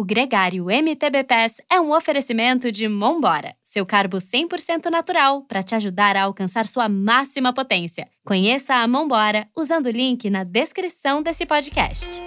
O 0.00 0.04
Gregário 0.04 0.70
MTB 0.70 1.24
Pass 1.24 1.60
é 1.70 1.78
um 1.78 1.94
oferecimento 1.94 2.72
de 2.72 2.88
Mombora, 2.88 3.54
seu 3.62 3.84
carbo 3.84 4.16
100% 4.16 4.86
natural 4.86 5.42
para 5.42 5.62
te 5.62 5.74
ajudar 5.74 6.16
a 6.16 6.22
alcançar 6.22 6.66
sua 6.66 6.88
máxima 6.88 7.52
potência. 7.52 8.08
Conheça 8.24 8.76
a 8.76 8.88
Mombora 8.88 9.46
usando 9.54 9.84
o 9.84 9.90
link 9.90 10.30
na 10.30 10.42
descrição 10.42 11.22
desse 11.22 11.44
podcast. 11.44 12.18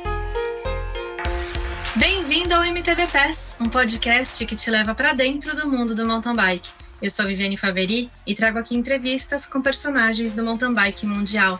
Bem-vindo 1.96 2.54
ao 2.54 2.64
MTB 2.64 3.08
Pass, 3.08 3.58
um 3.60 3.68
podcast 3.68 4.46
que 4.46 4.56
te 4.56 4.70
leva 4.70 4.94
para 4.94 5.14
dentro 5.14 5.56
do 5.56 5.68
mundo 5.68 5.96
do 5.96 6.06
mountain 6.06 6.36
bike. 6.36 6.70
Eu 7.02 7.10
sou 7.10 7.26
Viviane 7.26 7.58
Faveri 7.58 8.08
e 8.24 8.36
trago 8.36 8.60
aqui 8.60 8.76
entrevistas 8.76 9.48
com 9.48 9.64
personagens 9.64 10.32
do 10.32 10.44
mountain 10.44 10.76
bike 10.76 11.08
mundial. 11.08 11.60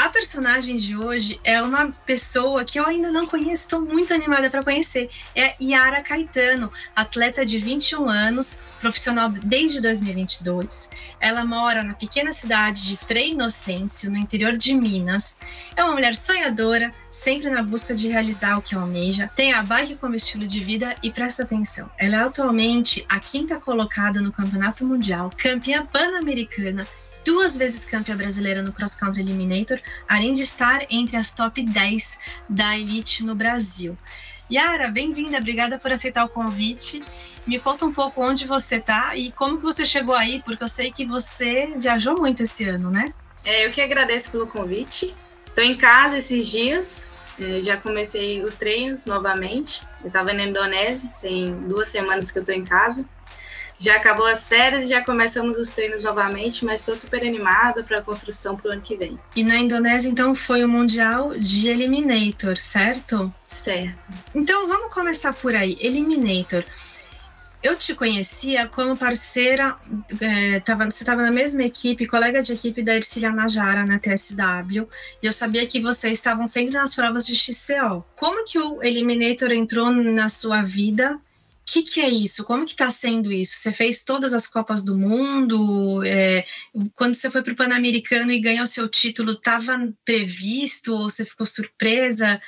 A 0.00 0.08
personagem 0.08 0.78
de 0.78 0.96
hoje 0.96 1.38
é 1.44 1.60
uma 1.60 1.92
pessoa 2.06 2.64
que 2.64 2.80
eu 2.80 2.86
ainda 2.86 3.12
não 3.12 3.26
conheço, 3.26 3.64
estou 3.64 3.82
muito 3.82 4.14
animada 4.14 4.48
para 4.48 4.64
conhecer. 4.64 5.10
É 5.36 5.54
Yara 5.62 6.02
Caetano, 6.02 6.72
atleta 6.96 7.44
de 7.44 7.58
21 7.58 8.08
anos, 8.08 8.62
profissional 8.80 9.28
desde 9.28 9.78
2022. 9.78 10.88
Ela 11.20 11.44
mora 11.44 11.82
na 11.82 11.92
pequena 11.92 12.32
cidade 12.32 12.88
de 12.88 12.96
Frei 12.96 13.32
Inocêncio, 13.32 14.10
no 14.10 14.16
interior 14.16 14.56
de 14.56 14.74
Minas. 14.74 15.36
É 15.76 15.84
uma 15.84 15.92
mulher 15.92 16.16
sonhadora, 16.16 16.90
sempre 17.10 17.50
na 17.50 17.62
busca 17.62 17.94
de 17.94 18.08
realizar 18.08 18.56
o 18.56 18.62
que 18.62 18.74
almeja. 18.74 19.30
Tem 19.36 19.52
a 19.52 19.62
bike 19.62 19.96
como 19.96 20.14
estilo 20.14 20.48
de 20.48 20.60
vida 20.60 20.96
e 21.02 21.10
presta 21.10 21.42
atenção. 21.42 21.90
Ela 21.98 22.16
é 22.16 22.20
atualmente 22.20 23.04
a 23.06 23.20
quinta 23.20 23.60
colocada 23.60 24.22
no 24.22 24.32
Campeonato 24.32 24.82
Mundial, 24.82 25.30
campeã 25.36 25.84
pan-americana 25.84 26.88
duas 27.24 27.56
vezes 27.56 27.84
campeã 27.84 28.16
brasileira 28.16 28.62
no 28.62 28.72
Cross 28.72 28.94
Country 28.94 29.22
Eliminator, 29.22 29.80
além 30.08 30.34
de 30.34 30.42
estar 30.42 30.86
entre 30.90 31.16
as 31.16 31.32
top 31.32 31.62
10 31.62 32.18
da 32.48 32.76
elite 32.76 33.24
no 33.24 33.34
Brasil. 33.34 33.96
Yara, 34.52 34.88
bem-vinda, 34.88 35.38
obrigada 35.38 35.78
por 35.78 35.92
aceitar 35.92 36.24
o 36.24 36.28
convite. 36.28 37.02
Me 37.46 37.58
conta 37.58 37.84
um 37.84 37.92
pouco 37.92 38.20
onde 38.22 38.46
você 38.46 38.76
está 38.76 39.14
e 39.14 39.30
como 39.30 39.58
que 39.58 39.62
você 39.62 39.84
chegou 39.84 40.14
aí, 40.14 40.42
porque 40.44 40.64
eu 40.64 40.68
sei 40.68 40.90
que 40.90 41.06
você 41.06 41.72
viajou 41.76 42.18
muito 42.18 42.42
esse 42.42 42.68
ano, 42.68 42.90
né? 42.90 43.14
É, 43.44 43.64
eu 43.64 43.70
que 43.70 43.80
agradeço 43.80 44.30
pelo 44.30 44.46
convite. 44.46 45.14
Estou 45.46 45.64
em 45.64 45.76
casa 45.76 46.18
esses 46.18 46.48
dias, 46.48 47.08
é, 47.38 47.60
já 47.62 47.76
comecei 47.76 48.42
os 48.42 48.56
treinos 48.56 49.06
novamente. 49.06 49.82
Eu 50.02 50.08
estava 50.08 50.32
na 50.32 50.44
Indonésia, 50.44 51.10
tem 51.20 51.54
duas 51.68 51.88
semanas 51.88 52.30
que 52.30 52.38
eu 52.38 52.42
estou 52.42 52.54
em 52.54 52.64
casa. 52.64 53.08
Já 53.80 53.96
acabou 53.96 54.26
as 54.26 54.46
férias 54.46 54.84
e 54.84 54.88
já 54.88 55.02
começamos 55.02 55.56
os 55.56 55.70
treinos 55.70 56.02
novamente, 56.02 56.66
mas 56.66 56.80
estou 56.80 56.94
super 56.94 57.22
animada 57.22 57.82
para 57.82 57.96
a 57.96 58.02
construção 58.02 58.54
para 58.54 58.68
o 58.68 58.72
ano 58.74 58.82
que 58.82 58.94
vem. 58.94 59.18
E 59.34 59.42
na 59.42 59.56
Indonésia, 59.56 60.06
então, 60.06 60.34
foi 60.34 60.62
o 60.62 60.68
Mundial 60.68 61.32
de 61.38 61.66
Eliminator, 61.66 62.58
certo? 62.58 63.32
Certo. 63.46 64.10
Então, 64.34 64.68
vamos 64.68 64.92
começar 64.92 65.32
por 65.32 65.54
aí. 65.54 65.78
Eliminator. 65.80 66.62
Eu 67.62 67.74
te 67.74 67.94
conhecia 67.94 68.66
como 68.66 68.98
parceira, 68.98 69.76
é, 70.20 70.60
tava, 70.60 70.84
você 70.84 71.02
estava 71.02 71.22
na 71.22 71.30
mesma 71.30 71.62
equipe, 71.62 72.06
colega 72.06 72.42
de 72.42 72.52
equipe 72.52 72.82
da 72.82 72.94
Ercília 72.94 73.30
Najara 73.30 73.86
na 73.86 73.98
TSW, 73.98 74.88
e 75.22 75.26
eu 75.26 75.32
sabia 75.32 75.66
que 75.66 75.80
vocês 75.80 76.18
estavam 76.18 76.46
sempre 76.46 76.74
nas 76.74 76.94
provas 76.94 77.26
de 77.26 77.34
XCO. 77.34 78.04
Como 78.14 78.44
que 78.44 78.58
o 78.58 78.82
Eliminator 78.82 79.52
entrou 79.52 79.90
na 79.90 80.28
sua 80.28 80.62
vida 80.62 81.18
que, 81.70 81.84
que 81.84 82.00
é 82.00 82.08
isso? 82.08 82.42
Como 82.44 82.64
que 82.64 82.72
está 82.72 82.90
sendo 82.90 83.32
isso? 83.32 83.56
Você 83.56 83.72
fez 83.72 84.02
todas 84.02 84.34
as 84.34 84.44
Copas 84.44 84.82
do 84.82 84.98
Mundo? 84.98 86.02
É, 86.04 86.44
quando 86.94 87.14
você 87.14 87.30
foi 87.30 87.42
para 87.42 87.52
o 87.52 87.56
Pan-Americano 87.56 88.32
e 88.32 88.40
ganhou 88.40 88.66
seu 88.66 88.88
título, 88.88 89.32
estava 89.32 89.78
previsto 90.04 90.92
ou 90.92 91.08
você 91.08 91.24
ficou 91.24 91.46
surpresa? 91.46 92.40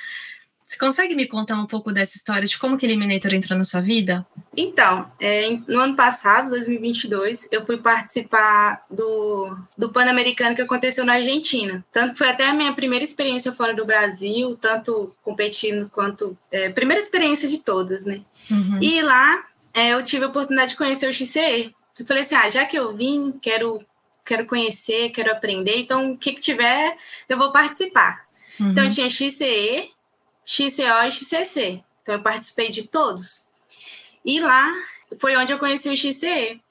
Você 0.73 0.79
consegue 0.79 1.13
me 1.13 1.27
contar 1.27 1.55
um 1.61 1.67
pouco 1.67 1.91
dessa 1.91 2.17
história 2.17 2.47
de 2.47 2.57
como 2.57 2.75
que 2.79 2.83
Eliminator 2.83 3.31
entrou 3.31 3.55
na 3.55 3.63
sua 3.63 3.79
vida? 3.79 4.25
Então, 4.57 5.07
é, 5.21 5.47
no 5.67 5.79
ano 5.79 5.95
passado, 5.95 6.49
2022, 6.49 7.47
eu 7.51 7.63
fui 7.63 7.77
participar 7.77 8.81
do, 8.89 9.55
do 9.77 9.89
Pan-Americano 9.89 10.55
que 10.55 10.63
aconteceu 10.63 11.05
na 11.05 11.13
Argentina. 11.13 11.85
Tanto 11.91 12.13
que 12.13 12.17
foi 12.17 12.29
até 12.29 12.47
a 12.47 12.55
minha 12.55 12.73
primeira 12.73 13.05
experiência 13.05 13.51
fora 13.51 13.75
do 13.75 13.85
Brasil, 13.85 14.57
tanto 14.59 15.15
competindo 15.21 15.87
quanto... 15.91 16.35
É, 16.51 16.69
primeira 16.69 16.99
experiência 16.99 17.47
de 17.47 17.59
todas, 17.59 18.03
né? 18.03 18.21
Uhum. 18.49 18.81
E 18.81 18.99
lá 19.03 19.45
é, 19.75 19.89
eu 19.89 20.03
tive 20.03 20.25
a 20.25 20.29
oportunidade 20.29 20.71
de 20.71 20.77
conhecer 20.77 21.07
o 21.07 21.13
XCE. 21.13 21.71
Eu 21.99 22.05
falei 22.07 22.23
assim, 22.23 22.35
ah, 22.35 22.49
já 22.49 22.65
que 22.65 22.79
eu 22.79 22.97
vim, 22.97 23.31
quero, 23.39 23.79
quero 24.25 24.47
conhecer, 24.47 25.11
quero 25.11 25.31
aprender, 25.31 25.77
então 25.77 26.13
o 26.13 26.17
que, 26.17 26.33
que 26.33 26.41
tiver, 26.41 26.97
eu 27.29 27.37
vou 27.37 27.51
participar. 27.51 28.23
Uhum. 28.59 28.71
Então 28.71 28.89
tinha 28.89 29.07
XCE, 29.07 29.92
XCO 30.45 31.07
e 31.07 31.11
XCC. 31.11 31.83
Então 32.01 32.15
eu 32.15 32.21
participei 32.21 32.69
de 32.69 32.83
todos. 32.83 33.47
E 34.25 34.39
lá 34.39 34.71
foi 35.19 35.35
onde 35.35 35.51
eu 35.51 35.59
conheci 35.59 35.89
o 35.89 35.97
XCE. 35.97 36.61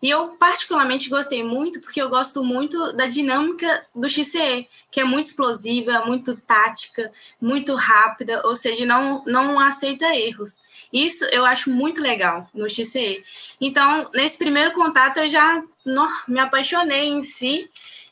E 0.00 0.08
eu 0.08 0.28
particularmente 0.38 1.08
gostei 1.08 1.42
muito, 1.42 1.80
porque 1.80 2.00
eu 2.00 2.08
gosto 2.08 2.44
muito 2.44 2.92
da 2.92 3.06
dinâmica 3.06 3.84
do 3.92 4.08
XCE, 4.08 4.68
que 4.92 5.00
é 5.00 5.04
muito 5.04 5.26
explosiva, 5.26 6.04
muito 6.06 6.36
tática, 6.36 7.12
muito 7.40 7.74
rápida, 7.74 8.40
ou 8.46 8.54
seja, 8.54 8.86
não, 8.86 9.24
não 9.26 9.58
aceita 9.58 10.14
erros. 10.14 10.60
Isso 10.92 11.24
eu 11.26 11.44
acho 11.44 11.68
muito 11.68 12.00
legal 12.00 12.48
no 12.54 12.70
XCE. 12.70 13.24
Então, 13.60 14.08
nesse 14.14 14.38
primeiro 14.38 14.72
contato, 14.72 15.18
eu 15.18 15.28
já 15.28 15.62
no, 15.84 16.08
me 16.28 16.38
apaixonei 16.38 17.08
em 17.08 17.22
si 17.24 17.68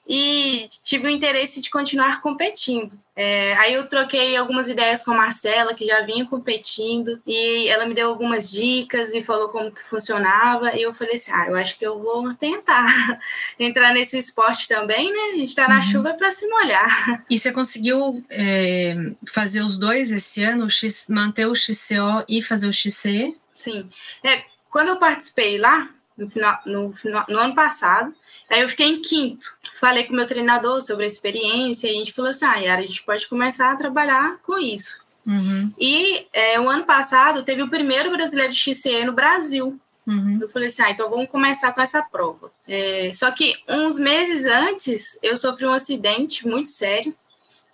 e 0.06 0.68
tive 0.84 1.08
o 1.08 1.10
interesse 1.10 1.60
de 1.60 1.68
continuar 1.68 2.20
competindo. 2.20 2.92
É, 3.18 3.54
aí 3.54 3.72
eu 3.72 3.88
troquei 3.88 4.36
algumas 4.36 4.68
ideias 4.68 5.02
com 5.02 5.10
a 5.12 5.16
Marcela, 5.16 5.74
que 5.74 5.86
já 5.86 6.02
vinha 6.02 6.26
competindo, 6.26 7.20
e 7.26 7.66
ela 7.66 7.86
me 7.86 7.94
deu 7.94 8.08
algumas 8.08 8.50
dicas 8.50 9.14
e 9.14 9.22
falou 9.22 9.48
como 9.48 9.72
que 9.72 9.82
funcionava, 9.82 10.76
e 10.76 10.82
eu 10.82 10.92
falei 10.92 11.14
assim, 11.14 11.32
ah, 11.32 11.46
eu 11.48 11.56
acho 11.56 11.78
que 11.78 11.86
eu 11.86 11.98
vou 11.98 12.34
tentar 12.34 12.86
entrar 13.58 13.94
nesse 13.94 14.18
esporte 14.18 14.68
também, 14.68 15.10
né? 15.10 15.32
A 15.32 15.36
gente 15.38 15.54
tá 15.54 15.66
na 15.66 15.76
uhum. 15.76 15.82
chuva 15.82 16.14
para 16.14 16.30
se 16.30 16.46
molhar. 16.48 17.24
E 17.28 17.38
você 17.38 17.50
conseguiu 17.50 18.24
é, 18.30 18.94
fazer 19.32 19.62
os 19.62 19.76
dois 19.76 20.12
esse 20.12 20.44
ano, 20.44 20.68
manter 21.08 21.46
o 21.46 21.54
XCO 21.54 22.24
e 22.28 22.40
fazer 22.40 22.68
o 22.68 22.72
XCE? 22.72 23.36
Sim. 23.52 23.88
É, 24.22 24.44
quando 24.70 24.88
eu 24.88 24.96
participei 24.96 25.58
lá, 25.58 25.90
no, 26.16 26.30
final, 26.30 26.60
no, 26.64 26.94
no 27.28 27.38
ano 27.38 27.54
passado, 27.54 28.14
Aí 28.50 28.60
eu 28.60 28.68
fiquei 28.68 28.86
em 28.86 29.02
quinto. 29.02 29.54
Falei 29.80 30.04
com 30.04 30.12
o 30.12 30.16
meu 30.16 30.26
treinador 30.26 30.80
sobre 30.80 31.04
a 31.04 31.06
experiência 31.06 31.88
e 31.88 31.90
a 31.90 31.98
gente 31.98 32.12
falou 32.12 32.30
assim: 32.30 32.44
ah, 32.44 32.56
Yara, 32.56 32.80
a 32.80 32.86
gente 32.86 33.02
pode 33.04 33.28
começar 33.28 33.72
a 33.72 33.76
trabalhar 33.76 34.38
com 34.42 34.58
isso. 34.58 35.04
Uhum. 35.26 35.72
E 35.78 36.26
é, 36.32 36.58
o 36.60 36.68
ano 36.68 36.84
passado 36.84 37.42
teve 37.42 37.62
o 37.62 37.68
primeiro 37.68 38.10
brasileiro 38.10 38.52
de 38.52 38.58
XCE 38.58 39.04
no 39.04 39.12
Brasil. 39.12 39.78
Uhum. 40.06 40.38
Eu 40.40 40.48
falei 40.48 40.68
assim: 40.68 40.82
ah, 40.82 40.90
então 40.90 41.10
vamos 41.10 41.28
começar 41.28 41.72
com 41.72 41.82
essa 41.82 42.02
prova. 42.02 42.50
É, 42.66 43.10
só 43.12 43.30
que 43.30 43.54
uns 43.68 43.98
meses 43.98 44.46
antes 44.46 45.18
eu 45.22 45.36
sofri 45.36 45.66
um 45.66 45.74
acidente 45.74 46.46
muito 46.46 46.70
sério, 46.70 47.14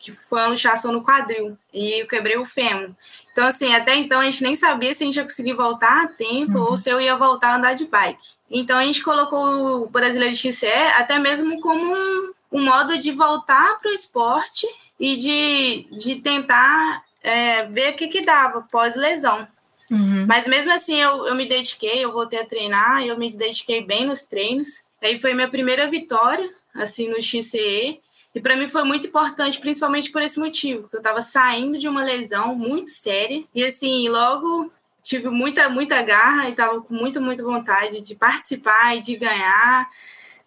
que 0.02 0.10
foi 0.10 0.40
uma 0.40 0.48
luxação 0.48 0.90
no 0.90 1.04
quadril, 1.04 1.56
e 1.72 2.02
eu 2.02 2.08
quebrei 2.08 2.36
o 2.36 2.44
fêmur. 2.44 2.90
Então, 3.30 3.46
assim, 3.46 3.72
até 3.72 3.94
então 3.94 4.20
a 4.20 4.24
gente 4.24 4.42
nem 4.42 4.56
sabia 4.56 4.92
se 4.92 5.04
a 5.04 5.06
gente 5.06 5.16
ia 5.16 5.22
conseguir 5.22 5.52
voltar 5.52 6.02
a 6.02 6.08
tempo 6.08 6.58
uhum. 6.58 6.70
ou 6.70 6.76
se 6.76 6.90
eu 6.90 7.00
ia 7.00 7.16
voltar 7.16 7.50
a 7.50 7.56
andar 7.56 7.74
de 7.74 7.86
bike. 7.86 8.34
Então 8.50 8.76
a 8.76 8.84
gente 8.84 9.02
colocou 9.02 9.84
o 9.84 9.88
Brasileiro 9.88 10.34
de 10.34 10.52
XCE 10.52 10.66
até 10.96 11.18
mesmo 11.20 11.60
como 11.60 11.94
um, 11.94 12.32
um 12.50 12.64
modo 12.64 12.98
de 12.98 13.12
voltar 13.12 13.78
para 13.80 13.92
o 13.92 13.94
esporte 13.94 14.66
e 14.98 15.16
de, 15.16 15.86
de 15.96 16.16
tentar 16.16 17.02
é, 17.22 17.64
ver 17.66 17.92
o 17.92 17.96
que, 17.96 18.08
que 18.08 18.22
dava 18.22 18.66
pós-lesão. 18.70 19.46
Uhum. 19.88 20.26
Mas 20.26 20.48
mesmo 20.48 20.72
assim 20.72 21.00
eu, 21.00 21.26
eu 21.26 21.34
me 21.36 21.48
dediquei, 21.48 22.04
eu 22.04 22.12
voltei 22.12 22.41
a 22.41 22.46
treinar, 22.46 23.06
eu 23.06 23.16
me 23.16 23.30
dediquei 23.30 23.82
bem 23.82 24.04
nos 24.04 24.22
treinos. 24.22 24.84
Aí 25.00 25.18
foi 25.18 25.32
minha 25.32 25.48
primeira 25.48 25.88
vitória, 25.88 26.50
assim, 26.74 27.08
no 27.08 27.22
XCE. 27.22 28.00
E 28.34 28.41
para 28.41 28.56
mim 28.56 28.66
foi 28.66 28.82
muito 28.84 29.06
importante, 29.06 29.60
principalmente 29.60 30.10
por 30.10 30.22
esse 30.22 30.41
motivo, 30.41 30.88
que 30.88 30.97
eu 30.97 31.00
estava 31.00 31.20
saindo 31.20 31.78
de 31.78 31.87
uma 31.87 32.03
lesão 32.03 32.54
muito 32.54 32.91
séria 32.91 33.44
e 33.54 33.62
assim, 33.62 34.09
logo 34.09 34.72
tive 35.03 35.28
muita 35.28 35.69
muita 35.69 36.01
garra 36.03 36.48
e 36.48 36.53
estava 36.53 36.80
com 36.80 36.95
muita 36.95 37.21
muita 37.21 37.42
vontade 37.42 38.01
de 38.01 38.15
participar 38.15 38.97
e 38.97 39.01
de 39.01 39.16
ganhar. 39.16 39.89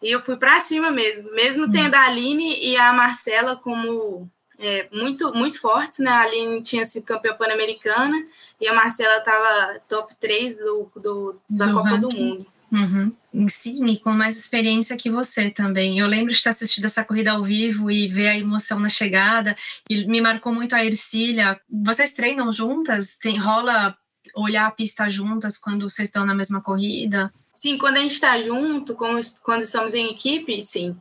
E 0.01 0.09
eu 0.09 0.19
fui 0.19 0.36
para 0.36 0.59
cima 0.59 0.92
mesmo, 0.92 1.31
mesmo 1.33 1.71
tendo 1.71 1.95
a 1.95 2.06
Aline 2.06 2.59
e 2.63 2.75
a 2.77 2.92
Marcela 2.94 3.56
como 3.56 4.30
é, 4.57 4.88
muito 4.92 5.33
muito 5.33 5.59
fortes, 5.59 6.00
né? 6.00 6.09
A 6.09 6.21
Aline 6.21 6.62
tinha 6.62 6.86
sido 6.86 7.06
campeã 7.06 7.33
pan-americana 7.33 8.15
e 8.59 8.68
a 8.68 8.74
Marcela 8.74 9.18
estava 9.18 9.80
top 9.88 10.15
3 10.15 10.57
do, 10.57 10.92
do 10.95 11.36
da 11.50 11.68
do 11.68 11.74
Copa 11.74 11.89
ranking. 11.89 12.01
do 12.01 12.15
Mundo. 12.15 12.55
Uhum. 12.71 13.12
Ensine 13.33 14.00
com 14.00 14.12
mais 14.12 14.38
experiência 14.38 14.97
que 14.97 15.09
você 15.09 15.50
também. 15.50 16.00
Eu 16.00 16.07
lembro 16.07 16.33
de 16.33 16.41
ter 16.41 16.50
assistido 16.50 16.85
essa 16.85 17.03
corrida 17.03 17.31
ao 17.31 17.44
vivo 17.44 17.91
e 17.91 18.07
ver 18.07 18.27
a 18.27 18.38
emoção 18.38 18.79
na 18.79 18.89
chegada. 18.89 19.56
E 19.89 20.06
me 20.07 20.21
marcou 20.21 20.53
muito 20.53 20.75
a 20.75 20.83
Ercília. 20.83 21.59
Vocês 21.69 22.12
treinam 22.12 22.51
juntas? 22.51 23.17
Tem 23.17 23.38
rola 23.38 23.95
olhar 24.35 24.65
a 24.65 24.71
pista 24.71 25.09
juntas 25.09 25.57
quando 25.57 25.89
vocês 25.89 26.09
estão 26.09 26.25
na 26.25 26.33
mesma 26.33 26.62
corrida? 26.62 27.31
Sim, 27.53 27.77
quando 27.77 27.97
a 27.97 28.01
gente 28.01 28.13
está 28.13 28.41
junto, 28.41 28.95
quando 28.95 29.61
estamos 29.61 29.94
em 29.94 30.11
equipe, 30.11 30.63
sim. 30.63 30.95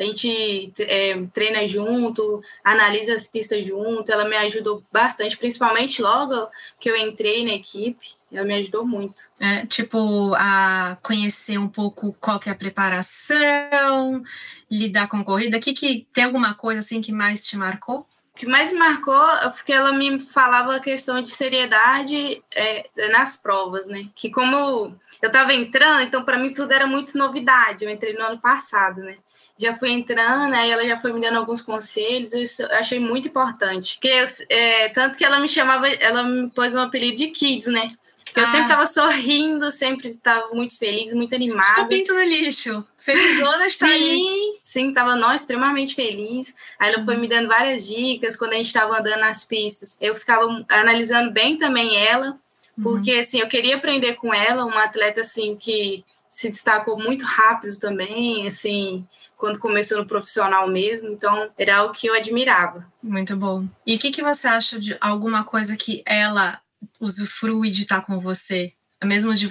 A 0.00 0.02
gente 0.02 0.72
é, 0.78 1.14
treina 1.26 1.68
junto, 1.68 2.42
analisa 2.64 3.14
as 3.14 3.26
pistas 3.26 3.66
junto. 3.66 4.10
Ela 4.10 4.26
me 4.26 4.34
ajudou 4.34 4.82
bastante, 4.90 5.36
principalmente 5.36 6.00
logo 6.00 6.48
que 6.80 6.90
eu 6.90 6.96
entrei 6.96 7.44
na 7.44 7.52
equipe. 7.52 8.14
Ela 8.32 8.46
me 8.46 8.54
ajudou 8.54 8.86
muito. 8.86 9.24
É, 9.38 9.66
tipo, 9.66 10.34
a 10.38 10.96
conhecer 11.02 11.58
um 11.58 11.68
pouco 11.68 12.14
qual 12.14 12.40
que 12.40 12.48
é 12.48 12.52
a 12.52 12.54
preparação, 12.54 14.22
lidar 14.70 15.06
com 15.06 15.22
corrida. 15.22 15.60
Que, 15.60 15.74
que 15.74 16.06
tem 16.14 16.24
alguma 16.24 16.54
coisa 16.54 16.78
assim 16.78 17.02
que 17.02 17.12
mais 17.12 17.46
te 17.46 17.58
marcou? 17.58 18.06
O 18.34 18.38
que 18.40 18.46
mais 18.46 18.72
me 18.72 18.78
marcou 18.78 19.30
é 19.36 19.50
porque 19.50 19.70
ela 19.70 19.92
me 19.92 20.18
falava 20.18 20.76
a 20.76 20.80
questão 20.80 21.20
de 21.20 21.28
seriedade 21.28 22.40
é, 22.54 22.88
nas 23.10 23.36
provas, 23.36 23.86
né? 23.86 24.08
Que 24.14 24.30
como 24.30 24.96
eu 25.20 25.28
estava 25.28 25.52
entrando, 25.52 26.00
então 26.00 26.24
para 26.24 26.38
mim 26.38 26.54
tudo 26.54 26.72
era 26.72 26.86
muito 26.86 27.18
novidade. 27.18 27.84
Eu 27.84 27.90
entrei 27.90 28.14
no 28.14 28.24
ano 28.24 28.38
passado, 28.38 29.02
né? 29.02 29.18
Já 29.60 29.74
fui 29.74 29.90
entrando, 29.90 30.54
aí 30.54 30.70
ela 30.70 30.86
já 30.86 30.98
foi 30.98 31.12
me 31.12 31.20
dando 31.20 31.36
alguns 31.36 31.60
conselhos, 31.60 32.32
isso 32.32 32.62
eu 32.62 32.72
achei 32.72 32.98
muito 32.98 33.28
importante. 33.28 33.94
Porque 33.94 34.08
eu, 34.08 34.24
é, 34.48 34.88
tanto 34.88 35.18
que 35.18 35.24
ela 35.24 35.38
me 35.38 35.46
chamava, 35.46 35.86
ela 35.86 36.22
me 36.22 36.48
pôs 36.48 36.74
um 36.74 36.80
apelido 36.80 37.18
de 37.18 37.28
Kids, 37.28 37.66
né? 37.66 37.88
Porque 38.24 38.40
ah. 38.40 38.44
eu 38.44 38.46
sempre 38.46 38.62
estava 38.62 38.86
sorrindo, 38.86 39.70
sempre 39.70 40.08
estava 40.08 40.54
muito 40.54 40.78
feliz, 40.78 41.12
muito 41.12 41.34
animada. 41.34 41.86
pinto 41.86 42.14
no 42.14 42.22
lixo. 42.22 42.84
Felizona 42.96 43.66
está 43.68 43.86
Sim, 43.86 44.58
sim, 44.62 44.88
estava 44.88 45.14
nós 45.16 45.42
extremamente 45.42 45.94
feliz. 45.94 46.54
Aí 46.78 46.92
ela 46.92 47.04
foi 47.04 47.16
me 47.16 47.28
dando 47.28 47.48
várias 47.48 47.86
dicas 47.86 48.36
quando 48.36 48.54
a 48.54 48.56
gente 48.56 48.68
estava 48.68 48.98
andando 48.98 49.20
nas 49.20 49.44
pistas. 49.44 49.98
Eu 50.00 50.14
ficava 50.14 50.64
analisando 50.68 51.30
bem 51.32 51.58
também 51.58 51.96
ela, 51.96 52.38
uhum. 52.78 52.82
porque 52.82 53.12
assim, 53.12 53.40
eu 53.40 53.48
queria 53.48 53.76
aprender 53.76 54.14
com 54.14 54.32
ela, 54.32 54.64
uma 54.64 54.84
atleta 54.84 55.20
assim 55.20 55.56
que 55.56 56.04
se 56.30 56.48
destacou 56.48 56.96
muito 56.96 57.24
rápido 57.24 57.78
também, 57.78 58.46
assim, 58.46 59.04
quando 59.40 59.58
começou 59.58 59.96
no 59.96 60.06
profissional 60.06 60.68
mesmo, 60.68 61.08
então 61.08 61.50
era 61.56 61.78
algo 61.78 61.94
que 61.94 62.06
eu 62.06 62.14
admirava. 62.14 62.86
Muito 63.02 63.34
bom. 63.34 63.66
E 63.86 63.96
o 63.96 63.98
que, 63.98 64.10
que 64.10 64.22
você 64.22 64.46
acha 64.46 64.78
de 64.78 64.94
alguma 65.00 65.44
coisa 65.44 65.78
que 65.78 66.02
ela 66.04 66.60
usufrui 67.00 67.70
de 67.70 67.82
estar 67.82 68.02
com 68.02 68.20
você, 68.20 68.74
mesmo 69.02 69.34
de 69.34 69.48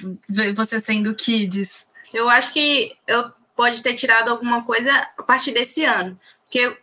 você 0.55 0.79
sendo 0.79 1.15
kids? 1.15 1.87
Eu 2.13 2.29
acho 2.29 2.53
que 2.53 2.95
eu 3.07 3.31
pode 3.55 3.81
ter 3.81 3.95
tirado 3.95 4.29
alguma 4.29 4.63
coisa 4.63 5.07
a 5.17 5.23
partir 5.23 5.51
desse 5.51 5.83
ano, 5.83 6.17
porque 6.43 6.77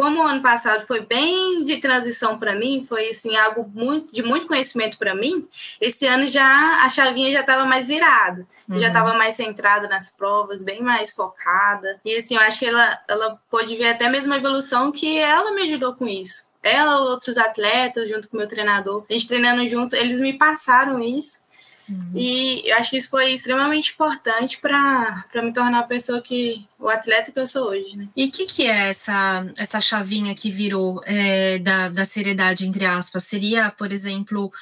como 0.00 0.22
o 0.22 0.26
ano 0.26 0.40
passado 0.40 0.86
foi 0.86 1.00
bem 1.02 1.62
de 1.62 1.76
transição 1.76 2.38
para 2.38 2.54
mim, 2.54 2.86
foi 2.88 3.10
assim 3.10 3.36
algo 3.36 3.70
muito 3.74 4.14
de 4.14 4.22
muito 4.22 4.46
conhecimento 4.46 4.96
para 4.96 5.14
mim. 5.14 5.46
Esse 5.78 6.06
ano 6.06 6.26
já 6.26 6.82
a 6.82 6.88
chavinha 6.88 7.30
já 7.30 7.40
estava 7.40 7.66
mais 7.66 7.88
virada, 7.88 8.46
uhum. 8.66 8.78
já 8.78 8.88
estava 8.88 9.12
mais 9.12 9.34
centrada 9.34 9.86
nas 9.88 10.08
provas, 10.08 10.64
bem 10.64 10.80
mais 10.80 11.12
focada. 11.12 12.00
E 12.02 12.16
assim, 12.16 12.34
eu 12.34 12.40
acho 12.40 12.60
que 12.60 12.64
ela 12.64 12.98
ela 13.06 13.38
pode 13.50 13.76
ver 13.76 13.88
até 13.88 14.08
mesmo 14.08 14.32
a 14.32 14.38
evolução 14.38 14.90
que 14.90 15.18
ela 15.18 15.52
me 15.52 15.64
ajudou 15.64 15.94
com 15.94 16.08
isso. 16.08 16.48
Ela, 16.62 17.00
outros 17.00 17.36
atletas, 17.36 18.08
junto 18.08 18.26
com 18.30 18.38
o 18.38 18.40
meu 18.40 18.48
treinador, 18.48 19.04
a 19.08 19.12
gente 19.12 19.28
treinando 19.28 19.68
junto, 19.68 19.94
eles 19.94 20.18
me 20.18 20.32
passaram 20.32 21.02
isso. 21.02 21.44
Uhum. 21.90 22.12
E 22.14 22.62
eu 22.70 22.76
acho 22.76 22.90
que 22.90 22.96
isso 22.96 23.10
foi 23.10 23.32
extremamente 23.32 23.92
importante 23.92 24.58
para 24.58 25.24
me 25.42 25.52
tornar 25.52 25.80
a 25.80 25.84
pessoa 25.84 26.22
que. 26.22 26.64
o 26.78 26.88
atleta 26.88 27.32
que 27.32 27.38
eu 27.38 27.46
sou 27.46 27.70
hoje. 27.70 27.96
Né? 27.96 28.08
E 28.16 28.26
o 28.26 28.30
que, 28.30 28.46
que 28.46 28.66
é 28.66 28.90
essa, 28.90 29.44
essa 29.56 29.80
chavinha 29.80 30.34
que 30.34 30.50
virou 30.50 31.02
é, 31.04 31.58
da, 31.58 31.88
da 31.88 32.04
seriedade, 32.04 32.66
entre 32.66 32.84
aspas? 32.84 33.24
Seria, 33.24 33.70
por 33.70 33.90
exemplo, 33.90 34.52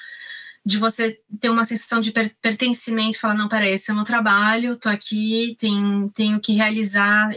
de 0.64 0.78
você 0.78 1.18
ter 1.40 1.50
uma 1.50 1.64
sensação 1.64 2.00
de 2.00 2.12
pertencimento, 2.12 3.18
falar, 3.18 3.34
não, 3.34 3.48
peraí, 3.48 3.72
esse 3.72 3.90
é 3.90 3.92
o 3.92 3.96
meu 3.96 4.04
trabalho, 4.04 4.76
tô 4.76 4.88
aqui, 4.88 5.56
tenho, 5.58 6.10
tenho 6.10 6.40
que 6.40 6.52
realizar 6.52 7.30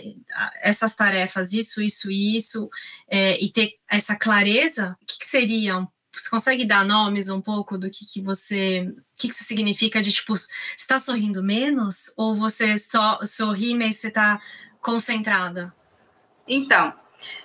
essas 0.61 0.95
tarefas, 0.95 1.53
isso, 1.53 1.81
isso, 1.81 2.11
isso, 2.11 2.69
é, 3.07 3.41
e 3.41 3.49
ter 3.49 3.73
essa 3.89 4.15
clareza, 4.15 4.97
o 5.01 5.05
que, 5.05 5.19
que 5.19 5.25
seria 5.25 5.87
você 6.13 6.29
consegue 6.29 6.65
dar 6.65 6.83
nomes 6.83 7.29
um 7.29 7.39
pouco 7.39 7.77
do 7.77 7.89
que, 7.89 8.05
que 8.05 8.21
você. 8.21 8.81
O 8.89 9.03
que, 9.17 9.27
que 9.27 9.33
isso 9.33 9.43
significa 9.43 10.01
de 10.01 10.11
tipo, 10.11 10.33
está 10.77 10.99
sorrindo 10.99 11.43
menos? 11.43 12.13
Ou 12.17 12.35
você 12.35 12.77
só 12.77 13.19
sorri, 13.25 13.75
mas 13.75 13.97
você 13.97 14.07
está 14.07 14.41
concentrada? 14.81 15.73
Então, 16.47 16.93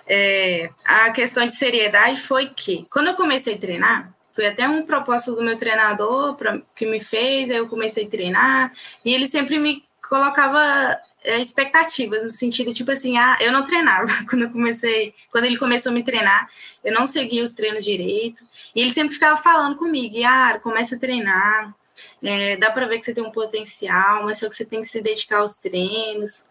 é, 0.05 0.69
a 0.83 1.11
questão 1.11 1.45
de 1.45 1.53
seriedade 1.53 2.19
foi 2.19 2.49
que, 2.49 2.87
quando 2.89 3.07
eu 3.07 3.15
comecei 3.15 3.55
a 3.55 3.57
treinar, 3.57 4.13
foi 4.33 4.47
até 4.47 4.67
um 4.67 4.85
propósito 4.85 5.35
do 5.35 5.43
meu 5.43 5.57
treinador 5.57 6.35
pra, 6.35 6.61
que 6.75 6.85
me 6.85 6.99
fez, 6.99 7.49
aí 7.49 7.57
eu 7.57 7.67
comecei 7.67 8.05
a 8.05 8.09
treinar, 8.09 8.71
e 9.03 9.13
ele 9.13 9.27
sempre 9.27 9.57
me 9.59 9.83
colocava 10.07 10.97
expectativas, 11.35 12.23
no 12.23 12.29
sentido, 12.29 12.73
tipo 12.73 12.91
assim, 12.91 13.17
ah, 13.17 13.37
eu 13.41 13.51
não 13.51 13.63
treinava. 13.65 14.07
Quando 14.29 14.43
eu 14.43 14.49
comecei, 14.49 15.13
quando 15.31 15.45
ele 15.45 15.57
começou 15.57 15.91
a 15.91 15.95
me 15.95 16.03
treinar, 16.03 16.49
eu 16.83 16.93
não 16.93 17.05
seguia 17.05 17.43
os 17.43 17.51
treinos 17.51 17.83
direito, 17.83 18.43
e 18.73 18.81
ele 18.81 18.91
sempre 18.91 19.13
ficava 19.13 19.41
falando 19.41 19.75
comigo, 19.75 20.15
ah, 20.25 20.59
começa 20.61 20.95
a 20.95 20.99
treinar, 20.99 21.75
é, 22.23 22.55
dá 22.57 22.71
para 22.71 22.87
ver 22.87 22.99
que 22.99 23.05
você 23.05 23.13
tem 23.13 23.23
um 23.23 23.31
potencial, 23.31 24.23
mas 24.23 24.37
só 24.37 24.49
que 24.49 24.55
você 24.55 24.65
tem 24.65 24.81
que 24.81 24.87
se 24.87 25.01
dedicar 25.01 25.39
aos 25.39 25.53
treinos. 25.53 26.45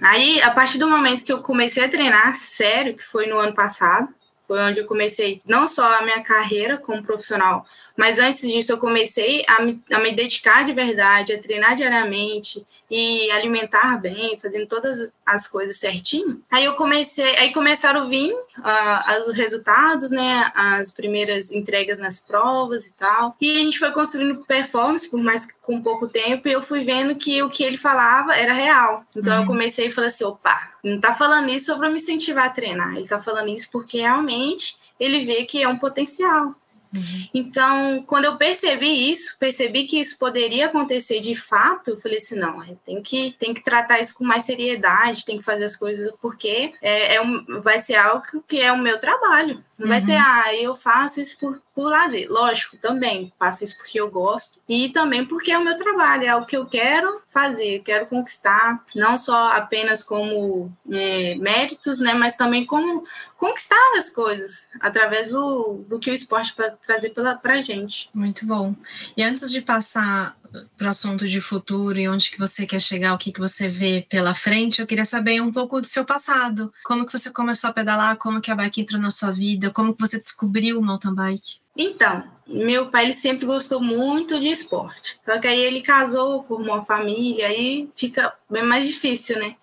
Aí, 0.00 0.40
a 0.42 0.50
partir 0.50 0.78
do 0.78 0.88
momento 0.88 1.24
que 1.24 1.32
eu 1.32 1.42
comecei 1.42 1.84
a 1.84 1.88
treinar, 1.88 2.34
sério, 2.34 2.96
que 2.96 3.02
foi 3.02 3.26
no 3.26 3.38
ano 3.38 3.54
passado, 3.54 4.08
foi 4.46 4.58
onde 4.60 4.80
eu 4.80 4.86
comecei 4.86 5.40
não 5.46 5.68
só 5.68 5.98
a 5.98 6.02
minha 6.02 6.22
carreira 6.22 6.76
como 6.76 7.02
profissional, 7.02 7.64
mas 8.00 8.18
antes 8.18 8.40
disso 8.40 8.72
eu 8.72 8.78
comecei 8.78 9.44
a 9.46 9.60
me, 9.60 9.78
a 9.92 9.98
me 9.98 10.10
dedicar 10.12 10.64
de 10.64 10.72
verdade, 10.72 11.34
a 11.34 11.38
treinar 11.38 11.76
diariamente, 11.76 12.66
e 12.90 13.30
alimentar 13.30 14.00
bem, 14.00 14.38
fazendo 14.40 14.66
todas 14.66 15.12
as 15.24 15.46
coisas 15.46 15.76
certinho. 15.76 16.42
Aí 16.50 16.64
eu 16.64 16.74
comecei, 16.74 17.36
aí 17.36 17.52
começaram 17.52 18.00
a 18.00 18.08
vir 18.08 18.32
uh, 18.32 19.20
os 19.20 19.36
resultados, 19.36 20.10
né, 20.10 20.50
as 20.54 20.90
primeiras 20.90 21.52
entregas 21.52 21.98
nas 21.98 22.20
provas 22.20 22.86
e 22.86 22.94
tal. 22.94 23.36
E 23.38 23.56
a 23.56 23.58
gente 23.58 23.78
foi 23.78 23.92
construindo 23.92 24.44
performance 24.46 25.08
por 25.10 25.20
mais 25.20 25.46
com 25.60 25.82
pouco 25.82 26.08
tempo 26.08 26.48
e 26.48 26.52
eu 26.52 26.62
fui 26.62 26.82
vendo 26.82 27.14
que 27.14 27.42
o 27.42 27.50
que 27.50 27.62
ele 27.62 27.76
falava 27.76 28.34
era 28.34 28.54
real. 28.54 29.04
Então 29.14 29.34
uhum. 29.34 29.42
eu 29.42 29.46
comecei 29.46 29.88
e 29.88 29.92
falei 29.92 30.08
assim, 30.08 30.24
opa, 30.24 30.72
não 30.82 30.98
tá 30.98 31.12
falando 31.12 31.50
isso 31.50 31.66
só 31.66 31.76
para 31.76 31.90
me 31.90 31.96
incentivar 31.96 32.46
a 32.46 32.50
treinar, 32.50 32.96
ele 32.96 33.06
tá 33.06 33.20
falando 33.20 33.50
isso 33.50 33.68
porque 33.70 33.98
realmente 33.98 34.76
ele 34.98 35.24
vê 35.24 35.44
que 35.44 35.62
é 35.62 35.68
um 35.68 35.78
potencial. 35.78 36.54
Uhum. 36.94 37.28
Então, 37.32 38.02
quando 38.06 38.24
eu 38.24 38.36
percebi 38.36 39.10
isso, 39.10 39.36
percebi 39.38 39.84
que 39.84 39.98
isso 39.98 40.18
poderia 40.18 40.66
acontecer 40.66 41.20
de 41.20 41.34
fato, 41.34 41.90
eu 41.90 42.00
falei 42.00 42.18
assim, 42.18 42.38
não, 42.38 42.62
tem 42.84 43.00
que, 43.02 43.34
tem 43.38 43.54
que 43.54 43.62
tratar 43.62 44.00
isso 44.00 44.14
com 44.14 44.24
mais 44.24 44.42
seriedade, 44.42 45.24
tem 45.24 45.38
que 45.38 45.44
fazer 45.44 45.64
as 45.64 45.76
coisas 45.76 46.12
porque 46.20 46.72
é, 46.82 47.14
é 47.14 47.20
um, 47.22 47.60
vai 47.60 47.78
ser 47.78 47.94
algo 47.94 48.24
que 48.46 48.60
é 48.60 48.72
o 48.72 48.78
meu 48.78 48.98
trabalho. 48.98 49.64
Não 49.78 49.86
uhum. 49.86 49.88
vai 49.88 50.00
ser, 50.00 50.16
uhum. 50.16 50.24
ah, 50.24 50.54
eu 50.54 50.76
faço 50.76 51.20
isso 51.20 51.38
por, 51.38 51.60
por 51.74 51.90
lazer. 51.90 52.28
Lógico, 52.30 52.76
também 52.76 53.32
faço 53.38 53.64
isso 53.64 53.76
porque 53.76 54.00
eu 54.00 54.10
gosto 54.10 54.60
e 54.68 54.88
também 54.90 55.24
porque 55.24 55.52
é 55.52 55.58
o 55.58 55.64
meu 55.64 55.76
trabalho, 55.76 56.24
é 56.24 56.36
o 56.36 56.44
que 56.44 56.56
eu 56.56 56.66
quero 56.66 57.22
fazer, 57.30 57.80
quero 57.80 58.06
conquistar, 58.06 58.84
não 58.94 59.16
só 59.16 59.52
apenas 59.52 60.02
como 60.02 60.72
é, 60.90 61.36
méritos, 61.36 62.00
né, 62.00 62.14
mas 62.14 62.36
também 62.36 62.66
como 62.66 63.04
conquistar 63.36 63.92
as 63.96 64.10
coisas 64.10 64.68
através 64.80 65.30
do, 65.30 65.84
do 65.88 65.98
que 65.98 66.10
o 66.10 66.14
esporte 66.14 66.54
pode 66.54 66.76
trazer 66.84 67.10
para 67.10 67.54
a 67.54 67.60
gente. 67.60 68.10
Muito 68.12 68.46
bom. 68.46 68.74
E 69.16 69.22
antes 69.22 69.50
de 69.50 69.60
passar 69.60 70.36
para 70.76 70.86
o 70.86 70.90
assunto 70.90 71.26
de 71.26 71.40
futuro 71.40 71.98
e 71.98 72.08
onde 72.08 72.30
que 72.30 72.38
você 72.38 72.66
quer 72.66 72.80
chegar, 72.80 73.14
o 73.14 73.18
que, 73.18 73.32
que 73.32 73.40
você 73.40 73.68
vê 73.68 74.06
pela 74.08 74.34
frente, 74.34 74.80
eu 74.80 74.86
queria 74.86 75.04
saber 75.04 75.40
um 75.40 75.52
pouco 75.52 75.80
do 75.80 75.86
seu 75.86 76.04
passado. 76.04 76.72
Como 76.84 77.06
que 77.06 77.12
você 77.12 77.30
começou 77.30 77.70
a 77.70 77.72
pedalar, 77.72 78.16
como 78.16 78.40
que 78.40 78.50
a 78.50 78.54
bike 78.54 78.80
entrou 78.80 79.00
na 79.00 79.10
sua 79.10 79.30
vida, 79.30 79.70
como 79.70 79.94
que 79.94 80.00
você 80.00 80.18
descobriu 80.18 80.78
o 80.78 80.82
mountain 80.82 81.14
bike? 81.14 81.60
Então, 81.76 82.24
meu 82.46 82.88
pai 82.88 83.04
ele 83.04 83.14
sempre 83.14 83.46
gostou 83.46 83.80
muito 83.80 84.40
de 84.40 84.48
esporte. 84.48 85.18
Só 85.24 85.38
que 85.38 85.46
aí 85.46 85.60
ele 85.60 85.82
casou, 85.82 86.42
formou 86.42 86.74
uma 86.74 86.84
família, 86.84 87.46
aí 87.46 87.88
fica 87.96 88.32
bem 88.50 88.64
mais 88.64 88.86
difícil, 88.86 89.38
né? 89.38 89.56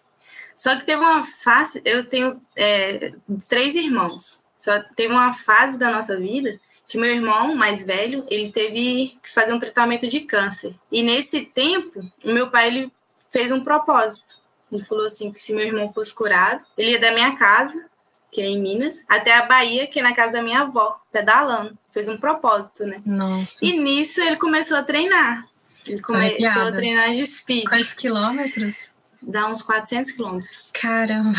Só 0.56 0.76
que 0.76 0.86
teve 0.86 1.02
uma 1.02 1.24
fase, 1.24 1.82
eu 1.86 2.06
tenho 2.06 2.42
é, 2.56 3.14
três 3.48 3.76
irmãos. 3.76 4.42
Só 4.58 4.80
teve 4.96 5.14
uma 5.14 5.32
fase 5.34 5.78
da 5.78 5.92
nossa 5.92 6.18
vida 6.18 6.60
que 6.88 6.98
meu 6.98 7.12
irmão 7.12 7.54
mais 7.54 7.86
velho, 7.86 8.26
ele 8.30 8.50
teve 8.50 9.18
que 9.22 9.34
fazer 9.34 9.54
um 9.54 9.60
tratamento 9.60 10.08
de 10.08 10.22
câncer. 10.22 10.74
E 10.92 11.04
nesse 11.04 11.46
tempo, 11.46 12.00
o 12.24 12.32
meu 12.32 12.50
pai 12.50 12.68
ele 12.68 12.92
fez 13.30 13.52
um 13.52 13.64
propósito. 13.64 14.38
Ele 14.72 14.86
falou 14.86 15.06
assim 15.06 15.32
que 15.32 15.40
se 15.40 15.54
meu 15.54 15.66
irmão 15.66 15.92
fosse 15.94 16.16
curado, 16.16 16.64
ele 16.78 16.92
ia 16.92 17.00
da 17.00 17.12
minha 17.12 17.36
casa, 17.36 17.86
que 18.32 18.42
é 18.42 18.46
em 18.46 18.62
Minas, 18.62 19.06
até 19.08 19.34
a 19.36 19.46
Bahia, 19.46 19.88
que 19.88 20.00
é 20.00 20.04
na 20.04 20.14
casa 20.14 20.34
da 20.34 20.42
minha 20.42 20.62
avó, 20.62 21.00
pedalando. 21.12 21.78
Fez 21.92 22.08
um 22.08 22.18
propósito, 22.18 22.86
né? 22.86 23.02
Nossa. 23.06 23.66
E 23.66 23.78
nisso 23.78 24.22
ele 24.22 24.38
começou 24.38 24.78
a 24.78 24.84
treinar. 24.84 25.46
Ele 25.86 26.02
começou 26.02 26.64
a 26.64 26.72
treinar 26.72 27.12
de 27.12 27.26
speed. 27.26 27.68
Quantos 27.68 27.94
quilômetros? 27.94 28.92
Dá 29.22 29.48
uns 29.48 29.62
400 29.62 30.12
quilômetros. 30.12 30.72
Caramba! 30.72 31.38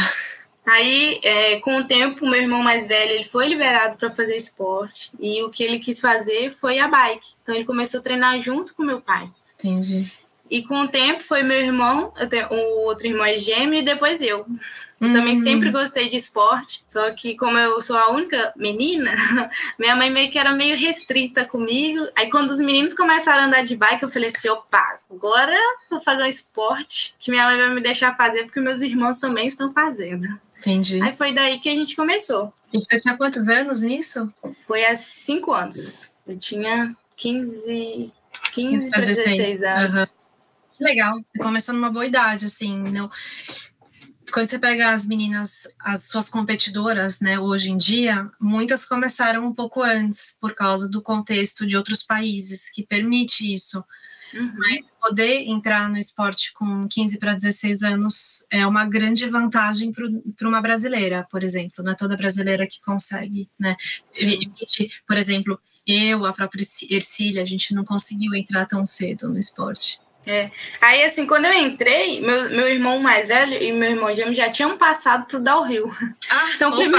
Aí, 0.70 1.18
é, 1.22 1.60
com 1.60 1.78
o 1.78 1.84
tempo, 1.84 2.26
meu 2.26 2.42
irmão 2.42 2.62
mais 2.62 2.86
velho 2.86 3.12
ele 3.12 3.24
foi 3.24 3.48
liberado 3.48 3.96
para 3.96 4.14
fazer 4.14 4.36
esporte 4.36 5.10
e 5.18 5.42
o 5.42 5.48
que 5.48 5.64
ele 5.64 5.78
quis 5.78 5.98
fazer 5.98 6.52
foi 6.52 6.78
a 6.78 6.86
bike. 6.86 7.26
Então, 7.42 7.54
ele 7.54 7.64
começou 7.64 8.00
a 8.00 8.02
treinar 8.02 8.38
junto 8.42 8.74
com 8.74 8.82
meu 8.82 9.00
pai. 9.00 9.30
Entendi. 9.58 10.12
E 10.50 10.62
com 10.62 10.80
o 10.80 10.88
tempo 10.88 11.22
foi 11.22 11.42
meu 11.42 11.58
irmão, 11.58 12.12
tenho, 12.28 12.48
o 12.50 12.86
outro 12.86 13.06
irmão 13.06 13.24
é 13.24 13.38
gêmeo 13.38 13.78
e 13.78 13.82
depois 13.82 14.20
eu. 14.20 14.46
Eu 15.00 15.12
também 15.12 15.36
uhum. 15.36 15.42
sempre 15.42 15.70
gostei 15.70 16.08
de 16.08 16.16
esporte, 16.16 16.82
só 16.84 17.12
que 17.12 17.36
como 17.36 17.56
eu 17.56 17.80
sou 17.80 17.96
a 17.96 18.10
única 18.10 18.52
menina, 18.56 19.14
minha 19.78 19.94
mãe 19.94 20.10
meio 20.10 20.28
que 20.28 20.38
era 20.38 20.52
meio 20.52 20.76
restrita 20.76 21.44
comigo. 21.44 22.08
Aí 22.16 22.28
quando 22.28 22.50
os 22.50 22.58
meninos 22.58 22.94
começaram 22.94 23.44
a 23.44 23.46
andar 23.46 23.62
de 23.62 23.76
bike, 23.76 24.02
eu 24.02 24.10
falei 24.10 24.28
assim, 24.28 24.48
opa, 24.48 24.98
agora 25.08 25.56
vou 25.88 26.00
fazer 26.00 26.24
um 26.24 26.26
esporte 26.26 27.14
que 27.18 27.30
minha 27.30 27.44
mãe 27.44 27.56
vai 27.56 27.74
me 27.74 27.80
deixar 27.80 28.16
fazer, 28.16 28.44
porque 28.44 28.60
meus 28.60 28.82
irmãos 28.82 29.20
também 29.20 29.46
estão 29.46 29.72
fazendo. 29.72 30.26
Entendi. 30.68 31.02
Aí 31.02 31.14
foi 31.14 31.32
daí 31.32 31.58
que 31.58 31.68
a 31.68 31.74
gente 31.74 31.96
começou. 31.96 32.52
E 32.72 32.76
você 32.76 33.00
tinha 33.00 33.16
quantos 33.16 33.48
anos 33.48 33.80
nisso? 33.80 34.32
Foi 34.66 34.84
há 34.84 34.94
cinco 34.94 35.52
anos. 35.52 36.10
Eu 36.26 36.38
tinha 36.38 36.94
15, 37.16 38.12
15 38.52 38.90
para 38.90 39.00
16 39.00 39.62
anos. 39.62 39.94
Uhum. 39.94 40.06
Legal, 40.80 41.14
você 41.14 41.38
começou 41.38 41.74
numa 41.74 41.90
boa 41.90 42.06
idade, 42.06 42.46
assim, 42.46 42.78
não 42.78 43.10
quando 44.30 44.48
você 44.48 44.58
pega 44.58 44.90
as 44.90 45.06
meninas, 45.06 45.66
as 45.80 46.04
suas 46.04 46.28
competidoras, 46.28 47.18
né, 47.20 47.38
hoje 47.38 47.70
em 47.70 47.76
dia, 47.76 48.30
muitas 48.38 48.84
começaram 48.84 49.46
um 49.46 49.54
pouco 49.54 49.82
antes, 49.82 50.36
por 50.40 50.54
causa 50.54 50.88
do 50.88 51.00
contexto 51.00 51.66
de 51.66 51.76
outros 51.76 52.02
países 52.02 52.70
que 52.70 52.86
permite 52.86 53.52
isso. 53.52 53.82
Uhum. 54.34 54.52
Mas 54.56 54.94
poder 55.00 55.42
entrar 55.48 55.88
no 55.88 55.98
esporte 55.98 56.52
com 56.52 56.86
15 56.88 57.18
para 57.18 57.34
16 57.34 57.82
anos 57.82 58.46
é 58.50 58.66
uma 58.66 58.84
grande 58.84 59.26
vantagem 59.26 59.92
para 59.92 60.48
uma 60.48 60.60
brasileira, 60.60 61.26
por 61.30 61.42
exemplo. 61.42 61.84
Não 61.84 61.92
é 61.92 61.94
toda 61.94 62.16
brasileira 62.16 62.66
que 62.66 62.80
consegue, 62.80 63.48
né? 63.58 63.76
Por 65.06 65.16
exemplo, 65.16 65.60
eu, 65.86 66.26
a 66.26 66.32
própria 66.32 66.62
Ercília, 66.90 67.42
a 67.42 67.46
gente 67.46 67.74
não 67.74 67.84
conseguiu 67.84 68.34
entrar 68.34 68.66
tão 68.66 68.84
cedo 68.84 69.28
no 69.28 69.38
esporte. 69.38 69.98
É. 70.26 70.50
Aí, 70.78 71.02
assim, 71.02 71.26
quando 71.26 71.46
eu 71.46 71.54
entrei, 71.54 72.20
meu, 72.20 72.50
meu 72.50 72.68
irmão 72.68 73.00
mais 73.00 73.28
velho 73.28 73.54
e 73.54 73.72
meu 73.72 73.92
irmão 73.92 74.14
gêmeo 74.14 74.34
já 74.34 74.50
tinham 74.50 74.76
passado 74.76 75.26
pro 75.26 75.40
downhill. 75.40 75.90
Ah, 76.30 76.50
então, 76.54 76.76
prime... 76.76 76.94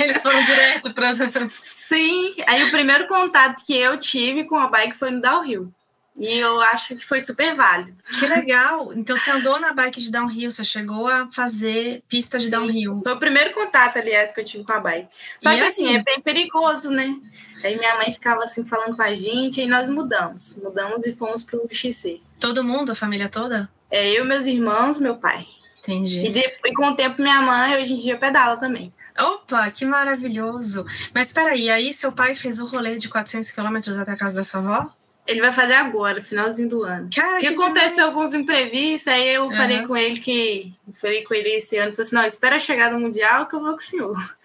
eles 0.00 0.20
foram 0.20 0.42
direto 0.44 0.92
para. 0.92 1.14
Sim, 1.48 2.34
aí 2.44 2.64
o 2.64 2.70
primeiro 2.72 3.06
contato 3.06 3.64
que 3.64 3.76
eu 3.76 3.96
tive 3.96 4.44
com 4.44 4.56
a 4.56 4.66
bike 4.66 4.96
foi 4.96 5.12
no 5.12 5.20
downhill. 5.20 5.72
E 6.16 6.38
eu 6.38 6.60
acho 6.60 6.94
que 6.94 7.04
foi 7.04 7.20
super 7.20 7.54
válido. 7.54 7.94
Que 8.20 8.26
legal! 8.26 8.92
Então 8.94 9.16
você 9.16 9.30
andou 9.30 9.58
na 9.58 9.72
bike 9.72 10.00
de 10.00 10.10
downhill, 10.10 10.50
você 10.50 10.62
chegou 10.62 11.08
a 11.08 11.28
fazer 11.32 12.02
pista 12.08 12.38
de 12.38 12.44
Sim. 12.44 12.50
downhill. 12.50 13.00
Foi 13.02 13.14
o 13.14 13.18
primeiro 13.18 13.52
contato, 13.52 13.98
aliás, 13.98 14.30
que 14.32 14.40
eu 14.40 14.44
tive 14.44 14.64
com 14.64 14.72
a 14.72 14.80
bike. 14.80 15.08
Só 15.40 15.52
e 15.52 15.56
que 15.56 15.62
assim, 15.62 15.86
assim, 15.86 15.96
é 15.96 16.02
bem 16.02 16.20
perigoso, 16.20 16.90
né? 16.90 17.16
Aí 17.64 17.78
minha 17.78 17.96
mãe 17.96 18.12
ficava 18.12 18.44
assim 18.44 18.64
falando 18.66 18.94
com 18.94 19.02
a 19.02 19.14
gente 19.14 19.60
e 19.60 19.66
nós 19.66 19.88
mudamos. 19.88 20.56
Mudamos 20.62 21.06
e 21.06 21.12
fomos 21.12 21.42
pro 21.42 21.66
XC. 21.70 22.20
Todo 22.38 22.62
mundo, 22.62 22.92
a 22.92 22.94
família 22.94 23.28
toda? 23.28 23.70
É, 23.90 24.10
eu, 24.10 24.24
meus 24.24 24.46
irmãos, 24.46 25.00
meu 25.00 25.16
pai. 25.16 25.46
Entendi. 25.80 26.24
E, 26.24 26.30
de, 26.30 26.40
e 26.40 26.74
com 26.74 26.88
o 26.88 26.94
tempo 26.96 27.20
minha 27.22 27.40
mãe 27.40 27.76
hoje 27.76 27.94
em 27.94 27.96
dia 27.96 28.16
pedala 28.16 28.56
também. 28.56 28.92
Opa, 29.18 29.70
que 29.70 29.84
maravilhoso! 29.84 30.86
Mas 31.14 31.26
espera 31.26 31.50
aí, 31.50 31.68
aí 31.68 31.92
seu 31.92 32.12
pai 32.12 32.34
fez 32.34 32.60
o 32.60 32.66
rolê 32.66 32.96
de 32.96 33.08
400 33.08 33.50
quilômetros 33.50 33.98
até 33.98 34.12
a 34.12 34.16
casa 34.16 34.36
da 34.36 34.44
sua 34.44 34.60
avó? 34.60 35.01
Ele 35.26 35.40
vai 35.40 35.52
fazer 35.52 35.74
agora, 35.74 36.20
finalzinho 36.20 36.68
do 36.68 36.82
ano. 36.82 37.08
Cara, 37.14 37.38
que, 37.38 37.46
que 37.46 37.54
aconteceu 37.54 38.04
alguns 38.06 38.34
imprevistos, 38.34 39.06
aí 39.06 39.34
eu 39.34 39.44
uhum. 39.44 39.56
falei 39.56 39.86
com 39.86 39.96
ele 39.96 40.18
que. 40.18 40.72
Falei 40.94 41.22
com 41.22 41.32
ele 41.34 41.50
esse 41.50 41.76
ano, 41.76 41.92
falei 41.92 42.02
assim: 42.02 42.14
não, 42.16 42.26
espera 42.26 42.56
a 42.56 42.60
chegada 42.60 42.98
mundial 42.98 43.46
que 43.46 43.54
eu 43.54 43.60
vou 43.60 43.72
com 43.72 43.78
o 43.78 43.80
senhor. 43.80 44.36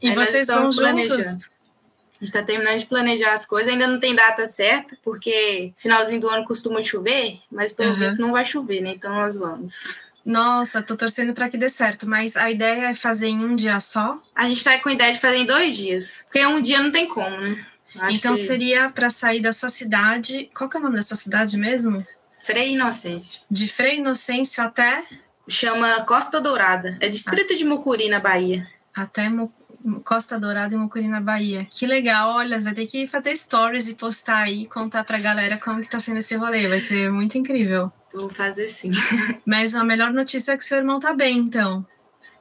E 0.00 0.08
aí 0.08 0.14
vocês 0.14 0.48
estão 0.48 0.72
planejando. 0.74 1.18
A 2.20 2.24
gente 2.24 2.30
está 2.30 2.42
terminando 2.42 2.80
de 2.80 2.86
planejar 2.86 3.32
as 3.32 3.46
coisas, 3.46 3.70
ainda 3.70 3.86
não 3.86 4.00
tem 4.00 4.12
data 4.12 4.44
certa, 4.44 4.98
porque 5.04 5.72
finalzinho 5.76 6.20
do 6.20 6.28
ano 6.28 6.44
costuma 6.44 6.82
chover, 6.82 7.38
mas 7.50 7.72
pelo 7.72 7.92
uhum. 7.92 7.98
visto 7.98 8.20
não 8.20 8.32
vai 8.32 8.44
chover, 8.44 8.80
né? 8.80 8.90
Então 8.90 9.14
nós 9.14 9.36
vamos. 9.36 9.96
Nossa, 10.24 10.82
tô 10.82 10.96
torcendo 10.96 11.32
para 11.32 11.48
que 11.48 11.56
dê 11.56 11.68
certo, 11.68 12.08
mas 12.08 12.36
a 12.36 12.50
ideia 12.50 12.90
é 12.90 12.94
fazer 12.94 13.28
em 13.28 13.44
um 13.44 13.54
dia 13.54 13.80
só? 13.80 14.20
A 14.34 14.48
gente 14.48 14.62
tá 14.62 14.78
com 14.78 14.88
a 14.88 14.92
ideia 14.92 15.12
de 15.12 15.20
fazer 15.20 15.38
em 15.38 15.46
dois 15.46 15.76
dias, 15.76 16.22
porque 16.24 16.44
um 16.44 16.60
dia 16.60 16.80
não 16.80 16.90
tem 16.90 17.06
como, 17.06 17.36
né? 17.40 17.64
Acho 17.96 18.16
então 18.16 18.34
que... 18.34 18.40
seria 18.40 18.90
para 18.90 19.10
sair 19.10 19.40
da 19.40 19.52
sua 19.52 19.68
cidade. 19.68 20.50
Qual 20.56 20.68
que 20.68 20.76
é 20.76 20.80
o 20.80 20.82
nome 20.82 20.96
da 20.96 21.02
sua 21.02 21.16
cidade 21.16 21.56
mesmo? 21.56 22.06
Frei 22.40 22.72
Inocêncio. 22.72 23.40
De 23.50 23.68
Frei 23.68 23.98
Inocêncio 23.98 24.62
até? 24.62 25.04
Chama 25.48 26.04
Costa 26.04 26.40
Dourada. 26.40 26.96
É 27.00 27.08
distrito 27.08 27.52
ah. 27.52 27.56
de 27.56 27.64
Mucuri, 27.64 28.08
na 28.08 28.20
Bahia. 28.20 28.68
Até 28.94 29.28
Mucuri. 29.28 29.58
Costa 30.04 30.38
Dourada 30.38 30.74
e 30.74 30.78
Mucuri 30.78 31.06
na 31.06 31.20
Bahia. 31.20 31.66
Que 31.70 31.86
legal, 31.86 32.34
olha, 32.34 32.58
vai 32.60 32.74
ter 32.74 32.86
que 32.86 33.06
fazer 33.06 33.36
stories 33.36 33.88
e 33.88 33.94
postar 33.94 34.42
aí, 34.42 34.66
contar 34.66 35.04
pra 35.04 35.18
galera 35.18 35.56
como 35.56 35.80
que 35.80 35.88
tá 35.88 36.00
sendo 36.00 36.18
esse 36.18 36.34
rolê, 36.36 36.66
vai 36.66 36.80
ser 36.80 37.10
muito 37.10 37.38
incrível. 37.38 37.92
Vou 38.12 38.28
fazer 38.28 38.66
sim. 38.68 38.90
Mas 39.46 39.74
a 39.74 39.84
melhor 39.84 40.12
notícia 40.12 40.52
é 40.52 40.56
que 40.56 40.64
seu 40.64 40.78
irmão 40.78 40.98
tá 40.98 41.14
bem, 41.14 41.38
então. 41.38 41.86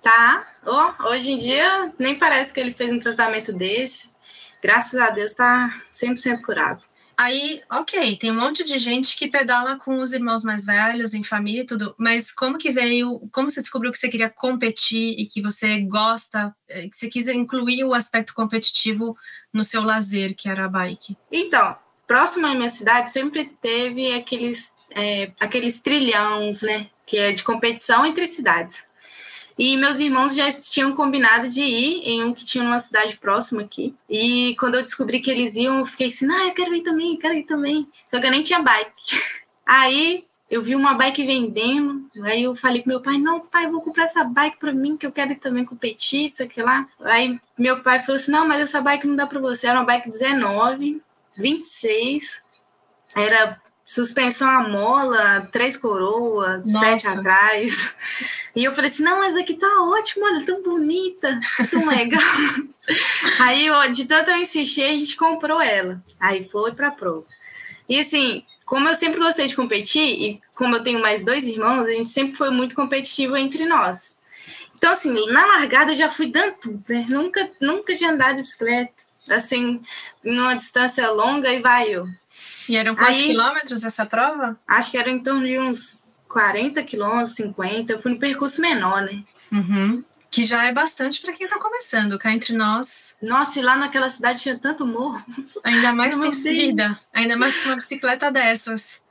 Tá, 0.01 0.47
oh, 0.65 1.09
hoje 1.09 1.31
em 1.31 1.37
dia 1.37 1.91
nem 1.99 2.17
parece 2.17 2.53
que 2.53 2.59
ele 2.59 2.73
fez 2.73 2.91
um 2.91 2.99
tratamento 2.99 3.51
desse. 3.53 4.15
Graças 4.61 4.99
a 4.99 5.09
Deus 5.09 5.33
tá 5.33 5.81
100% 5.93 6.41
curado. 6.41 6.83
Aí, 7.19 7.61
ok, 7.71 8.15
tem 8.15 8.31
um 8.31 8.39
monte 8.39 8.63
de 8.63 8.77
gente 8.77 9.17
que 9.17 9.27
pedala 9.27 9.75
com 9.75 9.99
os 9.99 10.13
irmãos 10.13 10.43
mais 10.43 10.63
velhos, 10.63 11.15
em 11.15 11.23
família 11.23 11.61
e 11.61 11.65
tudo, 11.65 11.95
mas 11.97 12.31
como 12.31 12.59
que 12.59 12.69
veio, 12.71 13.27
como 13.31 13.49
você 13.49 13.59
descobriu 13.59 13.91
que 13.91 13.97
você 13.97 14.07
queria 14.07 14.29
competir 14.29 15.15
e 15.17 15.25
que 15.25 15.41
você 15.41 15.81
gosta, 15.81 16.55
eh, 16.69 16.87
que 16.87 16.95
você 16.95 17.07
quis 17.07 17.27
incluir 17.27 17.83
o 17.83 17.95
aspecto 17.95 18.35
competitivo 18.35 19.17
no 19.51 19.63
seu 19.63 19.81
lazer, 19.81 20.35
que 20.35 20.47
era 20.47 20.65
a 20.65 20.69
bike? 20.69 21.17
Então, 21.31 21.75
próximo 22.05 22.45
à 22.45 22.53
minha 22.53 22.69
cidade 22.69 23.09
sempre 23.09 23.45
teve 23.59 24.13
aqueles, 24.13 24.75
é, 24.91 25.31
aqueles 25.39 25.81
trilhões, 25.81 26.61
né, 26.61 26.87
que 27.03 27.17
é 27.17 27.31
de 27.31 27.43
competição 27.43 28.05
entre 28.05 28.27
cidades. 28.27 28.89
E 29.57 29.75
meus 29.75 29.99
irmãos 29.99 30.35
já 30.35 30.49
tinham 30.51 30.93
combinado 30.93 31.49
de 31.49 31.61
ir 31.61 32.01
em 32.03 32.23
um 32.23 32.33
que 32.33 32.45
tinha 32.45 32.63
numa 32.63 32.79
cidade 32.79 33.17
próxima 33.17 33.61
aqui. 33.61 33.95
E 34.09 34.55
quando 34.59 34.75
eu 34.75 34.83
descobri 34.83 35.19
que 35.19 35.31
eles 35.31 35.55
iam, 35.55 35.79
eu 35.79 35.85
fiquei 35.85 36.07
assim, 36.07 36.31
ah, 36.31 36.47
eu 36.47 36.53
quero 36.53 36.75
ir 36.75 36.83
também, 36.83 37.13
eu 37.13 37.19
quero 37.19 37.33
ir 37.33 37.43
também. 37.43 37.87
Só 38.05 38.19
que 38.19 38.27
eu 38.27 38.31
nem 38.31 38.43
tinha 38.43 38.59
bike. 38.59 38.91
Aí 39.65 40.27
eu 40.49 40.61
vi 40.61 40.75
uma 40.75 40.93
bike 40.93 41.25
vendendo, 41.25 42.09
aí 42.23 42.43
eu 42.43 42.55
falei 42.55 42.81
com 42.81 42.89
meu 42.89 43.01
pai, 43.01 43.17
não, 43.17 43.41
pai, 43.41 43.69
vou 43.69 43.81
comprar 43.81 44.05
essa 44.05 44.23
bike 44.23 44.57
para 44.57 44.71
mim, 44.71 44.95
que 44.95 45.05
eu 45.05 45.11
quero 45.11 45.33
ir 45.33 45.35
também 45.35 45.65
competir, 45.65 46.25
isso 46.25 46.41
aqui 46.41 46.61
lá. 46.61 46.87
Aí 47.01 47.37
meu 47.59 47.83
pai 47.83 47.99
falou 47.99 48.15
assim, 48.15 48.31
não, 48.31 48.47
mas 48.47 48.61
essa 48.61 48.79
bike 48.79 49.05
não 49.05 49.15
dá 49.15 49.27
para 49.27 49.41
você, 49.41 49.67
era 49.67 49.77
uma 49.77 49.85
bike 49.85 50.09
19, 50.09 51.01
26, 51.35 52.45
era 53.13 53.61
suspensão 53.87 54.49
a 54.49 54.67
mola, 54.67 55.47
três 55.49 55.77
coroas, 55.77 56.69
sete 56.69 57.07
atrás. 57.07 57.95
E 58.53 58.63
eu 58.63 58.73
falei 58.73 58.91
assim: 58.91 59.03
não, 59.03 59.19
mas 59.19 59.35
aqui 59.35 59.53
tá 59.53 59.67
ótimo, 59.83 60.25
olha, 60.25 60.45
tão 60.45 60.61
bonita, 60.61 61.39
tão 61.71 61.87
legal. 61.87 62.19
Aí, 63.39 63.69
ó, 63.69 63.85
de 63.85 64.05
tanto 64.05 64.29
eu 64.29 64.37
insistir, 64.37 64.83
a 64.83 64.89
gente 64.89 65.15
comprou 65.15 65.61
ela. 65.61 66.03
Aí 66.19 66.43
foi 66.43 66.73
pra 66.73 66.91
prova. 66.91 67.25
E 67.87 67.97
assim, 67.99 68.43
como 68.65 68.89
eu 68.89 68.95
sempre 68.95 69.19
gostei 69.19 69.47
de 69.47 69.55
competir, 69.55 70.21
e 70.21 70.41
como 70.53 70.75
eu 70.75 70.83
tenho 70.83 71.01
mais 71.01 71.23
dois 71.23 71.47
irmãos, 71.47 71.85
a 71.85 71.91
gente 71.91 72.09
sempre 72.09 72.35
foi 72.35 72.49
muito 72.49 72.75
competitivo 72.75 73.37
entre 73.37 73.65
nós. 73.65 74.17
Então, 74.75 74.91
assim, 74.91 75.13
na 75.31 75.45
largada 75.45 75.91
eu 75.91 75.95
já 75.95 76.09
fui 76.09 76.27
dando 76.27 76.55
tudo, 76.55 76.83
né? 76.89 77.05
Nunca, 77.07 77.49
nunca 77.61 77.95
tinha 77.95 78.11
andado 78.11 78.35
de 78.35 78.41
bicicleta, 78.43 78.93
assim, 79.29 79.81
numa 80.23 80.55
distância 80.55 81.09
longa, 81.09 81.51
e 81.51 81.61
vai 81.61 81.89
eu 81.89 82.05
e 82.69 82.75
eram 82.75 82.95
quantos 82.95 83.15
Aí, 83.15 83.27
quilômetros 83.27 83.83
essa 83.83 84.05
prova? 84.05 84.59
Acho 84.67 84.91
que 84.91 84.97
era 84.97 85.09
em 85.09 85.21
torno 85.21 85.45
de 85.45 85.59
uns 85.59 86.09
40 86.27 86.83
quilômetros, 86.83 87.35
50. 87.35 87.93
Eu 87.93 87.99
fui 87.99 88.13
no 88.13 88.19
percurso 88.19 88.61
menor, 88.61 89.01
né? 89.01 89.23
Uhum. 89.51 90.03
Que 90.29 90.43
já 90.43 90.65
é 90.65 90.73
bastante 90.73 91.21
para 91.21 91.33
quem 91.33 91.45
está 91.45 91.57
começando, 91.57 92.19
cá 92.19 92.31
entre 92.31 92.53
nós. 92.53 93.15
Nossa, 93.21 93.59
e 93.59 93.63
lá 93.63 93.77
naquela 93.77 94.09
cidade 94.09 94.41
tinha 94.41 94.57
tanto 94.57 94.85
morro. 94.85 95.23
Ainda 95.63 95.93
mais 95.93 96.15
tem 96.19 96.33
subida. 96.33 96.87
Ainda 97.13 97.37
mais 97.37 97.57
com 97.61 97.69
uma 97.69 97.75
bicicleta 97.75 98.29
dessas. 98.29 99.01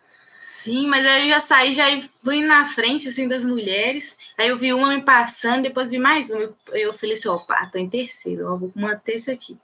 Sim, 0.44 0.86
mas 0.86 1.04
aí 1.04 1.24
eu 1.24 1.30
já 1.30 1.40
saí, 1.40 1.74
já 1.74 1.84
fui 2.22 2.40
na 2.40 2.66
frente, 2.66 3.08
assim, 3.08 3.26
das 3.26 3.44
mulheres. 3.44 4.16
Aí 4.38 4.48
eu 4.48 4.56
vi 4.56 4.72
uma 4.72 4.94
me 4.94 5.02
passando, 5.02 5.62
depois 5.62 5.90
vi 5.90 5.98
mais 5.98 6.30
uma. 6.30 6.54
Eu 6.72 6.94
falei 6.94 7.14
assim, 7.14 7.28
opa, 7.28 7.66
tô 7.66 7.78
em 7.78 7.90
terceiro, 7.90 8.42
eu 8.42 8.56
vou 8.56 8.72
manter 8.76 9.16
isso 9.16 9.30
aqui. 9.30 9.58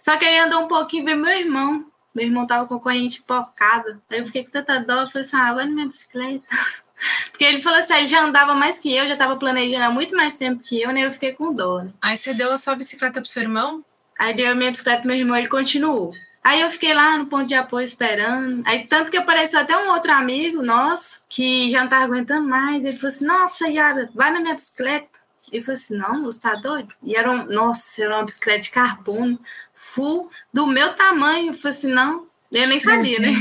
Só 0.00 0.16
que 0.16 0.24
aí 0.24 0.38
andou 0.38 0.62
um 0.62 0.68
pouquinho, 0.68 1.04
veio 1.04 1.18
meu 1.18 1.30
irmão. 1.30 1.91
Meu 2.14 2.26
irmão 2.26 2.46
tava 2.46 2.66
com 2.66 2.74
a 2.74 2.80
corrente 2.80 3.22
pocada. 3.22 4.00
Aí 4.10 4.18
eu 4.18 4.26
fiquei 4.26 4.44
com 4.44 4.50
tanta 4.50 4.78
dó, 4.80 5.02
eu 5.02 5.08
falei 5.08 5.26
assim, 5.26 5.36
ah, 5.36 5.54
vai 5.54 5.64
na 5.66 5.72
minha 5.72 5.86
bicicleta. 5.86 6.46
Porque 7.30 7.44
ele 7.44 7.60
falou 7.60 7.78
assim, 7.78 7.94
ele 7.94 8.06
já 8.06 8.22
andava 8.22 8.54
mais 8.54 8.78
que 8.78 8.94
eu, 8.94 9.06
já 9.06 9.14
estava 9.14 9.36
planejando 9.36 9.84
há 9.84 9.90
muito 9.90 10.14
mais 10.14 10.36
tempo 10.36 10.62
que 10.62 10.80
eu, 10.80 10.92
né? 10.92 11.04
Eu 11.06 11.12
fiquei 11.12 11.32
com 11.32 11.52
dó, 11.52 11.82
né? 11.82 11.92
Aí 12.00 12.16
você 12.16 12.32
deu 12.32 12.52
a 12.52 12.56
sua 12.56 12.76
bicicleta 12.76 13.20
pro 13.20 13.28
seu 13.28 13.42
irmão? 13.42 13.84
Aí 14.18 14.34
deu 14.34 14.52
a 14.52 14.54
minha 14.54 14.70
bicicleta 14.70 15.00
pro 15.00 15.08
meu 15.08 15.16
irmão, 15.16 15.36
ele 15.36 15.48
continuou. 15.48 16.12
Aí 16.44 16.60
eu 16.60 16.70
fiquei 16.70 16.92
lá 16.92 17.16
no 17.16 17.26
ponto 17.26 17.46
de 17.46 17.54
apoio 17.54 17.84
esperando. 17.84 18.62
Aí 18.66 18.86
tanto 18.86 19.10
que 19.10 19.16
apareceu 19.16 19.60
até 19.60 19.76
um 19.76 19.90
outro 19.90 20.12
amigo 20.12 20.60
nosso 20.60 21.24
que 21.28 21.70
já 21.70 21.82
não 21.82 21.88
tava 21.88 22.04
aguentando 22.04 22.48
mais. 22.48 22.84
Ele 22.84 22.96
falou 22.96 23.14
assim: 23.14 23.24
Nossa, 23.24 23.68
Yara, 23.68 24.10
vai 24.14 24.32
na 24.32 24.40
minha 24.40 24.54
bicicleta. 24.54 25.08
Ele 25.52 25.62
falou 25.62 25.74
assim: 25.74 25.96
Não, 25.96 26.24
você 26.24 26.40
tá 26.40 26.54
doido? 26.56 26.94
E 27.02 27.14
era 27.14 27.30
um, 27.30 27.44
nossa, 27.46 28.02
era 28.02 28.16
uma 28.16 28.24
bicicleta 28.24 28.60
de 28.60 28.70
carbono, 28.70 29.38
full, 29.82 30.30
do 30.52 30.66
meu 30.66 30.94
tamanho. 30.94 31.48
Eu 31.48 31.54
falei 31.54 31.76
assim: 31.76 31.88
Não, 31.88 32.26
Eu 32.50 32.68
nem 32.68 32.78
sabia, 32.78 33.18
né? 33.18 33.34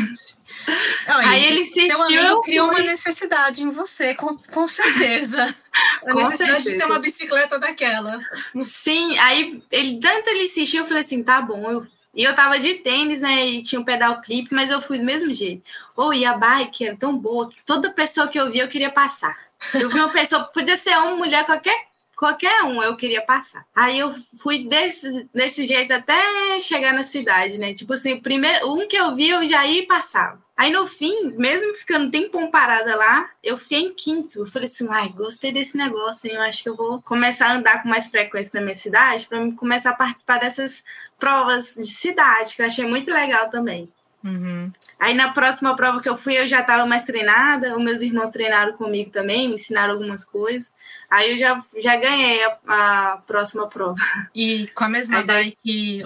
aí 1.08 1.46
ele 1.46 1.66
se 1.66 1.86
Seu 1.88 2.02
amigo 2.02 2.42
criou 2.42 2.70
uma 2.70 2.80
necessidade 2.80 3.64
em 3.64 3.70
você, 3.70 4.14
com, 4.14 4.38
com 4.38 4.68
certeza. 4.68 5.56
A 6.06 6.12
com 6.12 6.20
necessidade 6.20 6.64
certeza. 6.64 6.72
de 6.72 6.78
ter 6.78 6.86
uma 6.86 7.00
bicicleta 7.00 7.60
daquela. 7.60 8.20
Sim, 8.58 9.18
aí 9.20 9.64
ele 9.72 10.00
tanto 10.00 10.30
ele 10.30 10.44
insistiu, 10.44 10.82
eu 10.82 10.88
falei 10.88 11.02
assim, 11.02 11.24
tá 11.24 11.42
bom, 11.42 11.70
eu 11.70 11.88
e 12.14 12.24
eu 12.24 12.36
tava 12.36 12.60
de 12.60 12.74
tênis, 12.76 13.22
né? 13.22 13.46
E 13.46 13.64
tinha 13.64 13.80
um 13.80 13.86
pedal 13.86 14.20
clipe, 14.20 14.54
mas 14.54 14.70
eu 14.70 14.82
fui 14.82 14.98
do 14.98 15.06
mesmo 15.06 15.34
jeito. 15.34 15.64
Ou 15.96 16.10
oh, 16.10 16.14
e 16.14 16.26
a 16.26 16.34
bike 16.38 16.86
era 16.86 16.98
tão 16.98 17.18
boa 17.18 17.50
que 17.50 17.64
toda 17.64 17.90
pessoa 17.90 18.28
que 18.28 18.38
eu 18.38 18.52
via 18.52 18.64
eu 18.64 18.68
queria 18.68 18.92
passar. 18.92 19.38
Eu 19.74 19.90
vi 19.90 19.98
uma 19.98 20.10
pessoa, 20.10 20.44
podia 20.44 20.76
ser 20.76 20.98
uma 20.98 21.16
mulher, 21.16 21.46
qualquer, 21.46 21.86
qualquer 22.22 22.62
um, 22.66 22.84
eu 22.84 22.96
queria 22.96 23.20
passar. 23.20 23.66
Aí 23.76 23.98
eu 23.98 24.14
fui 24.38 24.68
desse, 24.68 25.28
desse 25.34 25.66
jeito 25.66 25.92
até 25.92 26.60
chegar 26.60 26.94
na 26.94 27.02
cidade, 27.02 27.58
né? 27.58 27.74
Tipo 27.74 27.94
assim, 27.94 28.20
primeiro, 28.20 28.72
um 28.72 28.88
que 28.88 28.96
eu 28.96 29.16
vi, 29.16 29.30
eu 29.30 29.48
já 29.48 29.66
ia 29.66 29.82
e 29.82 29.88
passava. 29.88 30.40
Aí 30.56 30.72
no 30.72 30.86
fim, 30.86 31.32
mesmo 31.36 31.74
ficando 31.74 32.12
tempo 32.12 32.52
parada 32.52 32.96
lá, 32.96 33.28
eu 33.42 33.58
fiquei 33.58 33.80
em 33.80 33.92
quinto. 33.92 34.42
Eu 34.42 34.46
falei 34.46 34.68
assim, 34.68 34.88
ai, 34.92 35.10
gostei 35.10 35.52
desse 35.52 35.76
negócio, 35.76 36.30
hein? 36.30 36.36
eu 36.36 36.42
acho 36.44 36.62
que 36.62 36.70
eu 36.70 36.76
vou 36.76 37.02
começar 37.02 37.48
a 37.48 37.56
andar 37.56 37.82
com 37.82 37.90
mais 37.90 38.06
frequência 38.06 38.52
na 38.54 38.62
minha 38.62 38.76
cidade 38.76 39.28
para 39.28 39.40
começar 39.54 39.90
a 39.90 39.96
participar 39.96 40.38
dessas 40.38 40.84
provas 41.18 41.74
de 41.74 41.88
cidade, 41.88 42.56
que 42.56 42.62
eu 42.62 42.68
achei 42.68 42.86
muito 42.86 43.12
legal 43.12 43.50
também. 43.50 43.92
Uhum. 44.24 44.72
Aí 45.00 45.14
na 45.14 45.34
próxima 45.34 45.76
prova 45.76 46.02
que 46.02 46.08
eu 46.08 46.16
fui, 46.16 46.38
eu 46.38 46.48
já 46.48 46.62
estava 46.62 46.86
mais 46.86 47.04
treinada, 47.04 47.76
os 47.76 47.84
meus 47.84 48.02
irmãos 48.02 48.30
treinaram 48.30 48.74
comigo 48.74 49.10
também, 49.10 49.48
me 49.48 49.56
ensinaram 49.56 49.94
algumas 49.94 50.24
coisas. 50.24 50.76
Aí 51.10 51.32
eu 51.32 51.38
já, 51.38 51.64
já 51.78 51.96
ganhei 51.96 52.44
a, 52.44 52.58
a 52.68 53.18
próxima 53.26 53.68
prova. 53.68 53.96
E 54.36 54.68
com 54.76 54.84
a 54.84 54.90
mesma 54.90 55.18
Aí, 55.18 55.24
bike, 55.24 56.04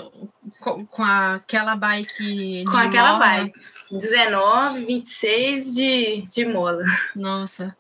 com, 0.60 0.86
com 0.86 1.04
aquela 1.04 1.76
bike. 1.76 2.64
Com 2.66 2.78
aquela 2.78 3.14
mola, 3.14 3.44
bike 3.44 3.76
19, 3.92 4.86
26 4.86 5.76
de, 5.76 6.22
de 6.34 6.46
mola. 6.46 6.84
Nossa. 7.16 7.76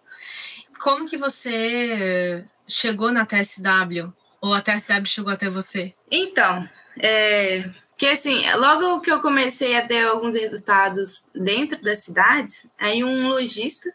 Como 0.79 1.07
que 1.07 1.17
você 1.17 2.45
chegou 2.67 3.11
na 3.11 3.25
TSW? 3.25 4.13
Ou 4.41 4.53
a 4.53 4.61
TSW 4.61 5.05
chegou 5.05 5.33
até 5.33 5.49
você? 5.49 5.93
Então, 6.11 6.69
é, 6.99 7.69
que 7.97 8.07
assim, 8.07 8.43
logo 8.55 8.99
que 8.99 9.11
eu 9.11 9.21
comecei 9.21 9.75
a 9.75 9.85
ter 9.85 10.05
alguns 10.05 10.35
resultados 10.35 11.27
dentro 11.33 11.81
das 11.81 11.99
cidades, 11.99 12.67
aí 12.77 13.03
um 13.03 13.29
lojista 13.29 13.89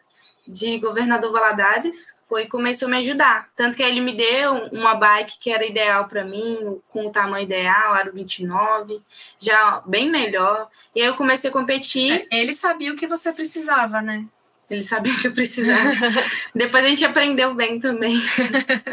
de 0.50 0.78
Governador 0.78 1.30
Valadares 1.30 2.18
foi 2.28 2.46
começou 2.46 2.88
a 2.88 2.90
me 2.90 2.96
ajudar. 2.98 3.48
Tanto 3.54 3.76
que 3.76 3.82
ele 3.82 4.00
me 4.00 4.16
deu 4.16 4.54
uma 4.72 4.94
bike 4.94 5.38
que 5.38 5.50
era 5.50 5.64
ideal 5.64 6.06
para 6.08 6.24
mim, 6.24 6.80
com 6.88 7.06
o 7.06 7.10
tamanho 7.10 7.44
ideal, 7.44 7.92
aro 7.92 8.12
29, 8.12 9.00
já 9.38 9.82
bem 9.86 10.10
melhor. 10.10 10.68
E 10.94 11.00
aí 11.00 11.06
eu 11.06 11.14
comecei 11.14 11.50
a 11.50 11.52
competir. 11.52 12.26
É, 12.32 12.40
ele 12.40 12.52
sabia 12.52 12.92
o 12.92 12.96
que 12.96 13.06
você 13.06 13.32
precisava, 13.32 14.00
né? 14.00 14.24
Ele 14.68 14.82
sabia 14.82 15.12
o 15.12 15.20
que 15.20 15.28
eu 15.28 15.32
precisava. 15.32 15.92
Depois 16.54 16.84
a 16.84 16.88
gente 16.88 17.04
aprendeu 17.04 17.54
bem 17.54 17.78
também. 17.78 18.16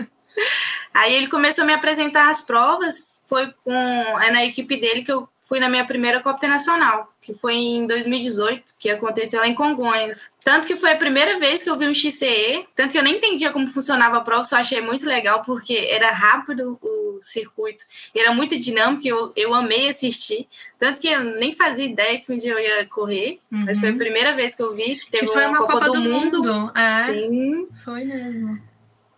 aí 0.94 1.14
ele 1.14 1.28
começou 1.28 1.64
a 1.64 1.68
me 1.68 1.74
apresentar 1.74 2.30
as 2.30 2.42
provas, 2.42 3.17
foi 3.28 3.54
com 3.64 3.74
é 3.74 4.32
na 4.32 4.46
equipe 4.46 4.80
dele 4.80 5.04
que 5.04 5.12
eu 5.12 5.28
fui 5.48 5.62
na 5.62 5.70
minha 5.70 5.86
primeira 5.86 6.20
Copa 6.20 6.46
Nacional, 6.46 7.10
que 7.22 7.34
foi 7.34 7.56
em 7.56 7.88
2018, 7.88 8.74
que 8.78 8.90
aconteceu 8.90 9.40
lá 9.40 9.48
em 9.48 9.56
Congonhas. 9.56 10.30
Tanto 10.44 10.68
que 10.68 10.76
foi 10.76 10.92
a 10.92 10.98
primeira 10.98 11.40
vez 11.40 11.64
que 11.64 11.70
eu 11.70 11.78
vi 11.78 11.88
um 11.88 11.96
XCE, 11.96 12.68
tanto 12.76 12.92
que 12.92 12.98
eu 12.98 13.04
nem 13.04 13.16
entendia 13.16 13.50
como 13.52 13.68
funcionava 13.70 14.18
a 14.18 14.22
prova, 14.22 14.44
só 14.44 14.58
achei 14.58 14.82
muito 14.82 15.06
legal, 15.06 15.42
porque 15.44 15.88
era 15.90 16.12
rápido 16.12 16.78
o 16.82 17.20
circuito, 17.22 17.86
era 18.14 18.34
muito 18.34 18.60
dinâmico, 18.60 19.08
eu, 19.08 19.32
eu 19.38 19.54
amei 19.54 19.88
assistir. 19.88 20.48
Tanto 20.78 21.00
que 21.00 21.08
eu 21.08 21.24
nem 21.24 21.54
fazia 21.54 21.86
ideia 21.86 22.20
que 22.20 22.32
um 22.32 22.38
dia 22.38 22.52
eu 22.52 22.60
ia 22.60 22.86
correr, 22.86 23.40
uhum. 23.50 23.64
mas 23.66 23.80
foi 23.80 23.90
a 23.90 23.96
primeira 23.96 24.36
vez 24.36 24.54
que 24.54 24.62
eu 24.62 24.76
vi 24.76 24.98
que 24.98 25.10
teve 25.10 25.28
que 25.28 25.32
foi 25.32 25.46
uma, 25.46 25.60
uma 25.60 25.60
Copa, 25.60 25.74
Copa, 25.74 25.86
do, 25.86 25.94
do 25.94 26.10
Mundo. 26.10 26.44
mundo. 26.44 26.78
É, 26.78 27.06
Sim. 27.06 27.68
Foi 27.86 28.04
mesmo. 28.04 28.62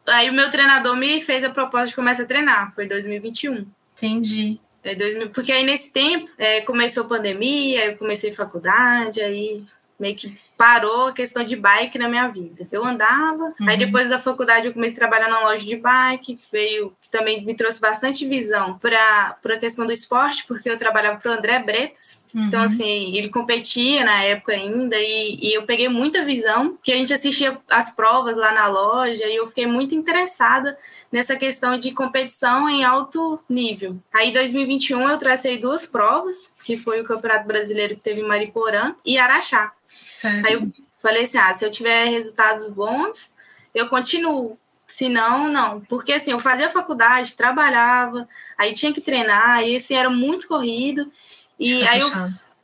Aí 0.05 0.29
o 0.29 0.33
meu 0.33 0.49
treinador 0.51 0.95
me 0.95 1.21
fez 1.21 1.43
a 1.43 1.49
proposta 1.49 1.87
de 1.87 1.95
começar 1.95 2.23
a 2.23 2.27
treinar, 2.27 2.71
foi 2.73 2.87
2021. 2.87 3.65
Entendi. 3.99 4.59
É, 4.83 4.95
porque 5.27 5.51
aí 5.51 5.63
nesse 5.63 5.91
tempo 5.91 6.31
é, 6.37 6.61
começou 6.61 7.03
a 7.03 7.09
pandemia, 7.09 7.85
eu 7.85 7.97
comecei 7.97 8.33
faculdade, 8.33 9.21
aí 9.21 9.63
meio 9.99 10.15
que 10.15 10.37
parou 10.59 11.07
a 11.07 11.13
questão 11.13 11.41
de 11.41 11.55
bike 11.55 11.97
na 11.97 12.09
minha 12.09 12.27
vida. 12.27 12.67
Eu 12.69 12.83
andava, 12.83 13.55
uhum. 13.57 13.69
aí 13.69 13.77
depois 13.77 14.09
da 14.09 14.19
faculdade 14.19 14.67
eu 14.67 14.73
comecei 14.73 14.97
a 14.97 14.99
trabalhar 14.99 15.29
na 15.29 15.39
loja 15.39 15.65
de 15.65 15.77
bike, 15.77 16.35
que 16.35 16.45
veio, 16.51 16.93
que 17.01 17.09
também 17.09 17.45
me 17.45 17.55
trouxe 17.55 17.79
bastante 17.79 18.27
visão 18.27 18.77
para 18.77 19.37
a 19.41 19.57
questão 19.57 19.85
do 19.85 19.93
esporte, 19.93 20.43
porque 20.45 20.69
eu 20.69 20.77
trabalhava 20.77 21.17
para 21.17 21.31
o 21.31 21.33
André 21.33 21.59
Bretas. 21.59 22.25
Então, 22.27 22.41
uhum. 22.41 22.47
Então, 22.49 22.63
assim, 22.63 23.15
ele 23.15 23.29
competia 23.29 24.03
na 24.03 24.21
época 24.21 24.51
ainda, 24.51 24.97
e, 24.97 25.39
e 25.41 25.53
eu 25.53 25.63
peguei 25.63 25.87
muita 25.87 26.25
visão, 26.25 26.77
que 26.83 26.91
a 26.91 26.95
gente 26.97 27.13
assistia 27.13 27.57
as 27.69 27.95
provas 27.95 28.35
lá 28.35 28.51
na 28.51 28.67
loja, 28.67 29.27
e 29.27 29.37
eu 29.37 29.47
fiquei 29.47 29.65
muito 29.65 29.95
interessada 29.95 30.77
nessa 31.09 31.37
questão 31.37 31.77
de 31.77 31.91
competição 31.91 32.67
em 32.67 32.83
alto 32.83 33.39
nível. 33.47 33.95
Aí, 34.13 34.27
em 34.27 34.33
2021, 34.33 35.09
eu 35.09 35.17
tracei 35.17 35.57
duas 35.57 35.85
provas, 35.85 36.51
que 36.65 36.75
foi 36.75 36.99
o 36.99 37.05
Campeonato 37.05 37.47
Brasileiro 37.47 37.95
que 37.95 38.01
teve 38.01 38.19
em 38.19 38.27
Mariporã 38.27 38.93
e 39.05 39.17
Araxá. 39.17 39.71
Certo. 39.89 40.47
Aí 40.47 40.53
eu 40.53 40.71
falei 40.99 41.23
assim: 41.23 41.37
ah, 41.37 41.53
se 41.53 41.65
eu 41.65 41.71
tiver 41.71 42.05
resultados 42.05 42.67
bons, 42.69 43.31
eu 43.73 43.89
continuo. 43.89 44.57
Se 44.87 45.07
não, 45.07 45.47
não. 45.47 45.81
Porque 45.81 46.13
assim, 46.13 46.31
eu 46.31 46.39
fazia 46.39 46.69
faculdade, 46.69 47.35
trabalhava, 47.35 48.27
aí 48.57 48.73
tinha 48.73 48.93
que 48.93 49.01
treinar, 49.01 49.63
e 49.63 49.75
assim, 49.75 49.95
era 49.95 50.09
muito 50.09 50.47
corrido. 50.47 51.11
E 51.59 51.85
aí 51.87 51.99
eu. 51.99 52.09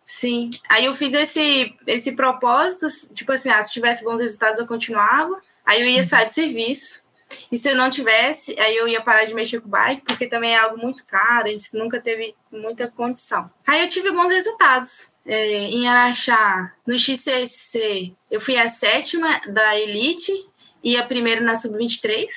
Sim. 0.03 0.51
Aí 0.69 0.85
eu 0.85 0.93
fiz 0.93 1.15
esse, 1.15 1.75
esse 1.87 2.11
propósito, 2.11 2.87
tipo 3.13 3.31
assim, 3.31 3.49
ah, 3.49 3.61
se 3.63 3.73
tivesse 3.73 4.03
bons 4.03 4.21
resultados, 4.21 4.59
eu 4.59 4.67
continuava. 4.67 5.41
Aí 5.65 5.81
eu 5.81 5.87
ia 5.87 5.97
uhum. 5.97 6.03
sair 6.03 6.27
de 6.27 6.33
serviço. 6.33 7.03
E 7.51 7.57
se 7.57 7.69
eu 7.69 7.75
não 7.75 7.89
tivesse, 7.89 8.57
aí 8.59 8.77
eu 8.77 8.87
ia 8.87 9.01
parar 9.01 9.25
de 9.25 9.33
mexer 9.33 9.59
com 9.59 9.67
bike, 9.67 10.03
porque 10.05 10.27
também 10.27 10.53
é 10.53 10.59
algo 10.59 10.77
muito 10.77 11.03
caro, 11.07 11.47
a 11.47 11.51
gente 11.51 11.75
nunca 11.75 11.99
teve 11.99 12.35
muita 12.51 12.87
condição. 12.87 13.49
Aí 13.65 13.81
eu 13.81 13.89
tive 13.89 14.11
bons 14.11 14.31
resultados 14.31 15.09
é, 15.25 15.69
em 15.69 15.87
Araxá, 15.87 16.71
no 16.85 16.97
XCC, 16.97 18.13
eu 18.29 18.39
fui 18.39 18.57
a 18.57 18.67
sétima 18.67 19.41
da 19.47 19.77
Elite 19.79 20.31
e 20.83 20.95
a 20.95 21.03
primeira 21.03 21.41
na 21.41 21.55
Sub-23. 21.55 22.27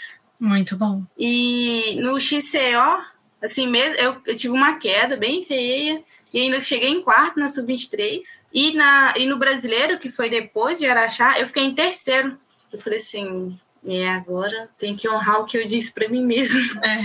Muito 0.41 0.77
bom. 0.77 1.03
E 1.19 1.97
no 2.01 2.19
XCO, 2.19 3.05
assim 3.43 3.67
mesmo, 3.67 3.97
eu, 3.97 4.17
eu, 4.25 4.37
tive 4.37 4.55
uma 4.55 4.77
queda 4.79 5.17
bem 5.17 5.45
feia. 5.45 6.03
E 6.33 6.41
ainda 6.41 6.61
cheguei 6.61 6.91
em 6.91 7.03
quarto 7.03 7.39
na 7.39 7.49
Sub-23. 7.49 8.21
E, 8.53 8.75
na, 8.75 9.15
e 9.17 9.27
no 9.27 9.39
brasileiro, 9.39 9.99
que 9.99 10.11
foi 10.11 10.31
depois 10.31 10.79
de 10.79 10.87
Araxá, 10.87 11.39
eu 11.39 11.47
fiquei 11.47 11.65
em 11.65 11.75
terceiro. 11.75 12.39
Eu 12.73 12.79
falei 12.79 12.99
assim, 12.99 13.59
é, 13.87 14.09
agora 14.11 14.69
tem 14.79 14.95
que 14.95 15.09
honrar 15.09 15.41
o 15.41 15.45
que 15.45 15.57
eu 15.57 15.67
disse 15.67 15.93
para 15.93 16.09
mim 16.09 16.25
mesmo. 16.25 16.81
É. 16.85 17.05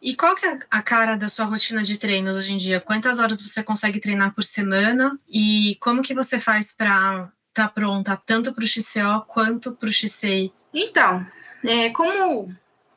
E 0.00 0.14
qual 0.14 0.34
que 0.34 0.46
é 0.46 0.58
a 0.70 0.82
cara 0.82 1.16
da 1.16 1.28
sua 1.28 1.44
rotina 1.44 1.82
de 1.82 1.98
treinos 1.98 2.36
hoje 2.36 2.52
em 2.52 2.56
dia? 2.56 2.80
Quantas 2.80 3.18
horas 3.18 3.40
você 3.40 3.62
consegue 3.62 4.00
treinar 4.00 4.34
por 4.34 4.44
semana? 4.44 5.18
E 5.28 5.76
como 5.80 6.02
que 6.02 6.14
você 6.14 6.38
faz 6.38 6.72
para 6.72 7.30
estar 7.48 7.66
tá 7.66 7.68
pronta 7.68 8.20
tanto 8.24 8.52
para 8.52 8.64
o 8.64 8.66
XCO 8.66 9.24
quanto 9.26 9.72
para 9.72 9.88
o 9.88 9.92
XCI? 9.92 10.52
Então, 10.72 11.24
é, 11.64 11.90
como 11.90 12.54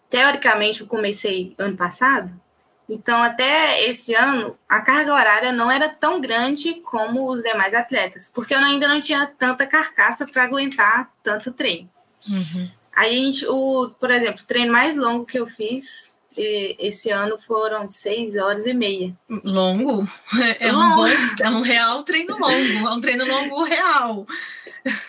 teoricamente 0.10 0.82
eu 0.82 0.88
comecei 0.88 1.56
ano 1.58 1.76
passado, 1.76 2.32
então 2.88 3.22
até 3.24 3.84
esse 3.88 4.14
ano 4.14 4.56
a 4.70 4.80
carga 4.82 5.14
horária 5.14 5.52
não 5.52 5.72
era 5.72 5.90
tão 5.90 6.22
grande 6.22 6.76
como 6.82 7.30
os 7.32 7.42
demais 7.42 7.74
atletas, 7.74 8.32
porque 8.34 8.54
eu 8.54 8.60
ainda 8.60 8.88
não 8.88 9.02
tinha 9.02 9.26
tanta 9.26 9.66
carcaça 9.66 10.28
para 10.28 10.44
aguentar 10.44 11.12
tanto 11.24 11.52
treino. 11.52 11.90
Uhum. 12.30 12.70
Aí, 12.96 13.18
a 13.18 13.20
gente, 13.26 13.46
o, 13.48 13.90
por 14.00 14.12
exemplo, 14.12 14.42
o 14.42 14.46
treino 14.46 14.72
mais 14.72 14.96
longo 14.96 15.26
que 15.26 15.40
eu 15.40 15.48
fiz 15.48 16.13
esse 16.38 17.10
ano 17.10 17.38
foram 17.38 17.90
seis 17.90 18.36
horas 18.36 18.66
e 18.66 18.74
meia. 18.74 19.14
Longo? 19.44 20.08
É, 20.40 20.68
é 20.68 20.74
um, 20.74 20.96
bom, 20.96 21.06
é 21.40 21.50
um 21.50 21.62
real 21.62 22.04
treino 22.04 22.38
longo, 22.38 22.88
é 22.88 22.92
um 22.92 23.02
treino 23.02 23.26
longo 23.26 23.64
real. 23.64 24.26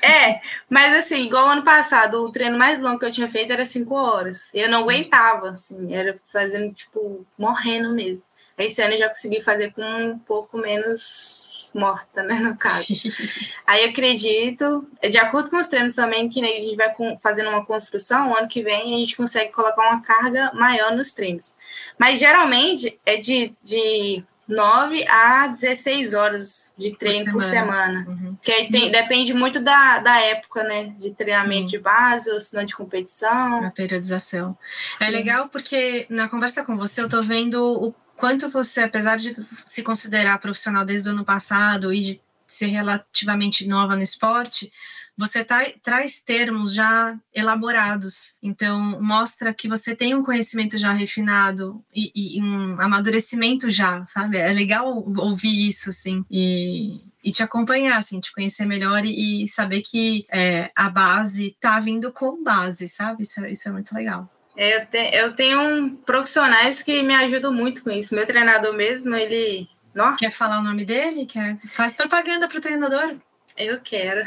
É, 0.01 0.41
mas 0.71 0.95
assim, 0.95 1.27
igual 1.27 1.49
ano 1.49 1.63
passado, 1.63 2.23
o 2.23 2.31
treino 2.31 2.57
mais 2.57 2.81
longo 2.81 2.99
que 2.99 3.07
eu 3.07 3.13
tinha 3.13 3.29
feito 3.29 3.53
era 3.53 3.65
cinco 3.65 3.95
horas. 3.95 4.51
Eu 4.55 4.69
não 4.69 4.81
aguentava, 4.81 5.51
assim, 5.51 5.95
era 5.95 6.17
fazendo, 6.33 6.73
tipo, 6.73 7.27
morrendo 7.39 7.91
mesmo. 7.91 8.23
Esse 8.57 8.83
ano 8.83 8.95
eu 8.95 8.99
já 8.99 9.09
consegui 9.09 9.41
fazer 9.41 9.73
com 9.73 9.83
um 9.83 10.19
pouco 10.19 10.59
menos 10.59 11.54
morta, 11.75 12.23
né, 12.23 12.35
no 12.37 12.57
caso. 12.57 12.87
Aí 13.67 13.85
acredito, 13.85 14.89
de 15.11 15.19
acordo 15.19 15.51
com 15.51 15.57
os 15.57 15.67
treinos 15.67 15.95
também, 15.95 16.29
que 16.29 16.43
a 16.43 16.47
gente 16.47 16.77
vai 16.77 16.93
fazendo 17.21 17.51
uma 17.51 17.65
construção, 17.65 18.37
ano 18.37 18.49
que 18.49 18.63
vem 18.63 18.95
a 18.95 18.99
gente 18.99 19.17
consegue 19.17 19.53
colocar 19.53 19.91
uma 19.91 20.01
carga 20.01 20.53
maior 20.55 20.95
nos 20.95 21.13
treinos. 21.13 21.57
Mas 21.99 22.21
geralmente 22.21 22.99
é 23.05 23.17
de, 23.17 23.53
de 23.63 24.23
9 24.47 25.07
a 25.09 25.47
16 25.49 26.13
horas 26.13 26.75
de 26.77 26.97
treino 26.97 27.33
por 27.33 27.45
semana. 27.45 28.05
Por 28.05 28.15
semana. 28.15 28.29
Uhum. 28.29 28.39
Que 28.43 28.53
aí 28.53 28.71
tem, 28.71 28.91
depende 28.91 29.33
muito 29.33 29.59
da, 29.61 29.99
da 29.99 30.21
época, 30.21 30.63
né? 30.63 30.93
De 30.99 31.13
treinamento 31.13 31.71
Sim. 31.71 31.77
de 31.77 31.79
base 31.79 32.31
ou 32.31 32.39
se 32.39 32.55
não 32.55 32.65
de 32.65 32.77
competição. 32.77 33.65
A 33.65 33.71
periodização. 33.71 34.57
É 35.01 35.05
Sim. 35.05 35.05
É 35.05 35.11
legal 35.11 35.49
porque 35.49 36.07
na 36.11 36.29
conversa 36.29 36.63
com 36.63 36.77
você 36.77 37.01
eu 37.01 37.09
tô 37.09 37.23
vendo 37.23 37.63
o 37.65 37.95
quanto 38.25 38.49
você, 38.49 38.81
apesar 38.81 39.19
de 39.19 39.37
se 39.67 39.83
considerar 39.83 40.39
profissional 40.39 40.83
desde 40.83 41.11
o 41.11 41.13
ano 41.13 41.27
passado 41.27 41.93
e 41.93 42.01
de 42.01 42.23
ser 42.49 42.69
relativamente 42.69 43.69
nova 43.69 43.95
no 43.95 44.01
esporte, 44.01 44.73
você 45.15 45.45
tá, 45.45 45.63
traz 45.83 46.21
termos 46.21 46.73
já 46.73 47.21
elaborados. 47.35 48.39
Então, 48.43 48.99
mostra 48.99 49.53
que 49.53 49.69
você 49.69 49.95
tem 49.95 50.15
um 50.15 50.23
conhecimento 50.23 50.79
já 50.79 50.91
refinado 50.95 51.85
e, 51.95 52.39
e 52.39 52.43
um 52.43 52.81
amadurecimento 52.81 53.71
já, 53.71 54.07
sabe? 54.07 54.39
É 54.39 54.51
legal 54.51 55.05
ouvir 55.19 55.69
isso, 55.69 55.91
assim, 55.91 56.25
e, 56.31 57.03
e 57.23 57.31
te 57.31 57.43
acompanhar, 57.43 57.99
assim, 57.99 58.21
te 58.21 58.33
conhecer 58.33 58.65
melhor 58.65 59.05
e, 59.05 59.47
saber 59.47 59.83
que 59.83 60.25
é, 60.33 60.71
a 60.75 60.89
base 60.89 61.55
tá 61.61 61.79
vindo 61.79 62.11
com 62.11 62.43
base, 62.43 62.89
sabe? 62.89 63.23
Isso, 63.23 63.45
é, 63.45 63.53
isso 63.53 63.69
é 63.69 63.71
muito 63.73 63.95
legal. 63.95 64.31
Eu, 64.57 64.87
te, 64.87 65.11
eu 65.13 65.35
tenho 65.35 65.97
profissionais 66.07 66.83
que 66.83 67.03
me 67.03 67.15
ajudam 67.15 67.53
muito 67.53 67.83
com 67.83 67.91
isso. 67.91 68.15
Meu 68.15 68.27
treinador 68.27 68.73
mesmo, 68.73 69.15
ele. 69.15 69.69
Não? 69.95 70.17
Quer 70.17 70.31
falar 70.31 70.61
o 70.61 70.63
nome 70.63 70.85
dele? 70.85 71.27
Quer? 71.27 71.59
Faz 71.73 71.95
propaganda 71.95 72.49
pro 72.49 72.61
treinador. 72.61 73.17
Eu 73.57 73.81
quero. 73.81 74.21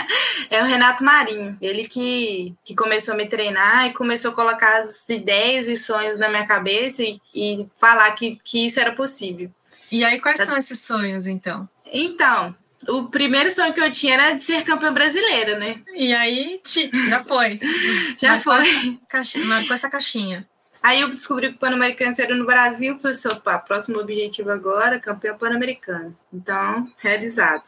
é 0.50 0.62
o 0.62 0.66
Renato 0.66 1.04
Marinho. 1.04 1.56
Ele 1.60 1.86
que, 1.86 2.54
que 2.64 2.74
começou 2.74 3.14
a 3.14 3.16
me 3.16 3.26
treinar 3.26 3.86
e 3.86 3.92
começou 3.92 4.30
a 4.30 4.34
colocar 4.34 4.82
as 4.82 5.06
ideias 5.08 5.68
e 5.68 5.76
sonhos 5.76 6.18
na 6.18 6.28
minha 6.28 6.46
cabeça 6.46 7.02
e, 7.02 7.20
e 7.34 7.66
falar 7.78 8.10
que, 8.12 8.38
que 8.42 8.64
isso 8.64 8.80
era 8.80 8.92
possível. 8.92 9.50
E 9.92 10.04
aí, 10.04 10.18
quais 10.20 10.38
tá... 10.38 10.46
são 10.46 10.56
esses 10.56 10.80
sonhos, 10.80 11.26
então? 11.26 11.68
Então, 11.92 12.54
o 12.88 13.04
primeiro 13.04 13.50
sonho 13.50 13.72
que 13.72 13.80
eu 13.80 13.90
tinha 13.90 14.14
era 14.14 14.32
de 14.32 14.42
ser 14.42 14.64
campeã 14.64 14.92
brasileira, 14.92 15.58
né? 15.58 15.80
E 15.94 16.12
aí, 16.12 16.60
já 17.08 17.22
foi. 17.22 17.60
já 18.18 18.30
marcou 18.30 18.54
foi. 18.54 18.98
Caixinha, 19.08 19.44
marcou 19.44 19.74
essa 19.74 19.90
caixinha. 19.90 20.48
Aí 20.82 21.00
eu 21.00 21.10
descobri 21.10 21.50
que 21.50 21.56
o 21.56 21.58
Pan-Americano 21.58 22.14
era 22.18 22.34
no 22.34 22.46
Brasil. 22.46 22.98
Falei 22.98 23.16
assim, 23.16 23.28
opa, 23.28 23.58
próximo 23.58 23.98
objetivo 23.98 24.50
agora, 24.50 24.98
campeã 24.98 25.36
Pan-Americana. 25.36 26.14
Então, 26.32 26.90
realizado. 26.96 27.64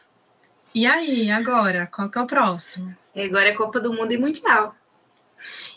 E 0.75 0.87
aí, 0.87 1.31
agora? 1.31 1.87
Qual 1.93 2.09
que 2.09 2.19
é 2.19 2.23
o 2.23 2.27
próximo? 2.27 2.97
Agora 3.15 3.49
é 3.49 3.53
Copa 3.53 3.79
do 3.79 3.93
Mundo 3.93 4.13
e 4.13 4.17
Mundial. 4.17 4.75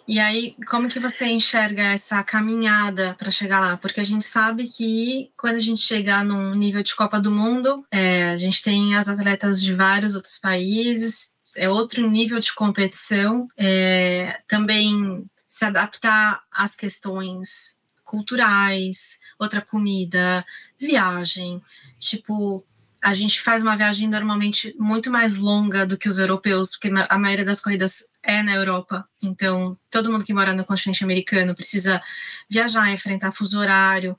E 0.08 0.20
aí, 0.20 0.56
como 0.68 0.88
que 0.88 1.00
você 1.00 1.26
enxerga 1.26 1.82
essa 1.82 2.24
caminhada 2.24 3.16
para 3.18 3.32
chegar 3.32 3.60
lá? 3.60 3.76
Porque 3.76 4.00
a 4.00 4.04
gente 4.04 4.24
sabe 4.24 4.68
que 4.68 5.32
quando 5.36 5.56
a 5.56 5.60
gente 5.60 5.82
chegar 5.82 6.24
num 6.24 6.54
nível 6.54 6.84
de 6.84 6.96
Copa 6.96 7.20
do 7.20 7.32
Mundo, 7.32 7.84
é, 7.90 8.30
a 8.30 8.38
gente 8.38 8.62
tem 8.62 8.96
as 8.96 9.10
atletas 9.10 9.62
de 9.62 9.74
vários 9.74 10.14
outros 10.14 10.38
países, 10.38 11.38
é 11.58 11.68
outro 11.68 12.10
nível 12.10 12.40
de 12.40 12.54
competição, 12.54 13.48
é, 13.58 14.42
também 14.48 15.26
se 15.50 15.66
adaptar 15.66 16.44
às 16.52 16.76
questões 16.76 17.80
culturais, 18.04 19.18
outra 19.40 19.62
comida, 19.62 20.46
viagem, 20.80 21.62
tipo 21.98 22.64
a 23.06 23.14
gente 23.14 23.40
faz 23.40 23.62
uma 23.62 23.78
viagem 23.78 24.10
normalmente 24.10 24.76
muito 24.80 25.12
mais 25.12 25.36
longa 25.36 25.86
do 25.86 25.96
que 25.96 26.10
os 26.10 26.18
europeus, 26.18 26.72
porque 26.72 26.90
a 27.08 27.20
maioria 27.20 27.46
das 27.46 27.62
corridas 27.62 28.04
é 28.24 28.42
na 28.42 28.56
Europa. 28.56 29.08
Então, 29.22 29.78
todo 29.92 30.12
mundo 30.12 30.26
que 30.26 30.34
mora 30.34 30.54
no 30.54 30.66
continente 30.66 31.04
americano 31.04 31.54
precisa 31.54 32.02
viajar, 32.50 32.90
enfrentar 32.90 33.32
fuso 33.32 33.60
horário 33.60 34.18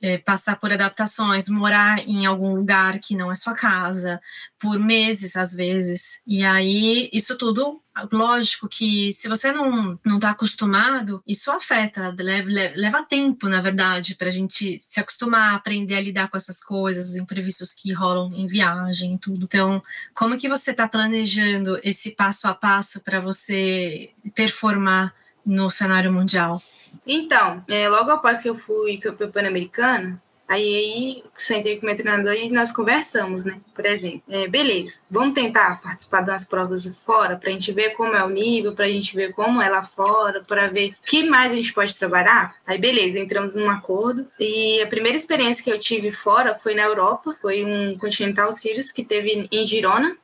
é, 0.00 0.18
passar 0.18 0.56
por 0.56 0.72
adaptações, 0.72 1.48
morar 1.48 1.98
em 2.06 2.24
algum 2.26 2.54
lugar 2.54 2.98
que 3.00 3.16
não 3.16 3.32
é 3.32 3.34
sua 3.34 3.54
casa, 3.54 4.20
por 4.58 4.78
meses 4.78 5.36
às 5.36 5.52
vezes. 5.54 6.20
E 6.26 6.44
aí, 6.44 7.08
isso 7.12 7.36
tudo, 7.36 7.82
lógico 8.12 8.68
que 8.68 9.12
se 9.12 9.28
você 9.28 9.50
não 9.50 9.98
não 10.04 10.16
está 10.16 10.30
acostumado, 10.30 11.22
isso 11.26 11.50
afeta, 11.50 12.14
leva, 12.18 12.48
leva 12.76 13.02
tempo, 13.02 13.48
na 13.48 13.60
verdade, 13.60 14.14
para 14.14 14.28
a 14.28 14.30
gente 14.30 14.78
se 14.80 15.00
acostumar, 15.00 15.54
aprender 15.54 15.96
a 15.96 16.00
lidar 16.00 16.28
com 16.28 16.36
essas 16.36 16.62
coisas, 16.62 17.10
os 17.10 17.16
imprevistos 17.16 17.72
que 17.72 17.92
rolam 17.92 18.32
em 18.34 18.46
viagem 18.46 19.14
e 19.14 19.18
tudo. 19.18 19.44
Então, 19.44 19.82
como 20.14 20.38
que 20.38 20.48
você 20.48 20.70
está 20.70 20.86
planejando 20.88 21.78
esse 21.82 22.12
passo 22.12 22.46
a 22.46 22.54
passo 22.54 23.02
para 23.02 23.20
você 23.20 24.10
performar 24.34 25.14
no 25.44 25.70
cenário 25.70 26.12
mundial? 26.12 26.62
Então, 27.06 27.62
é, 27.68 27.88
logo 27.88 28.10
após 28.10 28.42
que 28.42 28.48
eu 28.48 28.54
fui 28.54 28.98
campeã 28.98 29.30
pan-americana, 29.30 30.20
aí, 30.48 30.74
aí 30.74 31.24
sentei 31.36 31.78
com 31.78 31.86
meu 31.86 31.96
treinador 31.96 32.32
e 32.32 32.50
nós 32.50 32.72
conversamos, 32.72 33.44
né? 33.44 33.60
Por 33.74 33.84
exemplo, 33.84 34.22
é, 34.28 34.48
beleza, 34.48 35.00
vamos 35.10 35.34
tentar 35.34 35.80
participar 35.80 36.22
das 36.22 36.44
provas 36.44 36.86
fora 37.04 37.36
para 37.36 37.50
a 37.50 37.52
gente 37.52 37.70
ver 37.72 37.90
como 37.90 38.14
é 38.14 38.24
o 38.24 38.30
nível, 38.30 38.72
para 38.72 38.86
a 38.86 38.88
gente 38.88 39.14
ver 39.14 39.32
como 39.32 39.60
é 39.60 39.68
lá 39.68 39.84
fora, 39.84 40.42
para 40.44 40.68
ver 40.68 40.94
que 41.06 41.28
mais 41.28 41.52
a 41.52 41.54
gente 41.54 41.72
pode 41.72 41.94
trabalhar. 41.94 42.54
Aí, 42.66 42.78
beleza, 42.78 43.18
entramos 43.18 43.54
num 43.54 43.70
acordo. 43.70 44.26
E 44.40 44.80
a 44.80 44.86
primeira 44.86 45.16
experiência 45.16 45.62
que 45.62 45.70
eu 45.70 45.78
tive 45.78 46.10
fora 46.10 46.54
foi 46.54 46.74
na 46.74 46.82
Europa, 46.82 47.36
foi 47.40 47.64
um 47.64 47.96
Continental 47.98 48.52
Series 48.52 48.90
que 48.90 49.04
teve 49.04 49.48
em 49.52 49.66
Girona, 49.66 50.16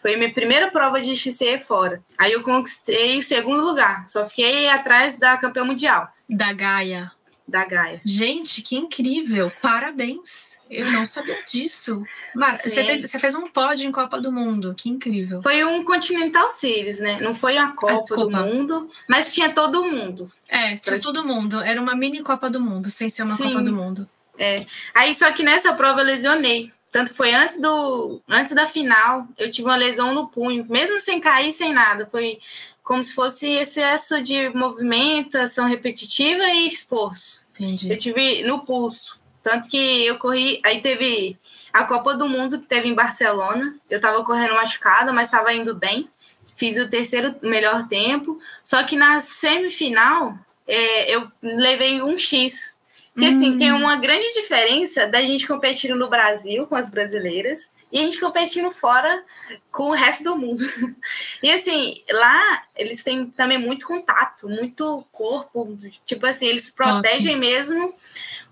foi 0.00 0.16
minha 0.16 0.32
primeira 0.32 0.70
prova 0.70 1.00
de 1.00 1.16
XC 1.16 1.58
fora. 1.58 2.00
Aí 2.16 2.32
eu 2.32 2.42
conquistei 2.42 3.18
o 3.18 3.22
segundo 3.22 3.62
lugar. 3.62 4.04
Só 4.08 4.24
fiquei 4.24 4.68
atrás 4.68 5.18
da 5.18 5.36
campeã 5.36 5.64
mundial. 5.64 6.08
Da 6.28 6.52
Gaia. 6.52 7.10
Da 7.46 7.64
Gaia. 7.64 8.00
Gente, 8.04 8.62
que 8.62 8.76
incrível. 8.76 9.50
Parabéns. 9.62 10.58
Eu 10.70 10.90
não 10.92 11.06
sabia 11.06 11.38
disso. 11.50 12.04
Mar, 12.34 12.54
você, 12.56 12.84
teve, 12.84 13.06
você, 13.06 13.18
fez 13.18 13.34
um 13.34 13.46
pódio 13.46 13.88
em 13.88 13.92
Copa 13.92 14.20
do 14.20 14.30
Mundo. 14.30 14.74
Que 14.76 14.90
incrível. 14.90 15.40
Foi 15.42 15.64
um 15.64 15.82
Continental 15.82 16.50
Series, 16.50 17.00
né? 17.00 17.18
Não 17.20 17.34
foi 17.34 17.56
a 17.56 17.68
Copa 17.68 18.04
ah, 18.12 18.16
do 18.16 18.30
Mundo, 18.30 18.90
mas 19.08 19.32
tinha 19.32 19.48
todo 19.50 19.82
mundo. 19.84 20.30
É, 20.46 20.76
tinha 20.76 21.00
todo 21.00 21.24
mundo. 21.24 21.60
Era 21.60 21.80
uma 21.80 21.96
mini 21.96 22.22
Copa 22.22 22.50
do 22.50 22.60
Mundo, 22.60 22.90
sem 22.90 23.08
ser 23.08 23.22
uma 23.22 23.34
Sim. 23.34 23.44
Copa 23.44 23.62
do 23.62 23.72
Mundo. 23.72 24.08
É. 24.38 24.66
Aí 24.94 25.14
só 25.14 25.32
que 25.32 25.42
nessa 25.42 25.72
prova 25.72 26.02
eu 26.02 26.06
lesionei. 26.06 26.70
Tanto 26.90 27.12
foi 27.12 27.34
antes 27.34 27.60
do 27.60 28.22
antes 28.26 28.54
da 28.54 28.66
final, 28.66 29.26
eu 29.36 29.50
tive 29.50 29.68
uma 29.68 29.76
lesão 29.76 30.14
no 30.14 30.28
punho, 30.28 30.66
mesmo 30.68 31.00
sem 31.00 31.20
cair, 31.20 31.52
sem 31.52 31.72
nada. 31.72 32.06
Foi 32.06 32.38
como 32.82 33.04
se 33.04 33.14
fosse 33.14 33.46
excesso 33.46 34.22
de 34.22 34.48
movimentação 34.50 35.68
repetitiva 35.68 36.44
e 36.44 36.66
esforço. 36.66 37.44
Entendi. 37.54 37.90
Eu 37.90 37.96
tive 37.98 38.42
no 38.42 38.60
pulso. 38.60 39.20
Tanto 39.42 39.68
que 39.68 40.06
eu 40.06 40.16
corri. 40.18 40.60
Aí 40.64 40.80
teve 40.80 41.36
a 41.72 41.84
Copa 41.84 42.14
do 42.14 42.26
Mundo 42.26 42.58
que 42.58 42.66
teve 42.66 42.88
em 42.88 42.94
Barcelona. 42.94 43.76
Eu 43.90 44.00
tava 44.00 44.24
correndo 44.24 44.54
machucada, 44.54 45.12
mas 45.12 45.28
estava 45.28 45.52
indo 45.52 45.74
bem. 45.74 46.08
Fiz 46.54 46.78
o 46.78 46.88
terceiro 46.88 47.36
melhor 47.42 47.86
tempo. 47.86 48.40
Só 48.64 48.82
que 48.82 48.96
na 48.96 49.20
semifinal, 49.20 50.38
é, 50.66 51.14
eu 51.14 51.30
levei 51.42 52.00
um 52.00 52.16
X 52.16 52.77
porque, 53.18 53.34
assim, 53.34 53.58
tem 53.58 53.72
hum. 53.72 53.78
uma 53.78 53.96
grande 53.96 54.32
diferença 54.32 55.04
da 55.04 55.20
gente 55.20 55.44
competindo 55.44 55.96
no 55.96 56.08
Brasil 56.08 56.68
com 56.68 56.76
as 56.76 56.88
brasileiras 56.88 57.74
e 57.90 57.98
a 57.98 58.02
gente 58.02 58.20
competindo 58.20 58.70
fora 58.70 59.24
com 59.72 59.90
o 59.90 59.92
resto 59.92 60.22
do 60.22 60.36
mundo. 60.36 60.62
E, 61.42 61.50
assim, 61.50 62.00
lá 62.10 62.62
eles 62.76 63.02
têm 63.02 63.26
também 63.30 63.58
muito 63.58 63.86
contato, 63.86 64.48
muito 64.48 65.04
corpo. 65.10 65.76
Tipo 66.04 66.26
assim, 66.26 66.46
eles 66.46 66.70
protegem 66.70 67.36
okay. 67.36 67.36
mesmo 67.36 67.92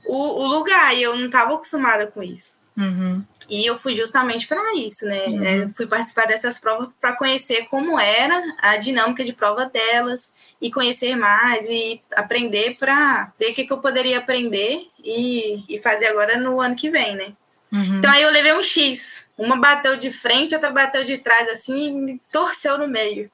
o, 0.05 0.17
o, 0.17 0.47
lugar. 0.47 0.97
E 0.97 1.03
eu 1.03 1.17
não 1.17 1.27
estava 1.27 1.55
acostumada 1.55 2.07
com 2.09 2.23
isso. 2.23 2.59
Uhum. 2.77 3.25
E 3.49 3.65
eu 3.65 3.79
fui 3.79 3.95
justamente 3.95 4.47
para 4.47 4.75
isso, 4.75 5.07
né? 5.07 5.25
Uhum. 5.29 5.45
É, 5.45 5.69
fui 5.71 5.87
participar 5.87 6.27
dessas 6.27 6.61
provas 6.61 6.89
para 7.01 7.17
conhecer 7.17 7.67
como 7.67 7.99
era 7.99 8.43
a 8.61 8.77
dinâmica 8.77 9.25
de 9.25 9.33
prova 9.33 9.67
delas 9.67 10.55
e 10.61 10.71
conhecer 10.71 11.17
mais 11.17 11.69
e 11.69 12.01
aprender 12.15 12.77
para 12.77 13.33
ver 13.39 13.53
o 13.53 13.55
que, 13.55 13.65
que, 13.65 13.73
eu 13.73 13.79
poderia 13.79 14.19
aprender 14.19 14.89
e, 15.03 15.65
e, 15.69 15.81
fazer 15.81 16.07
agora 16.07 16.37
no 16.37 16.61
ano 16.61 16.77
que 16.77 16.91
vem, 16.91 17.15
né? 17.15 17.33
Uhum. 17.73 17.99
Então 17.99 18.11
aí 18.11 18.23
eu 18.23 18.31
levei 18.31 18.53
um 18.53 18.63
X. 18.63 19.29
Uma 19.39 19.57
bateu 19.57 19.97
de 19.97 20.11
frente, 20.11 20.55
outra 20.55 20.71
bateu 20.71 21.05
de 21.05 21.19
trás, 21.19 21.49
assim, 21.49 21.89
e 21.89 21.93
me 21.93 22.23
torceu 22.33 22.79
no 22.79 22.89
meio. 22.89 23.31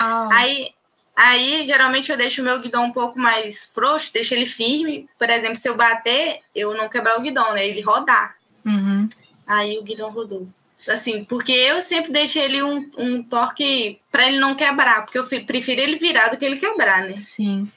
Oh. 0.00 0.32
Aí, 0.32 0.70
aí, 1.14 1.64
geralmente, 1.64 2.10
eu 2.10 2.18
deixo 2.18 2.42
o 2.42 2.44
meu 2.44 2.58
guidão 2.58 2.84
um 2.84 2.92
pouco 2.92 3.18
mais 3.18 3.64
frouxo, 3.72 4.12
deixo 4.12 4.34
ele 4.34 4.46
firme. 4.46 5.08
Por 5.16 5.30
exemplo, 5.30 5.54
se 5.54 5.68
eu 5.68 5.76
bater, 5.76 6.40
eu 6.54 6.74
não 6.74 6.88
quebrar 6.88 7.18
o 7.18 7.22
guidão, 7.22 7.52
né? 7.54 7.66
Ele 7.66 7.80
rodar. 7.80 8.36
Uhum. 8.64 9.08
Aí 9.46 9.78
o 9.78 9.82
guidão 9.82 10.10
rodou. 10.10 10.48
Assim, 10.88 11.24
porque 11.24 11.52
eu 11.52 11.80
sempre 11.80 12.12
deixo 12.12 12.38
ele 12.38 12.62
um, 12.62 12.90
um 12.98 13.22
torque 13.22 13.98
para 14.10 14.28
ele 14.28 14.38
não 14.38 14.54
quebrar, 14.54 15.02
porque 15.02 15.18
eu 15.18 15.26
prefiro 15.44 15.80
ele 15.80 15.98
virar 15.98 16.28
do 16.28 16.36
que 16.36 16.44
ele 16.44 16.58
quebrar, 16.58 17.02
né? 17.02 17.16
Sim. 17.16 17.70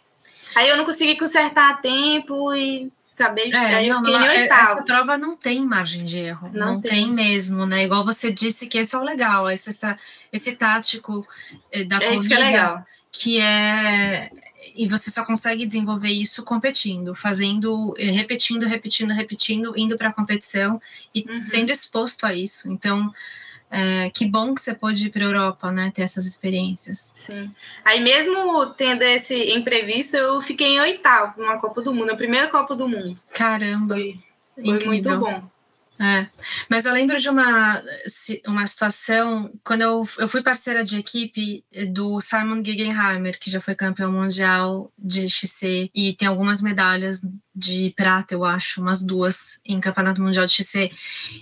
Aí 0.56 0.68
eu 0.68 0.76
não 0.76 0.86
consegui 0.86 1.18
consertar 1.18 1.72
a 1.72 1.78
tempo 1.78 2.54
e 2.54 2.92
acabei 3.14 3.48
de 3.48 3.56
é, 3.56 3.76
aí 3.76 3.90
não, 3.90 4.02
não, 4.02 4.26
é, 4.26 4.46
Essa 4.46 4.84
prova 4.84 5.18
não 5.18 5.38
tem 5.38 5.66
margem 5.66 6.04
de 6.04 6.20
erro. 6.20 6.52
Não, 6.54 6.74
não 6.74 6.82
tem. 6.82 6.92
tem. 6.92 7.08
mesmo, 7.08 7.66
né? 7.66 7.84
Igual 7.84 8.04
você 8.04 8.32
disse 8.32 8.68
que 8.68 8.78
esse 8.78 8.96
é 8.96 9.00
o 9.00 9.04
legal, 9.04 9.50
esse, 9.50 9.70
esse 10.32 10.56
tático 10.56 11.26
eh, 11.72 11.84
da 11.84 11.98
é 11.98 12.10
corrida. 12.10 12.28
Que 12.28 12.34
é 12.34 12.46
legal. 12.46 12.86
Que 13.12 13.40
é 13.40 14.30
e 14.76 14.88
você 14.88 15.10
só 15.10 15.26
consegue 15.26 15.66
desenvolver 15.66 16.10
isso 16.10 16.44
competindo, 16.44 17.14
fazendo, 17.14 17.94
eh, 17.98 18.12
repetindo, 18.12 18.66
repetindo, 18.66 19.14
repetindo, 19.14 19.74
indo 19.78 19.98
para 19.98 20.10
a 20.10 20.14
competição 20.14 20.82
e 21.14 21.26
uhum. 21.28 21.44
sendo 21.44 21.72
exposto 21.72 22.26
a 22.26 22.34
isso. 22.34 22.72
Então, 22.72 23.12
é, 23.70 24.10
que 24.10 24.26
bom 24.26 24.54
que 24.54 24.62
você 24.62 24.74
pôde 24.74 25.08
ir 25.08 25.10
para 25.10 25.24
a 25.24 25.26
Europa, 25.26 25.72
né? 25.72 25.92
Ter 25.94 26.04
essas 26.04 26.26
experiências. 26.26 27.14
Sim. 27.16 27.52
Aí 27.84 28.00
mesmo 28.00 28.66
tendo 28.68 29.02
esse 29.04 29.52
imprevisto, 29.52 30.16
eu 30.16 30.42
fiquei 30.42 30.68
em 30.68 30.80
oitavo 30.80 31.42
numa 31.42 31.58
Copa 31.58 31.82
do 31.82 31.94
Mundo, 31.94 32.12
a 32.12 32.16
primeira 32.16 32.48
Copa 32.48 32.76
do 32.76 32.88
Mundo. 32.88 33.20
Caramba! 33.34 33.96
Foi, 33.96 34.20
Foi 34.56 34.86
muito 34.86 35.20
bom. 35.20 35.50
É, 36.00 36.28
mas 36.70 36.86
eu 36.86 36.94
lembro 36.94 37.20
de 37.20 37.28
uma, 37.28 37.82
uma 38.46 38.68
situação, 38.68 39.52
quando 39.64 39.82
eu, 39.82 40.08
eu 40.20 40.28
fui 40.28 40.44
parceira 40.44 40.84
de 40.84 41.00
equipe 41.00 41.66
do 41.90 42.22
Simon 42.22 42.58
Guggenheimer, 42.58 43.40
que 43.40 43.50
já 43.50 43.60
foi 43.60 43.74
campeão 43.74 44.12
mundial 44.12 44.92
de 44.98 45.28
XC 45.28 45.90
e 45.94 46.14
tem 46.14 46.28
algumas 46.28 46.62
medalhas 46.62 47.22
de 47.56 47.92
prata, 47.98 48.36
eu 48.36 48.46
acho, 48.46 48.80
umas 48.80 49.02
duas 49.02 49.60
em 49.66 49.80
campeonato 49.80 50.22
mundial 50.22 50.46
de 50.46 50.54
XC. 50.54 50.92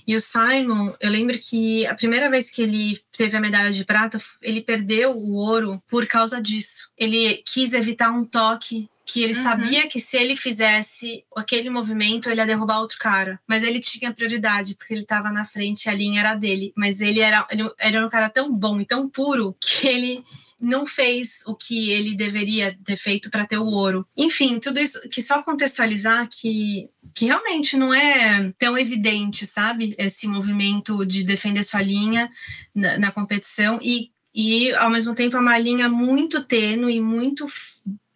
E 0.08 0.16
o 0.16 0.20
Simon, 0.22 0.94
eu 1.02 1.12
lembro 1.12 1.38
que 1.38 1.86
a 1.86 1.94
primeira 1.94 2.30
vez 2.30 2.50
que 2.50 2.62
ele 2.62 3.02
teve 3.12 3.36
a 3.36 3.42
medalha 3.42 3.72
de 3.72 3.84
prata, 3.84 4.18
ele 4.42 4.62
perdeu 4.62 5.12
o 5.12 5.34
ouro 5.34 5.84
por 5.90 6.08
causa 6.08 6.42
disso. 6.42 6.90
Ele 6.98 7.44
quis 7.46 7.74
evitar 7.74 8.12
um 8.12 8.24
toque 8.24 8.90
que 9.06 9.22
ele 9.22 9.38
uhum. 9.38 9.44
sabia 9.44 9.88
que 9.88 10.00
se 10.00 10.18
ele 10.18 10.36
fizesse 10.36 11.24
aquele 11.36 11.70
movimento, 11.70 12.30
ele 12.30 12.42
ia 12.42 12.46
derrubar 12.46 12.80
outro 12.80 12.98
cara. 12.98 13.40
Mas 13.48 13.62
ele 13.62 13.80
tinha 13.80 14.14
prioridade, 14.14 14.76
porque 14.76 14.94
ele 14.94 15.02
estava 15.02 15.32
na 15.32 15.46
frente 15.46 15.86
e 15.86 15.90
a 15.90 15.94
linha 15.94 16.22
era 16.22 16.34
dele. 16.34 16.74
Mas 16.76 17.02
ele 17.02 17.20
era, 17.20 17.48
ele 17.52 17.70
era 17.80 18.06
um 18.06 18.10
cara 18.10 18.30
tão 18.30 18.52
bom 18.52 18.82
e 18.82 18.86
tão 18.86 19.08
puro 19.08 19.56
que 19.62 19.88
ele 19.88 20.24
não 20.60 20.86
fez 20.86 21.44
o 21.46 21.54
que 21.54 21.92
ele 21.92 22.16
deveria 22.16 22.76
ter 22.84 22.96
feito 22.96 23.30
para 23.30 23.46
ter 23.46 23.58
o 23.58 23.66
ouro. 23.66 24.08
Enfim, 24.18 24.58
tudo 24.58 24.80
isso 24.80 25.00
que 25.10 25.22
só 25.22 25.44
contextualizar 25.44 26.28
que 26.30 26.90
que 27.14 27.26
realmente 27.26 27.78
não 27.78 27.94
é 27.94 28.52
tão 28.58 28.78
evidente, 28.78 29.46
sabe? 29.46 29.96
Esse 29.98 30.28
movimento 30.28 31.06
de 31.06 31.24
defender 31.24 31.64
sua 31.64 31.82
linha 31.82 32.30
na, 32.74 32.98
na 32.98 33.12
competição 33.12 33.80
e, 33.82 34.12
e, 34.34 34.74
ao 34.74 34.90
mesmo 34.90 35.16
tempo, 35.16 35.38
é 35.38 35.40
uma 35.40 35.58
linha 35.58 35.88
muito 35.88 36.44
tênue 36.44 36.96
e 36.96 37.00
muito 37.00 37.48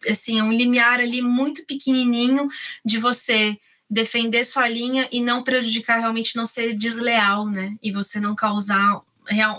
assim, 0.08 0.38
é 0.38 0.42
um 0.42 0.52
limiar 0.52 1.00
ali 1.00 1.20
muito 1.22 1.64
pequenininho 1.66 2.48
de 2.84 2.98
você 2.98 3.58
defender 3.88 4.44
sua 4.44 4.68
linha 4.68 5.08
e 5.10 5.20
não 5.20 5.42
prejudicar, 5.42 5.98
realmente 5.98 6.36
não 6.36 6.46
ser 6.46 6.74
desleal, 6.74 7.48
né? 7.48 7.76
E 7.82 7.90
você 7.90 8.20
não 8.20 8.36
causar 8.36 9.00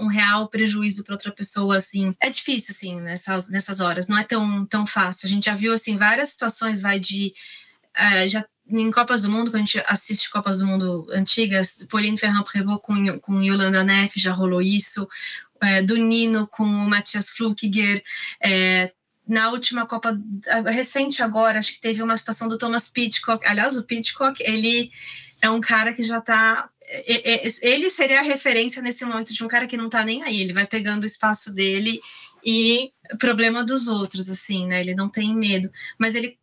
um 0.02 0.08
real 0.08 0.48
prejuízo 0.48 1.04
para 1.04 1.14
outra 1.14 1.32
pessoa, 1.32 1.78
assim. 1.78 2.16
É 2.20 2.30
difícil, 2.30 2.74
assim, 2.74 3.02
nessas, 3.02 3.48
nessas 3.48 3.80
horas. 3.80 4.08
Não 4.08 4.18
é 4.18 4.24
tão, 4.24 4.66
tão 4.66 4.86
fácil. 4.86 5.28
A 5.28 5.30
gente 5.30 5.46
já 5.46 5.56
viu, 5.56 5.74
assim, 5.74 5.98
várias 5.98 6.30
situações, 6.30 6.82
vai 6.82 7.00
de... 7.00 7.34
Uh, 7.98 8.28
já 8.28 8.46
em 8.70 8.90
Copas 8.90 9.22
do 9.22 9.30
Mundo, 9.30 9.52
quando 9.52 9.64
a 9.64 9.66
gente 9.66 9.84
assiste 9.86 10.30
Copas 10.30 10.60
do 10.60 10.66
Mundo 10.66 11.06
antigas, 11.12 11.78
Pauline 11.90 12.18
Ferrand-Prévot 12.18 12.80
com, 12.82 13.20
com 13.20 13.44
Yolanda 13.44 13.84
Neff, 13.84 14.18
já 14.20 14.32
rolou 14.32 14.62
isso. 14.62 15.08
É, 15.62 15.82
do 15.82 15.96
Nino 15.98 16.48
com 16.48 16.64
o 16.64 16.90
Matthias 16.90 17.30
Flukiger, 17.30 18.02
é, 18.42 18.92
na 19.32 19.50
última 19.50 19.86
Copa 19.86 20.20
recente 20.66 21.24
agora, 21.24 21.58
acho 21.58 21.72
que 21.72 21.80
teve 21.80 22.04
uma 22.04 22.18
situação 22.18 22.50
do 22.50 22.58
Thomas 22.58 22.90
Pitcock. 22.90 23.48
Aliás, 23.48 23.78
o 23.78 23.84
Pitcock, 23.84 24.44
ele 24.44 24.92
é 25.42 25.50
um 25.50 25.62
cara 25.62 25.94
que 25.94 26.04
já 26.04 26.18
está 26.18 26.70
ele 27.62 27.90
seria 27.90 28.20
a 28.20 28.24
referência 28.24 28.82
nesse 28.82 29.06
momento 29.06 29.34
de 29.34 29.42
um 29.42 29.48
cara 29.48 29.66
que 29.66 29.78
não 29.78 29.86
está 29.86 30.04
nem 30.04 30.24
aí, 30.24 30.42
ele 30.42 30.52
vai 30.52 30.68
pegando 30.68 31.04
o 31.04 31.06
espaço 31.06 31.54
dele 31.56 32.02
e 32.46 32.92
problema 33.18 33.64
dos 33.64 33.88
outros, 33.88 34.30
assim, 34.30 34.68
né? 34.68 34.82
Ele 34.82 34.94
não 34.94 35.08
tem 35.08 35.34
medo, 35.34 35.72
mas 35.98 36.16
ele 36.16 36.38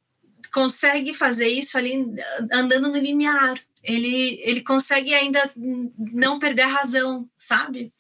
consegue 0.51 1.13
fazer 1.13 1.49
isso 1.49 1.77
ali 1.77 2.03
andando 2.51 2.89
no 2.89 2.97
limiar. 2.97 3.61
Ele, 3.85 4.41
ele 4.43 4.63
consegue 4.63 5.13
ainda 5.13 5.51
não 5.55 6.39
perder 6.39 6.63
a 6.63 6.69
razão, 6.69 7.29
sabe? 7.37 7.93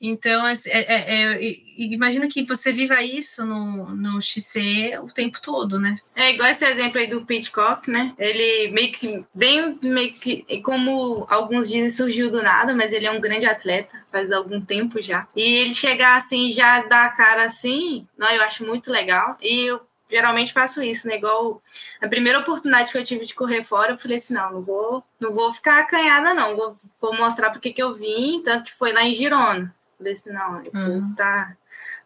Então, 0.00 0.46
é, 0.46 0.52
é, 0.66 1.38
é, 1.40 1.56
imagino 1.76 2.28
que 2.28 2.44
você 2.44 2.72
viva 2.72 3.02
isso 3.02 3.44
no, 3.44 3.88
no 3.96 4.20
XC 4.20 4.96
o 5.02 5.08
tempo 5.08 5.40
todo, 5.40 5.78
né? 5.80 5.96
É 6.14 6.30
igual 6.30 6.48
esse 6.48 6.64
exemplo 6.64 6.98
aí 6.98 7.08
do 7.08 7.24
Pitcock, 7.24 7.90
né? 7.90 8.14
Ele 8.16 8.70
meio 8.70 8.92
que 8.92 9.24
vem, 9.34 9.76
meio 9.82 10.12
que, 10.12 10.44
como 10.62 11.26
alguns 11.28 11.68
dizem, 11.68 11.90
surgiu 11.90 12.30
do 12.30 12.42
nada, 12.42 12.74
mas 12.74 12.92
ele 12.92 13.06
é 13.06 13.10
um 13.10 13.20
grande 13.20 13.46
atleta, 13.46 14.00
faz 14.12 14.30
algum 14.30 14.60
tempo 14.60 15.02
já. 15.02 15.26
E 15.34 15.42
ele 15.42 15.74
chegar 15.74 16.16
assim, 16.16 16.52
já 16.52 16.82
dar 16.82 17.06
a 17.06 17.10
cara 17.10 17.44
assim, 17.44 18.06
não, 18.16 18.30
eu 18.30 18.42
acho 18.42 18.64
muito 18.64 18.92
legal. 18.92 19.36
E 19.42 19.66
eu 19.66 19.80
geralmente 20.08 20.52
faço 20.52 20.82
isso, 20.82 21.06
né? 21.06 21.16
Igual 21.16 21.60
a 22.00 22.08
primeira 22.08 22.38
oportunidade 22.38 22.90
que 22.90 22.98
eu 22.98 23.04
tive 23.04 23.24
de 23.26 23.34
correr 23.34 23.62
fora, 23.62 23.92
eu 23.92 23.98
falei 23.98 24.16
assim, 24.16 24.34
não, 24.34 24.52
não 24.52 24.62
vou, 24.62 25.04
não 25.20 25.32
vou 25.32 25.52
ficar 25.52 25.80
acanhada, 25.80 26.32
não. 26.34 26.56
Vou, 26.56 26.76
vou 27.00 27.16
mostrar 27.16 27.50
porque 27.50 27.72
que 27.72 27.82
eu 27.82 27.94
vim, 27.94 28.42
tanto 28.42 28.64
que 28.64 28.74
foi 28.74 28.92
lá 28.92 29.02
em 29.02 29.14
Girona. 29.14 29.74
Falei 29.98 30.12
assim, 30.12 30.32
não, 30.32 30.62
eu 30.62 30.70
uhum. 30.72 31.00
vou 31.00 31.16
tá... 31.16 31.56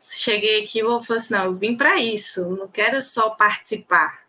Cheguei 0.00 0.64
aqui 0.64 0.81
e 0.81 0.83
vou 0.83 1.02
falar 1.02 1.18
assim, 1.18 1.35
não, 1.35 1.44
eu 1.44 1.55
vim 1.55 1.76
para 1.76 2.00
isso, 2.00 2.48
não 2.57 2.66
quero 2.66 3.00
só 3.02 3.31
participar, 3.31 4.22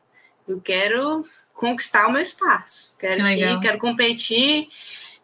eu 0.47 0.59
quero 0.59 1.25
conquistar 1.53 2.07
o 2.07 2.11
meu 2.11 2.21
espaço, 2.21 2.93
quero 2.99 3.23
que 3.23 3.41
ir, 3.41 3.59
quero 3.61 3.77
competir 3.77 4.67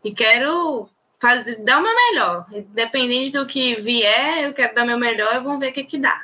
e 0.04 0.12
quero 0.12 0.89
fazer, 1.19 1.63
dar 1.63 1.80
o 1.80 1.84
meu 1.84 1.93
melhor. 1.93 2.45
Independente 2.52 3.34
do 3.34 3.45
que 3.45 3.75
vier, 3.82 4.45
eu 4.45 4.54
quero 4.54 4.73
dar 4.73 4.84
o 4.84 4.88
meu 4.88 4.97
melhor 4.97 5.36
e 5.36 5.39
vamos 5.39 5.60
ver 5.60 5.69
o 5.69 5.73
que 5.73 5.84
que 5.84 5.97
dá. 5.97 6.21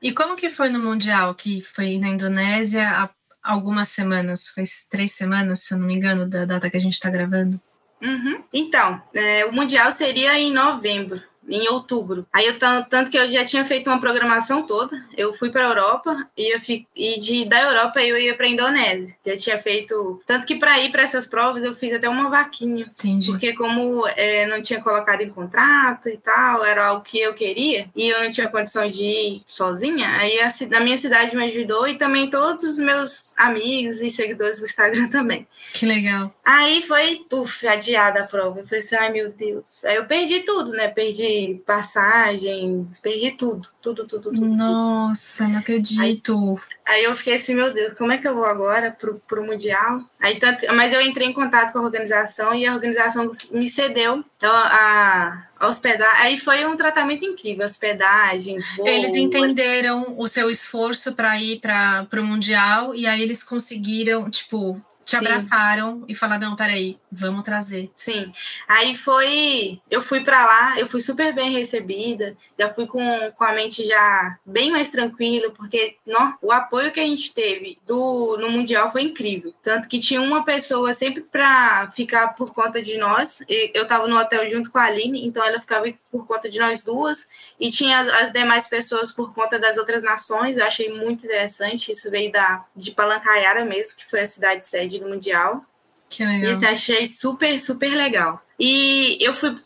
E 0.00 0.12
como 0.12 0.36
que 0.36 0.50
foi 0.50 0.70
no 0.70 0.78
Mundial, 0.78 1.34
que 1.34 1.60
foi 1.60 1.98
na 1.98 2.08
Indonésia 2.08 2.88
há 2.88 3.10
algumas 3.42 3.88
semanas, 3.88 4.48
faz 4.48 4.86
três 4.88 5.12
semanas, 5.12 5.60
se 5.60 5.74
eu 5.74 5.78
não 5.78 5.86
me 5.86 5.94
engano, 5.94 6.28
da 6.28 6.44
data 6.44 6.70
que 6.70 6.76
a 6.76 6.80
gente 6.80 6.94
está 6.94 7.10
gravando? 7.10 7.60
Uhum. 8.02 8.42
Então, 8.52 9.02
é, 9.14 9.44
o 9.44 9.52
Mundial 9.52 9.92
seria 9.92 10.38
em 10.38 10.50
novembro 10.52 11.22
em 11.50 11.68
outubro. 11.68 12.26
Aí 12.32 12.46
eu 12.46 12.58
tanto 12.58 13.10
que 13.10 13.18
eu 13.18 13.28
já 13.28 13.44
tinha 13.44 13.64
feito 13.64 13.90
uma 13.90 14.00
programação 14.00 14.62
toda. 14.62 15.04
Eu 15.16 15.32
fui 15.32 15.50
para 15.50 15.64
Europa 15.64 16.26
e 16.36 16.54
eu 16.54 16.60
fi, 16.60 16.86
e 16.94 17.18
de 17.18 17.44
da 17.44 17.60
Europa 17.62 18.00
eu 18.02 18.16
ia 18.16 18.34
para 18.34 18.46
a 18.46 18.48
Indonésia. 18.48 19.14
Já 19.26 19.36
tinha 19.36 19.58
feito 19.58 20.22
tanto 20.26 20.46
que 20.46 20.54
para 20.54 20.78
ir 20.78 20.90
para 20.90 21.02
essas 21.02 21.26
provas 21.26 21.64
eu 21.64 21.74
fiz 21.74 21.92
até 21.92 22.08
uma 22.08 22.30
vaquinha. 22.30 22.90
Entendi. 22.98 23.26
Porque 23.30 23.52
como 23.54 24.06
é, 24.08 24.46
não 24.46 24.62
tinha 24.62 24.80
colocado 24.80 25.22
em 25.22 25.30
contrato 25.30 26.08
e 26.08 26.16
tal, 26.16 26.64
era 26.64 26.86
algo 26.86 27.02
que 27.02 27.18
eu 27.18 27.34
queria 27.34 27.88
e 27.96 28.08
eu 28.08 28.22
não 28.22 28.30
tinha 28.30 28.48
condição 28.48 28.88
de 28.88 29.04
ir 29.04 29.42
sozinha. 29.46 30.08
Aí 30.10 30.40
a, 30.40 30.48
a 30.76 30.80
minha 30.80 30.96
cidade 30.96 31.36
me 31.36 31.44
ajudou 31.44 31.88
e 31.88 31.98
também 31.98 32.30
todos 32.30 32.62
os 32.62 32.78
meus 32.78 33.36
amigos 33.36 34.00
e 34.00 34.10
seguidores 34.10 34.60
do 34.60 34.66
Instagram 34.66 35.08
também. 35.10 35.46
Que 35.72 35.86
legal. 35.86 36.32
Aí 36.44 36.82
foi, 36.82 37.24
puf, 37.28 37.66
adiada 37.66 38.20
a 38.20 38.26
prova. 38.26 38.60
Eu 38.60 38.64
falei 38.64 38.80
assim, 38.80 38.96
ai 38.96 39.12
meu 39.12 39.30
Deus. 39.30 39.84
Aí 39.84 39.96
eu 39.96 40.04
perdi 40.04 40.40
tudo, 40.40 40.72
né? 40.72 40.88
Perdi 40.88 41.39
passagem, 41.66 42.88
perdi 43.02 43.32
tudo, 43.32 43.68
tudo, 43.80 44.06
tudo, 44.06 44.30
tudo. 44.30 44.46
Nossa, 44.46 45.44
tudo. 45.44 45.52
não 45.52 45.58
acredito. 45.60 46.60
Aí, 46.86 46.96
aí, 46.96 47.04
eu 47.04 47.14
fiquei 47.16 47.34
assim, 47.34 47.54
meu 47.54 47.72
Deus, 47.72 47.94
como 47.94 48.12
é 48.12 48.18
que 48.18 48.26
eu 48.26 48.34
vou 48.34 48.44
agora 48.44 48.90
pro, 48.90 49.20
pro 49.28 49.44
Mundial? 49.44 50.02
Aí, 50.18 50.38
tanto, 50.38 50.66
mas 50.74 50.92
eu 50.92 51.00
entrei 51.00 51.28
em 51.28 51.32
contato 51.32 51.72
com 51.72 51.78
a 51.78 51.82
organização 51.82 52.54
e 52.54 52.66
a 52.66 52.74
organização 52.74 53.30
me 53.50 53.68
cedeu 53.68 54.24
a, 54.42 55.46
a 55.58 55.68
hospedar. 55.68 56.20
Aí 56.20 56.36
foi 56.36 56.64
um 56.66 56.76
tratamento 56.76 57.24
incrível, 57.24 57.66
hospedagem. 57.66 58.58
Eles 58.84 59.14
entenderam 59.14 60.14
o 60.16 60.26
seu 60.26 60.50
esforço 60.50 61.12
para 61.12 61.40
ir 61.40 61.60
para 61.60 62.06
o 62.20 62.24
Mundial 62.24 62.94
e 62.94 63.06
aí 63.06 63.22
eles 63.22 63.42
conseguiram, 63.42 64.30
tipo, 64.30 64.80
te 65.10 65.18
Sim. 65.18 65.26
abraçaram 65.26 66.04
e 66.06 66.14
falaram: 66.14 66.50
não, 66.50 66.56
peraí, 66.56 66.96
vamos 67.10 67.42
trazer. 67.42 67.90
Sim. 67.96 68.32
Aí 68.68 68.94
foi. 68.94 69.80
Eu 69.90 70.02
fui 70.02 70.20
para 70.20 70.46
lá, 70.46 70.78
eu 70.78 70.86
fui 70.86 71.00
super 71.00 71.34
bem 71.34 71.50
recebida, 71.50 72.36
já 72.56 72.72
fui 72.72 72.86
com, 72.86 73.02
com 73.36 73.44
a 73.44 73.52
mente 73.52 73.84
já 73.86 74.38
bem 74.46 74.70
mais 74.70 74.90
tranquila, 74.90 75.50
porque 75.50 75.96
não, 76.06 76.34
o 76.40 76.52
apoio 76.52 76.92
que 76.92 77.00
a 77.00 77.04
gente 77.04 77.32
teve 77.32 77.78
do, 77.86 78.36
no 78.38 78.50
Mundial 78.50 78.92
foi 78.92 79.02
incrível. 79.02 79.52
Tanto 79.62 79.88
que 79.88 79.98
tinha 79.98 80.22
uma 80.22 80.44
pessoa 80.44 80.92
sempre 80.92 81.22
para 81.22 81.90
ficar 81.90 82.28
por 82.34 82.54
conta 82.54 82.80
de 82.80 82.96
nós. 82.96 83.42
Eu 83.48 83.82
estava 83.82 84.06
no 84.06 84.16
hotel 84.16 84.48
junto 84.48 84.70
com 84.70 84.78
a 84.78 84.84
Aline, 84.84 85.26
então 85.26 85.44
ela 85.44 85.58
ficava 85.58 85.86
por 86.10 86.26
conta 86.26 86.48
de 86.48 86.58
nós 86.58 86.84
duas, 86.84 87.28
e 87.58 87.70
tinha 87.70 88.00
as 88.20 88.32
demais 88.32 88.68
pessoas 88.68 89.12
por 89.12 89.34
conta 89.34 89.58
das 89.58 89.76
outras 89.76 90.02
nações. 90.02 90.58
Eu 90.58 90.66
achei 90.66 90.88
muito 90.88 91.24
interessante. 91.24 91.90
Isso 91.90 92.10
veio 92.10 92.30
da, 92.30 92.64
de 92.76 92.92
Palancaiara 92.92 93.64
mesmo, 93.64 93.96
que 93.96 94.08
foi 94.08 94.20
a 94.20 94.26
cidade 94.26 94.64
sede 94.64 94.99
do 95.00 95.08
Mundial. 95.08 95.64
Que 96.08 96.24
legal. 96.24 96.50
Isso 96.50 96.66
achei 96.66 97.06
super, 97.06 97.58
super 97.60 97.94
legal. 97.94 98.42
E 98.58 99.16
eu 99.20 99.32
fui 99.32 99.56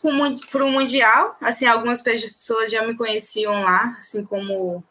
para 0.51 0.63
o 0.63 0.71
Mundial, 0.71 1.35
assim, 1.41 1.65
algumas 1.65 2.01
pessoas 2.01 2.71
já 2.71 2.85
me 2.85 2.95
conheciam 2.95 3.63
lá, 3.63 3.95
assim 3.99 4.23
como 4.23 4.83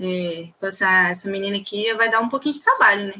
é, 0.00 0.48
essa, 0.62 1.08
essa 1.08 1.30
menina 1.30 1.56
aqui 1.56 1.92
vai 1.94 2.10
dar 2.10 2.20
um 2.20 2.28
pouquinho 2.28 2.54
de 2.54 2.62
trabalho, 2.62 3.06
né? 3.06 3.14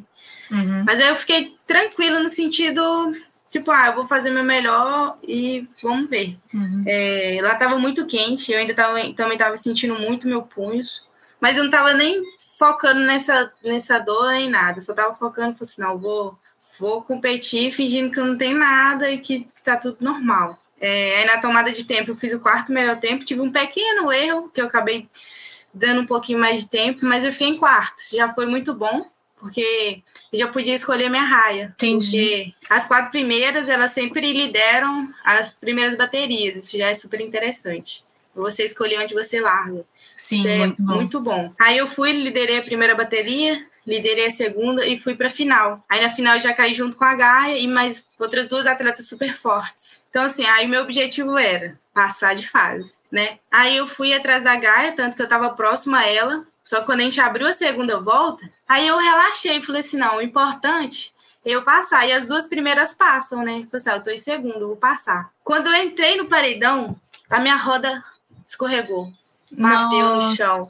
Uhum. 0.50 0.84
Mas 0.86 1.00
aí 1.00 1.08
eu 1.08 1.16
fiquei 1.16 1.56
tranquila 1.66 2.20
no 2.20 2.28
sentido, 2.28 3.10
tipo, 3.50 3.70
ah, 3.70 3.88
eu 3.88 3.94
vou 3.94 4.06
fazer 4.06 4.30
meu 4.30 4.44
melhor 4.44 5.18
e 5.22 5.66
vamos 5.82 6.08
ver. 6.08 6.36
Uhum. 6.54 6.84
É, 6.86 7.38
lá 7.42 7.54
estava 7.54 7.78
muito 7.78 8.06
quente, 8.06 8.52
eu 8.52 8.58
ainda 8.58 8.74
tava, 8.74 8.98
também 9.14 9.32
estava 9.32 9.56
sentindo 9.56 9.94
muito 9.94 10.28
meu 10.28 10.42
punhos, 10.42 11.08
mas 11.40 11.56
eu 11.56 11.64
não 11.64 11.70
estava 11.70 11.94
nem 11.94 12.22
focando 12.58 13.00
nessa, 13.00 13.52
nessa 13.64 13.98
dor 13.98 14.30
nem 14.30 14.48
nada, 14.48 14.80
só 14.80 14.92
estava 14.92 15.14
focando, 15.14 15.54
falei 15.56 15.70
assim, 15.70 15.82
não, 15.82 15.98
vou 15.98 16.38
vou 16.78 17.02
competir 17.02 17.72
fingindo 17.72 18.10
que 18.10 18.20
não 18.20 18.36
tem 18.36 18.54
nada 18.54 19.10
e 19.10 19.18
que, 19.18 19.40
que 19.40 19.62
tá 19.62 19.76
tudo 19.76 19.96
normal. 20.00 20.58
É, 20.80 21.18
aí 21.20 21.26
na 21.26 21.38
tomada 21.38 21.72
de 21.72 21.84
tempo 21.84 22.12
eu 22.12 22.16
fiz 22.16 22.32
o 22.32 22.40
quarto 22.40 22.72
melhor 22.72 23.00
tempo, 23.00 23.24
tive 23.24 23.40
um 23.40 23.50
pequeno 23.50 24.12
erro, 24.12 24.48
que 24.48 24.60
eu 24.60 24.66
acabei 24.66 25.08
dando 25.74 26.02
um 26.02 26.06
pouquinho 26.06 26.38
mais 26.38 26.60
de 26.60 26.68
tempo, 26.68 27.00
mas 27.04 27.24
eu 27.24 27.32
fiquei 27.32 27.48
em 27.48 27.56
quarto, 27.58 28.00
já 28.12 28.28
foi 28.28 28.46
muito 28.46 28.72
bom. 28.74 29.04
porque 29.40 30.02
eu 30.32 30.38
já 30.38 30.48
podia 30.48 30.74
escolher 30.74 31.08
minha 31.08 31.24
raia. 31.24 31.72
Entendi. 31.76 32.52
Porque 32.52 32.54
as 32.68 32.86
quatro 32.86 33.10
primeiras, 33.10 33.68
elas 33.68 33.92
sempre 33.92 34.32
lideram 34.32 35.08
as 35.24 35.52
primeiras 35.52 35.96
baterias. 35.96 36.56
Isso 36.56 36.76
já 36.76 36.88
é 36.88 36.94
super 36.94 37.20
interessante. 37.20 38.02
Você 38.34 38.64
escolher 38.64 39.00
onde 39.00 39.14
você 39.14 39.40
larga. 39.40 39.84
Sim, 40.16 40.38
Isso 40.38 40.48
é 40.48 40.58
muito 40.58 40.82
bom. 40.82 40.94
muito 40.94 41.20
bom. 41.20 41.52
Aí 41.58 41.78
eu 41.78 41.88
fui, 41.88 42.12
liderei 42.12 42.58
a 42.58 42.62
primeira 42.62 42.94
bateria, 42.94 43.64
liderei 43.88 44.26
a 44.26 44.30
segunda 44.30 44.86
e 44.86 44.98
fui 44.98 45.14
pra 45.14 45.30
final. 45.30 45.82
Aí 45.88 46.00
na 46.00 46.10
final 46.10 46.38
já 46.38 46.52
caí 46.52 46.74
junto 46.74 46.96
com 46.96 47.04
a 47.04 47.14
Gaia 47.14 47.58
e 47.58 47.66
mais 47.66 48.08
outras 48.18 48.46
duas 48.46 48.66
atletas 48.66 49.06
super 49.06 49.36
fortes. 49.36 50.04
Então, 50.10 50.24
assim, 50.24 50.44
aí 50.44 50.68
meu 50.68 50.82
objetivo 50.82 51.38
era 51.38 51.78
passar 51.92 52.34
de 52.34 52.46
fase, 52.46 52.92
né? 53.10 53.38
Aí 53.50 53.76
eu 53.76 53.86
fui 53.86 54.12
atrás 54.12 54.44
da 54.44 54.54
Gaia, 54.54 54.92
tanto 54.92 55.16
que 55.16 55.22
eu 55.22 55.28
tava 55.28 55.50
próxima 55.50 55.98
a 55.98 56.06
ela. 56.06 56.44
Só 56.64 56.80
que 56.80 56.86
quando 56.86 57.00
a 57.00 57.04
gente 57.04 57.20
abriu 57.20 57.46
a 57.46 57.52
segunda 57.52 57.98
volta, 57.98 58.48
aí 58.68 58.86
eu 58.86 58.98
relaxei 58.98 59.56
e 59.56 59.62
falei 59.62 59.80
assim: 59.80 59.96
não, 59.96 60.16
o 60.16 60.22
importante 60.22 61.14
é 61.44 61.50
eu 61.50 61.62
passar. 61.62 62.06
E 62.06 62.12
as 62.12 62.26
duas 62.26 62.46
primeiras 62.46 62.92
passam, 62.92 63.42
né? 63.42 63.66
Falei 63.68 63.68
assim: 63.72 63.90
ah, 63.90 63.96
eu 63.96 64.02
tô 64.02 64.10
em 64.10 64.18
segundo, 64.18 64.68
vou 64.68 64.76
passar. 64.76 65.30
Quando 65.42 65.68
eu 65.68 65.82
entrei 65.82 66.16
no 66.16 66.26
paredão, 66.26 66.94
a 67.30 67.40
minha 67.40 67.56
roda 67.56 68.04
escorregou. 68.44 69.10
Bateu 69.50 70.16
no 70.16 70.36
chão. 70.36 70.62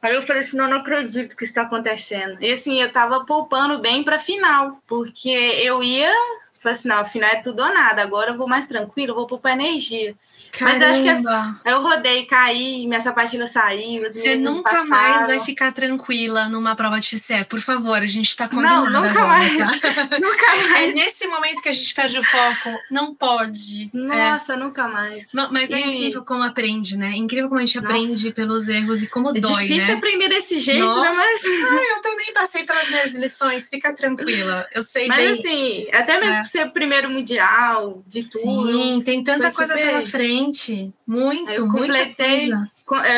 Aí 0.00 0.14
eu 0.14 0.22
falei 0.22 0.42
assim, 0.42 0.56
não, 0.56 0.68
não 0.68 0.78
acredito 0.78 1.36
que 1.36 1.44
está 1.44 1.62
acontecendo. 1.62 2.38
E 2.40 2.52
assim, 2.52 2.80
eu 2.80 2.92
tava 2.92 3.24
poupando 3.24 3.78
bem 3.78 4.04
pra 4.04 4.18
final, 4.18 4.80
porque 4.86 5.28
eu 5.28 5.82
ia, 5.82 6.12
falei 6.58 6.76
assim, 6.78 6.88
não, 6.88 6.98
a 6.98 7.04
final 7.04 7.30
é 7.30 7.36
tudo 7.36 7.62
ou 7.62 7.72
nada, 7.72 8.02
agora 8.02 8.32
eu 8.32 8.36
vou 8.36 8.48
mais 8.48 8.66
tranquilo, 8.66 9.14
vou 9.14 9.26
poupar 9.26 9.52
energia. 9.52 10.14
Mas 10.60 10.80
eu 10.80 10.88
acho 10.88 11.02
que 11.02 11.08
Caramba. 11.08 11.30
assim, 11.30 11.56
aí 11.64 11.72
eu 11.72 11.82
rodei, 11.82 12.24
caí, 12.24 12.86
minha 12.86 13.00
sapatilha 13.00 13.46
saiu. 13.46 14.02
Você 14.10 14.34
nunca 14.34 14.70
passaram. 14.70 14.88
mais 14.88 15.26
vai 15.26 15.40
ficar 15.40 15.72
tranquila 15.72 16.48
numa 16.48 16.74
prova 16.74 16.98
de 16.98 17.06
XCE. 17.06 17.44
Por 17.44 17.60
favor, 17.60 17.98
a 17.98 18.06
gente 18.06 18.34
tá 18.34 18.48
combinando 18.48 18.90
Não, 18.90 19.02
nunca 19.02 19.10
agora, 19.20 19.26
mais. 19.28 19.56
tá? 19.80 20.08
Nunca 20.18 20.46
É 20.56 20.68
mais. 20.70 20.94
nesse 20.94 21.26
momento 21.28 21.60
que 21.62 21.68
a 21.68 21.72
gente 21.72 21.92
perde 21.94 22.18
o 22.18 22.22
foco. 22.24 22.78
Não 22.90 23.14
pode. 23.14 23.90
É. 23.94 23.98
Nossa, 24.30 24.56
nunca 24.56 24.88
mais. 24.88 25.32
Não, 25.34 25.52
Mas 25.52 25.70
é 25.70 25.78
E 25.80 25.82
incrível 25.82 26.24
como 26.24 26.42
aprende, 26.42 26.96
né? 26.96 27.10
É 27.10 27.16
incrível 27.16 27.48
como 27.48 27.60
a 27.60 27.64
gente 27.64 27.76
Nossa. 27.80 27.88
aprende 27.94 28.30
pelos 28.32 28.68
erros 28.68 29.02
e 29.02 29.06
como 29.06 29.28
É 29.36 29.40
dói, 29.40 29.62
difícil 29.66 29.88
né? 29.88 29.94
aprender 29.94 30.28
desse 30.28 30.60
jeito, 30.60 30.84
Nossa. 30.84 31.10
né? 31.10 31.16
Mas, 31.16 31.40
Ah, 31.44 31.84
eu 31.96 32.02
também 32.28 32.32
passei 32.34 32.64
pelas 32.64 32.88
minhas 32.88 33.14
lições, 33.14 33.68
fica 33.68 33.92
tranquila. 33.92 34.66
Eu 34.72 34.82
sei 34.82 35.06
mas 35.06 35.18
bem. 35.18 35.32
assim, 35.32 35.88
até 35.92 36.20
mesmo 36.20 36.40
É. 36.40 36.44
ser 36.44 36.66
o 36.66 36.70
primeiro 36.70 37.10
mundial 37.10 38.02
de 38.06 38.24
tudo. 38.24 38.66
Sim, 38.72 39.02
tem 39.04 39.22
tanta 39.24 39.50
coisa 39.50 39.74
super- 39.74 39.86
pela 39.86 40.06
frente. 40.06 40.92
Muito, 41.06 41.50
Eu 41.52 41.68
completei- 41.68 42.50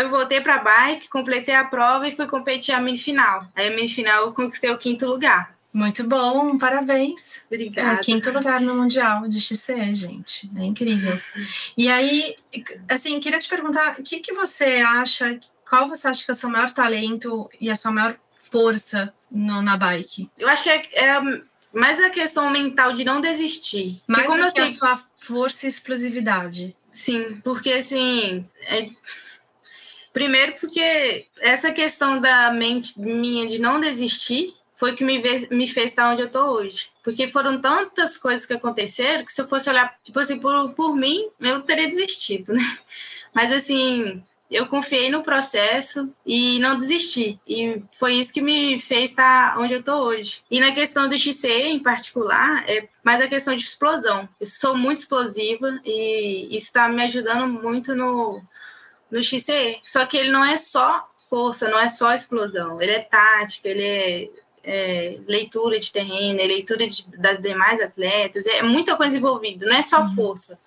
Eu 0.00 0.10
voltei 0.10 0.40
pra 0.40 0.58
bike, 0.58 1.08
completei 1.08 1.54
a 1.54 1.62
prova 1.64 2.08
e 2.08 2.14
fui 2.16 2.26
competir 2.26 2.74
a 2.74 2.80
mini 2.80 2.98
final. 2.98 3.46
Aí 3.54 3.68
a 3.68 3.70
mini 3.70 3.88
final 3.88 4.26
eu 4.26 4.32
conquistei 4.32 4.68
o 4.70 4.76
quinto 4.78 5.06
lugar. 5.06 5.54
Muito 5.72 6.02
bom, 6.02 6.58
parabéns. 6.58 7.36
É, 7.48 7.54
Obrigada. 7.54 8.00
quinto 8.00 8.32
lugar 8.32 8.60
no 8.60 8.74
Mundial 8.74 9.28
de 9.28 9.40
XCE, 9.40 9.94
gente. 9.94 10.50
É 10.56 10.64
incrível. 10.64 11.16
E 11.76 11.88
aí, 11.88 12.34
assim, 12.88 13.20
queria 13.20 13.38
te 13.38 13.48
perguntar, 13.48 13.94
o 14.00 14.02
que, 14.02 14.18
que 14.18 14.32
você 14.32 14.82
acha, 14.84 15.38
qual 15.68 15.88
você 15.88 16.08
acha 16.08 16.24
que 16.24 16.30
é 16.32 16.34
o 16.34 16.36
seu 16.36 16.50
maior 16.50 16.70
talento 16.74 17.48
e 17.60 17.70
a 17.70 17.76
sua 17.76 17.92
maior 17.92 18.16
força 18.50 19.12
no- 19.30 19.62
na 19.62 19.76
bike? 19.76 20.28
Eu 20.38 20.48
acho 20.48 20.62
que 20.62 20.70
é, 20.70 20.82
é 20.94 21.20
mais 21.72 22.00
a 22.00 22.10
questão 22.10 22.50
mental 22.50 22.92
de 22.92 23.04
não 23.04 23.20
desistir. 23.20 24.00
Porque 24.06 24.22
como 24.24 24.52
que 24.52 24.60
a 24.60 24.68
sua 24.68 25.02
força 25.16 25.66
e 25.66 25.68
explosividade. 25.68 26.74
sim, 26.90 27.40
porque 27.44 27.72
assim, 27.72 28.48
é- 28.62 28.90
primeiro 30.12 30.54
porque 30.60 31.26
essa 31.40 31.70
questão 31.70 32.20
da 32.20 32.50
mente 32.52 32.98
minha 33.00 33.46
de 33.46 33.58
não 33.60 33.80
desistir 33.80 34.54
foi 34.74 34.96
que 34.96 35.04
me, 35.04 35.18
ve- 35.20 35.46
me 35.50 35.68
fez 35.68 35.90
estar 35.90 36.10
onde 36.10 36.22
eu 36.22 36.30
tô 36.30 36.42
hoje. 36.52 36.88
Porque 37.04 37.28
foram 37.28 37.60
tantas 37.60 38.16
coisas 38.16 38.46
que 38.46 38.54
aconteceram 38.54 39.24
que 39.26 39.32
se 39.32 39.42
eu 39.42 39.46
fosse 39.48 39.68
olhar, 39.68 39.94
tipo 40.02 40.18
assim, 40.18 40.38
por, 40.40 40.72
por 40.72 40.96
mim, 40.96 41.22
eu 41.38 41.60
teria 41.62 41.86
desistido, 41.86 42.54
né? 42.54 42.62
Mas 43.34 43.52
assim, 43.52 44.22
eu 44.50 44.66
confiei 44.66 45.10
no 45.10 45.22
processo 45.22 46.12
e 46.26 46.58
não 46.58 46.76
desisti. 46.78 47.38
E 47.46 47.80
foi 47.98 48.14
isso 48.14 48.32
que 48.32 48.42
me 48.42 48.80
fez 48.80 49.10
estar 49.10 49.56
onde 49.58 49.74
eu 49.74 49.82
tô 49.82 49.94
hoje. 50.04 50.42
E 50.50 50.58
na 50.60 50.72
questão 50.72 51.08
do 51.08 51.16
XC 51.16 51.48
em 51.68 51.78
particular, 51.78 52.68
é 52.68 52.88
mais 53.04 53.20
a 53.20 53.28
questão 53.28 53.54
de 53.54 53.62
explosão. 53.62 54.28
Eu 54.40 54.46
sou 54.46 54.76
muito 54.76 54.98
explosiva 54.98 55.80
e 55.84 56.48
isso 56.50 56.66
está 56.66 56.88
me 56.88 57.02
ajudando 57.04 57.46
muito 57.62 57.94
no, 57.94 58.42
no 59.10 59.22
XC. 59.22 59.78
Só 59.84 60.04
que 60.04 60.16
ele 60.16 60.30
não 60.32 60.44
é 60.44 60.56
só 60.56 61.06
força, 61.28 61.68
não 61.68 61.78
é 61.78 61.88
só 61.88 62.12
explosão. 62.12 62.82
Ele 62.82 62.90
é 62.90 62.98
tática, 62.98 63.68
ele 63.68 63.84
é, 63.84 64.28
é 64.64 65.18
leitura 65.28 65.78
de 65.78 65.92
terreno, 65.92 66.40
é 66.40 66.44
leitura 66.44 66.88
de- 66.88 67.16
das 67.16 67.40
demais 67.40 67.80
atletas. 67.80 68.44
É 68.46 68.64
muita 68.64 68.96
coisa 68.96 69.16
envolvida, 69.16 69.64
não 69.64 69.76
é 69.76 69.82
só 69.84 70.08
força. 70.10 70.58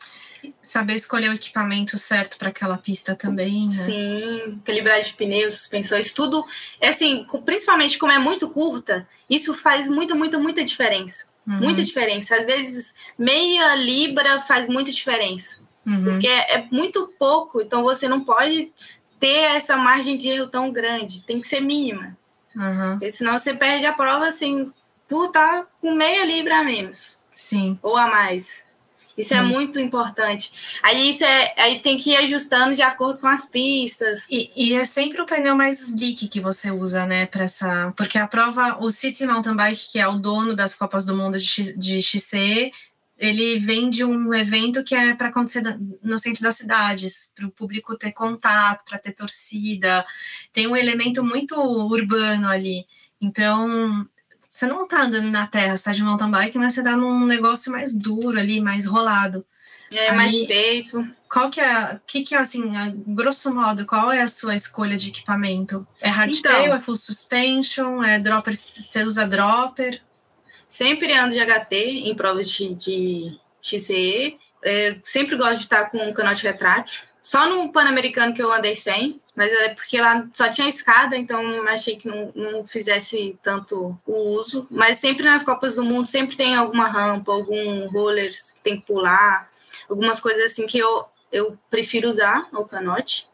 Saber 0.62 0.96
escolher 0.96 1.30
o 1.30 1.34
equipamento 1.34 1.98
certo 1.98 2.38
para 2.38 2.50
aquela 2.50 2.78
pista 2.78 3.16
também, 3.16 3.68
né? 3.68 3.74
Sim, 3.74 4.62
calibragem 4.66 5.12
de 5.12 5.14
pneus, 5.14 5.54
suspensões, 5.56 6.12
tudo. 6.14 6.46
É 6.80 6.90
assim, 6.90 7.26
principalmente 7.46 7.98
como 7.98 8.12
é 8.12 8.20
muito 8.20 8.50
curta, 8.50 9.08
isso 9.30 9.54
faz 9.54 9.88
muita, 9.90 10.16
muita, 10.16 10.38
muita 10.40 10.64
diferença. 10.64 11.32
Uhum, 11.46 11.58
Muita 11.60 11.84
diferença. 11.84 12.38
Às 12.38 12.46
vezes, 12.46 12.96
meia 13.18 13.76
libra 13.76 14.40
faz 14.40 14.68
muita 14.70 14.92
diferença. 14.92 15.58
uhum. 15.86 16.04
Porque 16.06 16.28
é, 16.28 16.56
é 16.56 16.68
muito 16.72 17.14
pouco, 17.20 17.62
então 17.62 17.84
você 17.84 18.08
não 18.08 18.24
pode 18.24 18.72
ter 19.20 19.56
essa 19.56 19.76
margem 19.78 20.18
de 20.18 20.30
erro 20.30 20.48
tão 20.48 20.72
grande. 20.72 21.24
Tem 21.24 21.42
que 21.42 21.48
ser 21.48 21.62
mínima. 21.62 22.18
Uhum, 22.56 22.92
Porque 22.94 23.12
senão 23.12 23.38
você 23.38 23.54
perde 23.54 23.86
a 23.86 23.94
prova 23.94 24.28
assim, 24.28 24.72
por 25.08 25.28
estar 25.28 25.66
com 25.82 25.92
meia 25.92 26.26
libra 26.26 26.60
a 26.60 26.64
menos 26.64 27.20
sim. 27.36 27.78
ou 27.82 27.98
a 27.98 28.08
mais. 28.08 28.73
Isso 29.18 29.34
é 29.34 29.42
muito 29.42 29.80
importante. 29.80 30.52
Aí 30.82 31.12
isso 31.12 31.24
é, 31.24 31.54
aí 31.58 31.80
tem 31.80 31.98
que 31.98 32.12
ir 32.12 32.18
ajustando 32.18 32.74
de 32.74 32.82
acordo 32.82 33.20
com 33.20 33.28
as 33.28 33.46
pistas. 33.46 34.28
E, 34.30 34.52
e 34.56 34.74
é 34.74 34.84
sempre 34.86 35.22
o 35.22 35.26
pneu 35.26 35.56
mais 35.56 35.80
slick 35.82 36.28
que 36.28 36.40
você 36.40 36.72
usa, 36.72 37.06
né, 37.06 37.26
para 37.28 37.44
essa, 37.44 37.94
porque 37.96 38.18
a 38.18 38.28
prova, 38.28 38.78
o 38.84 38.90
City 38.90 39.26
Mountain 39.26 39.56
Bike, 39.56 39.92
que 39.92 40.00
é 40.00 40.08
o 40.08 40.18
dono 40.18 40.56
das 40.56 40.76
Copas 40.76 41.06
do 41.06 41.16
Mundo 41.16 41.38
de, 41.38 41.46
X, 41.46 41.78
de 41.78 42.02
XC, 42.02 42.72
ele 43.18 43.60
vem 43.60 43.90
de 43.90 44.04
um 44.04 44.34
evento 44.34 44.84
que 44.84 44.96
é 44.96 45.14
para 45.14 45.30
acontecer 45.30 45.62
no 46.02 46.18
centro 46.18 46.42
das 46.42 46.58
cidades, 46.58 47.32
para 47.36 47.46
o 47.46 47.52
público 47.52 47.96
ter 47.96 48.12
contato, 48.12 48.84
para 48.84 48.98
ter 48.98 49.14
torcida, 49.14 50.06
tem 50.52 50.68
um 50.68 50.76
elemento 50.76 51.24
muito 51.24 51.56
urbano 51.56 52.50
ali. 52.50 52.86
Então, 53.22 54.08
você 54.54 54.68
não 54.68 54.88
tá 54.88 55.02
andando 55.02 55.32
na 55.32 55.48
terra, 55.48 55.76
você 55.76 55.84
tá 55.84 55.92
de 55.92 56.04
mountain 56.04 56.30
bike, 56.30 56.60
mas 56.60 56.76
você 56.76 56.84
tá 56.84 56.96
num 56.96 57.26
negócio 57.26 57.72
mais 57.72 57.92
duro 57.92 58.38
ali, 58.38 58.62
mais 58.62 58.86
rolado. 58.86 59.44
É 59.92 60.10
Aí- 60.12 60.16
mais 60.16 60.46
feito. 60.46 61.04
Qual 61.28 61.50
que 61.50 61.60
é, 61.60 62.00
que 62.06 62.22
que 62.22 62.36
é 62.36 62.38
assim, 62.38 62.78
a 62.78 62.94
grosso 62.96 63.52
modo, 63.52 63.84
qual 63.88 64.12
é 64.12 64.22
a 64.22 64.28
sua 64.28 64.54
escolha 64.54 64.96
de 64.96 65.10
equipamento? 65.10 65.88
É 66.00 66.08
hardtail, 66.08 66.66
Então. 66.66 66.76
é 66.76 66.80
full 66.80 66.96
suspension, 66.96 68.04
é 68.04 68.20
dropper, 68.20 68.54
você 68.54 69.04
usa 69.04 69.26
dropper? 69.26 70.00
Sempre 70.70 71.12
ando 71.14 71.34
de 71.34 71.40
HT 71.40 71.76
em 72.08 72.14
provas 72.16 72.48
de, 72.48 72.76
de 72.76 73.36
XCE. 73.60 74.38
É, 74.64 74.98
sempre 75.04 75.36
gosto 75.36 75.58
de 75.58 75.64
estar 75.64 75.86
com 75.90 75.98
um 75.98 76.14
canote 76.14 76.44
retrátil. 76.44 77.02
Só 77.24 77.50
no 77.50 77.72
Pan-Americano 77.72 78.36
que 78.36 78.42
eu 78.44 78.54
andei 78.54 78.76
sem, 78.76 79.20
mas 79.36 79.52
é 79.52 79.70
porque 79.70 80.00
lá 80.00 80.28
só 80.34 80.48
tinha 80.50 80.68
escada, 80.70 81.18
então 81.18 81.42
achei 81.68 81.96
que 81.96 82.08
não, 82.08 82.32
não 82.36 82.64
fizesse 82.66 83.38
tanto 83.44 83.98
o 84.06 84.16
uso. 84.40 84.68
Mas 84.70 84.98
sempre 85.00 85.24
nas 85.24 85.44
Copas 85.44 85.76
do 85.76 85.84
Mundo, 85.84 86.06
sempre 86.06 86.36
tem 86.36 86.56
alguma 86.56 86.88
rampa, 86.88 87.32
algum 87.32 87.88
rollers 87.90 88.52
que 88.52 88.62
tem 88.62 88.80
que 88.80 88.86
pular, 88.86 89.50
algumas 89.90 90.20
coisas 90.20 90.52
assim 90.52 90.68
que 90.68 90.78
eu, 90.78 91.04
eu 91.32 91.58
prefiro 91.70 92.08
usar 92.08 92.48
o 92.54 92.64
canote. 92.66 93.28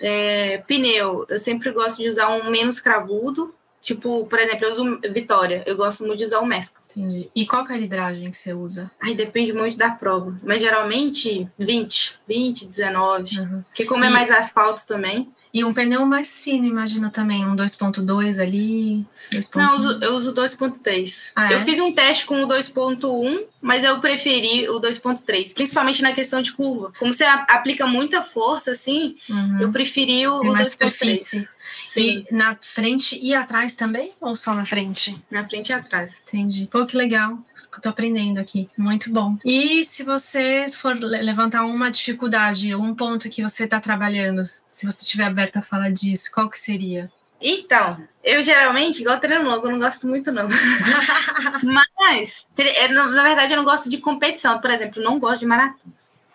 É, 0.00 0.58
pneu, 0.66 1.26
eu 1.28 1.38
sempre 1.38 1.70
gosto 1.70 1.98
de 2.02 2.08
usar 2.08 2.28
um 2.30 2.50
menos 2.50 2.80
cravudo. 2.80 3.54
Tipo, 3.80 4.24
por 4.26 4.38
exemplo, 4.38 4.64
eu 4.64 4.70
uso 4.70 5.00
Vitória, 5.12 5.64
eu 5.66 5.76
gosto 5.76 6.04
muito 6.06 6.20
de 6.20 6.24
usar 6.24 6.38
o 6.38 6.46
Mesco. 6.46 6.80
Entendi. 6.96 7.28
E 7.34 7.44
qual 7.44 7.64
calibragem 7.64 8.30
que 8.30 8.36
você 8.36 8.54
usa? 8.54 8.88
Aí 9.00 9.12
depende 9.14 9.52
muito 9.52 9.76
da 9.76 9.90
prova, 9.90 10.38
mas 10.44 10.62
geralmente 10.62 11.48
20, 11.58 12.16
20, 12.28 12.66
19. 12.66 13.40
Uhum. 13.40 13.62
Porque 13.62 13.84
como 13.84 14.04
é 14.04 14.08
E- 14.08 14.12
mais 14.12 14.30
asfalto 14.30 14.86
também. 14.86 15.28
E 15.54 15.62
um 15.64 15.74
pneu 15.74 16.06
mais 16.06 16.42
fino, 16.42 16.64
imagino 16.64 17.10
também, 17.10 17.44
um 17.44 17.54
2.2 17.54 18.42
ali. 18.42 19.04
2.1. 19.30 19.56
Não, 19.56 19.70
eu 19.70 19.76
uso, 19.76 20.04
eu 20.04 20.14
uso 20.14 20.34
2.3. 20.34 21.32
Ah, 21.36 21.52
é? 21.52 21.56
eu 21.56 21.60
fiz 21.60 21.78
um 21.78 21.92
teste 21.92 22.24
com 22.24 22.42
o 22.42 22.48
2.1, 22.48 23.44
mas 23.62 23.84
eu 23.84 24.00
preferi 24.00 24.68
o 24.68 24.80
2.3, 24.80 25.54
principalmente 25.54 26.02
na 26.02 26.12
questão 26.12 26.42
de 26.42 26.52
curva. 26.52 26.92
Como 26.98 27.12
você 27.12 27.24
aplica 27.24 27.86
muita 27.86 28.22
força, 28.22 28.72
assim, 28.72 29.16
Uhum. 29.30 29.60
eu 29.62 29.72
preferi 29.72 30.26
o, 30.26 30.40
Tem 30.40 30.50
o 30.50 30.52
mais 30.52 30.68
2.3. 30.68 30.72
superfície. 30.72 31.48
Sim, 31.80 32.26
E 32.28 32.34
na 32.34 32.56
frente 32.60 33.18
e 33.22 33.34
atrás 33.34 33.72
também? 33.74 34.12
Ou 34.20 34.34
só 34.34 34.52
na 34.54 34.64
frente? 34.66 35.16
na 35.30 35.48
frente 35.48 35.68
e 35.70 35.72
atrás. 35.72 36.22
Entendi. 36.26 36.66
Pô, 36.70 36.84
que 36.84 36.96
legal. 36.96 37.38
Eu 37.74 37.80
tô 37.80 37.88
aprendendo 37.88 38.38
aqui. 38.38 38.68
Muito 38.76 39.10
bom. 39.10 39.38
E 39.44 39.84
se 39.84 40.02
você 40.02 40.66
for 40.70 40.94
le- 40.96 41.22
levantar 41.22 41.64
uma 41.64 41.90
dificuldade, 41.90 42.74
um 42.74 42.94
ponto 42.94 43.30
que 43.30 43.42
você 43.42 43.66
tá 43.66 43.80
trabalhando, 43.80 44.42
se 44.68 44.84
você 44.84 45.04
tiver 45.04 45.24
aberta 45.24 45.60
a 45.60 45.62
falar 45.62 45.90
disso, 45.90 46.30
qual 46.34 46.50
que 46.50 46.58
seria? 46.58 47.10
Então, 47.42 47.98
eu 48.22 48.42
geralmente, 48.42 49.00
igual 49.00 49.18
treino 49.18 49.44
longo, 49.44 49.66
eu 49.66 49.72
não 49.72 49.78
gosto 49.78 50.06
muito, 50.06 50.30
não. 50.30 50.46
Mas, 51.62 52.46
é, 52.56 52.88
na 52.88 53.22
verdade, 53.22 53.52
eu 53.52 53.56
não 53.56 53.64
gosto 53.64 53.90
de 53.90 53.98
competição. 53.98 54.60
Por 54.60 54.70
exemplo, 54.70 55.02
não 55.02 55.18
gosto 55.18 55.40
de 55.40 55.46
maratona. 55.46 55.92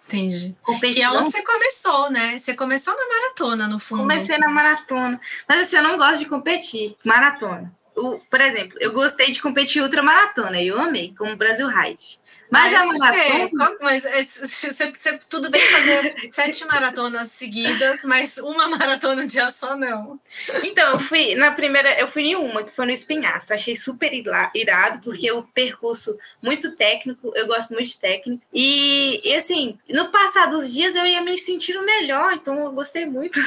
Entendi. 0.07 0.55
Competição. 0.63 1.13
E 1.13 1.15
é 1.15 1.19
onde 1.19 1.31
você 1.31 1.43
começou, 1.43 2.09
né? 2.09 2.37
Você 2.37 2.53
começou 2.53 2.95
na 2.95 3.07
maratona, 3.07 3.67
no 3.67 3.79
fundo. 3.79 4.01
Comecei 4.01 4.37
na 4.37 4.49
maratona. 4.49 5.19
Mas 5.47 5.61
assim, 5.61 5.77
eu 5.77 5.83
não 5.83 5.97
gosto 5.97 6.19
de 6.19 6.25
competir. 6.25 6.95
Maratona. 7.03 7.73
O, 7.95 8.19
por 8.29 8.39
exemplo, 8.39 8.77
eu 8.79 8.93
gostei 8.93 9.31
de 9.31 9.41
competir 9.41 9.81
ultramaratona. 9.81 10.61
Eu 10.61 10.79
amei, 10.79 11.13
como 11.17 11.35
Brasil 11.35 11.67
Ride. 11.67 12.17
Mas, 12.49 12.73
a 12.73 12.85
maratona. 12.85 13.77
Mas 13.81 14.05
é, 14.05 14.23
você, 14.23 14.71
você, 14.71 15.19
tudo 15.29 15.49
bem 15.49 15.61
fazer 15.61 16.15
sete 16.31 16.65
maratonas 16.65 17.29
seguidas, 17.29 18.03
mas 18.03 18.37
uma 18.37 18.67
maratona 18.69 19.23
um 19.23 19.25
dia 19.25 19.51
só 19.51 19.75
não. 19.75 20.19
Então, 20.63 20.93
eu 20.93 20.99
fui 20.99 21.35
na 21.35 21.51
primeira, 21.51 21.99
eu 21.99 22.07
fui 22.07 22.23
em 22.23 22.35
uma, 22.35 22.63
que 22.63 22.75
foi 22.75 22.85
no 22.85 22.91
Espinhaço. 22.91 23.53
Achei 23.53 23.75
super 23.75 24.11
irado, 24.53 25.01
porque 25.03 25.31
o 25.31 25.43
percurso 25.43 26.17
muito 26.41 26.75
técnico, 26.75 27.31
eu 27.35 27.47
gosto 27.47 27.73
muito 27.73 27.87
de 27.87 27.99
técnico. 27.99 28.43
E, 28.53 29.21
e 29.23 29.35
assim, 29.35 29.77
no 29.89 30.09
passar 30.09 30.47
dos 30.47 30.71
dias 30.71 30.95
eu 30.95 31.05
ia 31.05 31.21
me 31.21 31.37
sentindo 31.37 31.83
melhor, 31.83 32.33
então 32.33 32.57
eu 32.59 32.71
gostei 32.71 33.05
muito. 33.05 33.39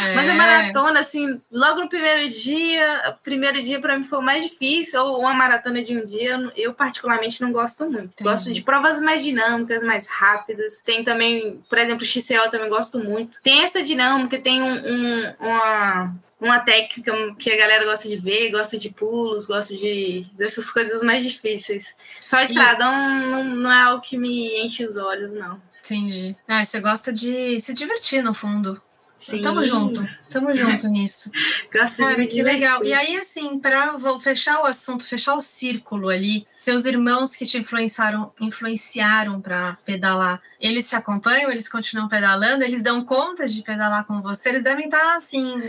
É. 0.00 0.14
Mas 0.14 0.28
a 0.28 0.34
maratona, 0.34 1.00
assim, 1.00 1.40
logo 1.50 1.80
no 1.80 1.88
primeiro 1.88 2.28
dia, 2.28 3.02
o 3.08 3.22
primeiro 3.22 3.62
dia 3.62 3.80
para 3.80 3.98
mim 3.98 4.04
foi 4.04 4.18
o 4.18 4.22
mais 4.22 4.44
difícil, 4.44 5.02
ou 5.02 5.20
uma 5.20 5.34
maratona 5.34 5.82
de 5.82 5.96
um 5.96 6.04
dia, 6.04 6.38
eu 6.56 6.72
particularmente 6.72 7.40
não 7.40 7.52
gosto 7.52 7.88
muito. 7.90 8.27
Gosto 8.30 8.52
de 8.52 8.62
provas 8.62 9.00
mais 9.00 9.22
dinâmicas, 9.22 9.82
mais 9.82 10.08
rápidas. 10.08 10.80
Tem 10.84 11.02
também, 11.02 11.62
por 11.68 11.78
exemplo, 11.78 12.02
o 12.02 12.06
XCO 12.06 12.34
eu 12.34 12.50
também 12.50 12.68
gosto 12.68 12.98
muito. 12.98 13.42
Tem 13.42 13.62
essa 13.62 13.82
dinâmica, 13.82 14.38
tem 14.38 14.62
um, 14.62 14.74
um, 14.74 15.34
uma, 15.40 16.16
uma 16.40 16.60
técnica 16.60 17.12
que 17.38 17.50
a 17.50 17.56
galera 17.56 17.84
gosta 17.84 18.08
de 18.08 18.16
ver, 18.16 18.50
gosta 18.50 18.78
de 18.78 18.90
pulos, 18.90 19.46
gosta 19.46 19.74
de 19.76 20.26
dessas 20.36 20.70
coisas 20.70 21.02
mais 21.02 21.24
difíceis. 21.24 21.94
Só 22.26 22.40
estradão 22.40 22.92
e... 22.92 23.30
não, 23.30 23.44
não 23.44 23.72
é 23.72 23.82
algo 23.82 24.02
que 24.02 24.16
me 24.16 24.64
enche 24.64 24.84
os 24.84 24.96
olhos, 24.96 25.32
não. 25.32 25.60
Entendi. 25.84 26.36
Ah, 26.46 26.62
você 26.62 26.80
gosta 26.80 27.12
de 27.12 27.60
se 27.60 27.72
divertir 27.72 28.22
no 28.22 28.34
fundo. 28.34 28.80
Sim. 29.18 29.42
Tamo 29.42 29.64
junto, 29.64 30.08
tamo 30.30 30.54
junto 30.54 30.86
nisso. 30.88 31.30
Graças 31.72 32.06
Cara, 32.06 32.24
que 32.24 32.40
legal. 32.40 32.84
E 32.84 32.92
aí, 32.92 33.16
assim, 33.16 33.58
para 33.58 33.98
fechar 34.20 34.62
o 34.62 34.66
assunto, 34.66 35.04
fechar 35.04 35.34
o 35.34 35.40
círculo 35.40 36.08
ali, 36.08 36.44
seus 36.46 36.84
irmãos 36.84 37.34
que 37.34 37.44
te 37.44 37.58
influenciaram, 37.58 38.32
influenciaram 38.40 39.40
para 39.40 39.76
pedalar, 39.84 40.40
eles 40.60 40.88
te 40.88 40.94
acompanham, 40.94 41.50
eles 41.50 41.68
continuam 41.68 42.06
pedalando, 42.06 42.62
eles 42.62 42.80
dão 42.80 43.04
conta 43.04 43.46
de 43.46 43.60
pedalar 43.62 44.04
com 44.06 44.22
você, 44.22 44.50
eles 44.50 44.62
devem 44.62 44.84
estar 44.84 45.16
assim. 45.16 45.60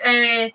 É, 0.00 0.52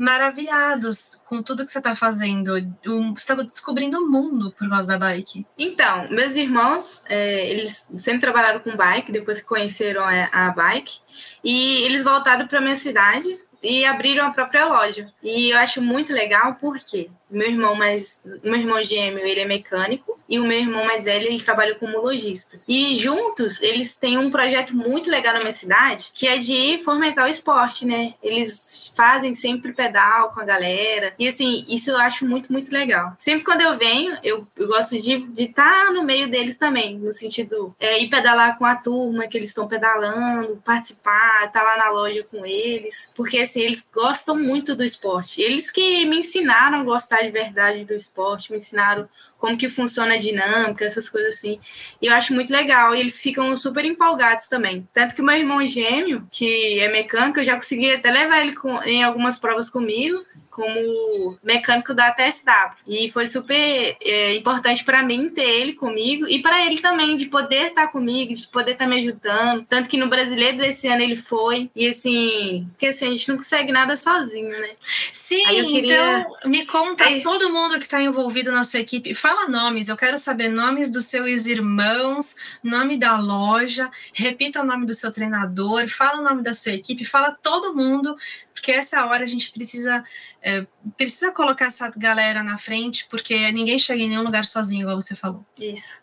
maravilhados 0.00 1.22
com 1.26 1.42
tudo 1.42 1.66
que 1.66 1.70
você 1.70 1.76
está 1.76 1.94
fazendo. 1.94 2.56
Um, 2.86 3.14
você 3.14 3.32
está 3.32 3.34
descobrindo 3.34 3.98
o 3.98 4.10
mundo 4.10 4.50
por 4.58 4.66
causa 4.66 4.88
da 4.88 4.98
bike. 4.98 5.46
Então, 5.58 6.08
meus 6.10 6.36
irmãos, 6.36 7.04
é, 7.06 7.50
eles 7.50 7.86
sempre 7.98 8.22
trabalharam 8.22 8.60
com 8.60 8.74
bike, 8.74 9.12
depois 9.12 9.42
que 9.42 9.46
conheceram 9.46 10.02
a, 10.02 10.48
a 10.48 10.50
bike. 10.52 10.98
E 11.44 11.82
eles 11.82 12.02
voltaram 12.02 12.48
para 12.48 12.62
minha 12.62 12.76
cidade 12.76 13.38
e 13.62 13.84
abriram 13.84 14.26
a 14.26 14.30
própria 14.30 14.64
loja. 14.64 15.12
E 15.22 15.50
eu 15.52 15.58
acho 15.58 15.82
muito 15.82 16.14
legal 16.14 16.54
porque 16.54 17.10
meu 17.30 17.48
irmão 17.48 17.74
mais, 17.74 18.22
meu 18.42 18.56
irmão 18.56 18.82
gêmeo, 18.82 19.24
ele 19.24 19.40
é 19.40 19.46
mecânico 19.46 20.18
e 20.30 20.38
o 20.38 20.44
meu 20.44 20.60
irmão 20.60 20.84
mais 20.84 21.04
velho, 21.04 21.26
ele 21.26 21.42
trabalha 21.42 21.74
como 21.74 22.00
lojista. 22.00 22.60
E 22.68 22.96
juntos, 22.96 23.60
eles 23.60 23.96
têm 23.96 24.16
um 24.16 24.30
projeto 24.30 24.76
muito 24.76 25.10
legal 25.10 25.34
na 25.34 25.40
minha 25.40 25.52
cidade, 25.52 26.12
que 26.14 26.28
é 26.28 26.38
de 26.38 26.80
fomentar 26.84 27.26
o 27.26 27.30
esporte, 27.30 27.84
né? 27.84 28.14
Eles 28.22 28.92
fazem 28.94 29.34
sempre 29.34 29.72
pedal 29.72 30.30
com 30.30 30.40
a 30.40 30.44
galera. 30.44 31.12
E 31.18 31.26
assim, 31.26 31.64
isso 31.68 31.90
eu 31.90 31.98
acho 31.98 32.24
muito, 32.24 32.52
muito 32.52 32.70
legal. 32.70 33.16
Sempre 33.18 33.44
quando 33.44 33.62
eu 33.62 33.76
venho, 33.76 34.16
eu, 34.22 34.46
eu 34.56 34.68
gosto 34.68 35.00
de 35.00 35.28
estar 35.36 35.86
tá 35.86 35.92
no 35.92 36.04
meio 36.04 36.30
deles 36.30 36.56
também, 36.56 36.96
no 36.96 37.12
sentido 37.12 37.74
é, 37.80 38.00
ir 38.00 38.08
pedalar 38.08 38.56
com 38.56 38.64
a 38.64 38.76
turma 38.76 39.26
que 39.26 39.36
eles 39.36 39.48
estão 39.48 39.66
pedalando, 39.66 40.62
participar, 40.64 41.46
estar 41.46 41.60
tá 41.60 41.62
lá 41.62 41.76
na 41.76 41.90
loja 41.90 42.22
com 42.30 42.46
eles, 42.46 43.10
porque 43.16 43.38
assim, 43.38 43.62
eles 43.62 43.88
gostam 43.92 44.36
muito 44.36 44.76
do 44.76 44.84
esporte. 44.84 45.42
Eles 45.42 45.72
que 45.72 46.04
me 46.06 46.20
ensinaram 46.20 46.78
a 46.78 46.84
gostar 46.84 47.19
de 47.22 47.30
verdade 47.30 47.84
do 47.84 47.94
esporte, 47.94 48.50
me 48.50 48.58
ensinaram 48.58 49.08
como 49.38 49.56
que 49.56 49.70
funciona 49.70 50.14
a 50.14 50.18
dinâmica, 50.18 50.84
essas 50.84 51.08
coisas 51.08 51.34
assim. 51.34 51.58
E 52.00 52.06
eu 52.06 52.14
acho 52.14 52.34
muito 52.34 52.52
legal. 52.52 52.94
E 52.94 53.00
eles 53.00 53.20
ficam 53.20 53.56
super 53.56 53.84
empolgados 53.84 54.46
também. 54.46 54.86
Tanto 54.92 55.14
que 55.14 55.22
meu 55.22 55.34
irmão 55.34 55.66
gêmeo, 55.66 56.26
que 56.30 56.78
é 56.78 56.92
mecânico, 56.92 57.40
eu 57.40 57.44
já 57.44 57.56
consegui 57.56 57.90
até 57.92 58.10
levar 58.10 58.40
ele 58.42 58.54
com, 58.54 58.82
em 58.82 59.02
algumas 59.02 59.38
provas 59.38 59.70
comigo 59.70 60.24
como 60.50 61.38
mecânico 61.42 61.94
da 61.94 62.10
TSW. 62.10 62.76
E 62.88 63.10
foi 63.10 63.26
super 63.26 63.96
é, 64.00 64.34
importante 64.34 64.84
para 64.84 65.02
mim 65.02 65.30
ter 65.30 65.48
ele 65.48 65.72
comigo 65.72 66.26
e 66.28 66.42
para 66.42 66.66
ele 66.66 66.80
também, 66.80 67.16
de 67.16 67.26
poder 67.26 67.68
estar 67.68 67.88
comigo, 67.88 68.34
de 68.34 68.46
poder 68.48 68.72
estar 68.72 68.86
me 68.86 69.00
ajudando. 69.00 69.64
Tanto 69.66 69.88
que 69.88 69.96
no 69.96 70.08
brasileiro 70.08 70.58
desse 70.58 70.88
ano 70.88 71.02
ele 71.02 71.16
foi. 71.16 71.70
E 71.74 71.86
assim, 71.86 72.66
porque 72.70 72.86
assim, 72.86 73.06
a 73.06 73.10
gente 73.10 73.28
não 73.28 73.36
consegue 73.36 73.72
nada 73.72 73.96
sozinho, 73.96 74.50
né? 74.50 74.70
Sim, 75.12 75.44
queria... 75.44 76.18
então 76.20 76.50
me 76.50 76.66
conta 76.66 77.04
Aí... 77.04 77.22
todo 77.22 77.52
mundo 77.52 77.78
que 77.78 77.84
está 77.84 78.02
envolvido 78.02 78.50
na 78.50 78.64
sua 78.64 78.80
equipe. 78.80 79.14
Fala 79.14 79.48
nomes, 79.48 79.88
eu 79.88 79.96
quero 79.96 80.18
saber 80.18 80.48
nomes 80.48 80.90
dos 80.90 81.06
seus 81.06 81.46
irmãos, 81.46 82.34
nome 82.62 82.98
da 82.98 83.16
loja, 83.18 83.90
repita 84.12 84.62
o 84.62 84.64
nome 84.64 84.86
do 84.86 84.94
seu 84.94 85.12
treinador, 85.12 85.88
fala 85.88 86.20
o 86.20 86.24
nome 86.24 86.42
da 86.42 86.52
sua 86.52 86.72
equipe, 86.72 87.04
fala 87.04 87.30
todo 87.30 87.74
mundo 87.74 88.16
porque 88.60 88.72
essa 88.72 89.06
hora 89.06 89.24
a 89.24 89.26
gente 89.26 89.50
precisa 89.50 90.04
é, 90.42 90.66
precisa 90.96 91.32
colocar 91.32 91.66
essa 91.66 91.90
galera 91.96 92.42
na 92.42 92.58
frente, 92.58 93.06
porque 93.08 93.50
ninguém 93.50 93.78
chega 93.78 94.02
em 94.02 94.08
nenhum 94.10 94.22
lugar 94.22 94.44
sozinho, 94.44 94.82
igual 94.82 95.00
você 95.00 95.16
falou. 95.16 95.44
Isso. 95.58 96.00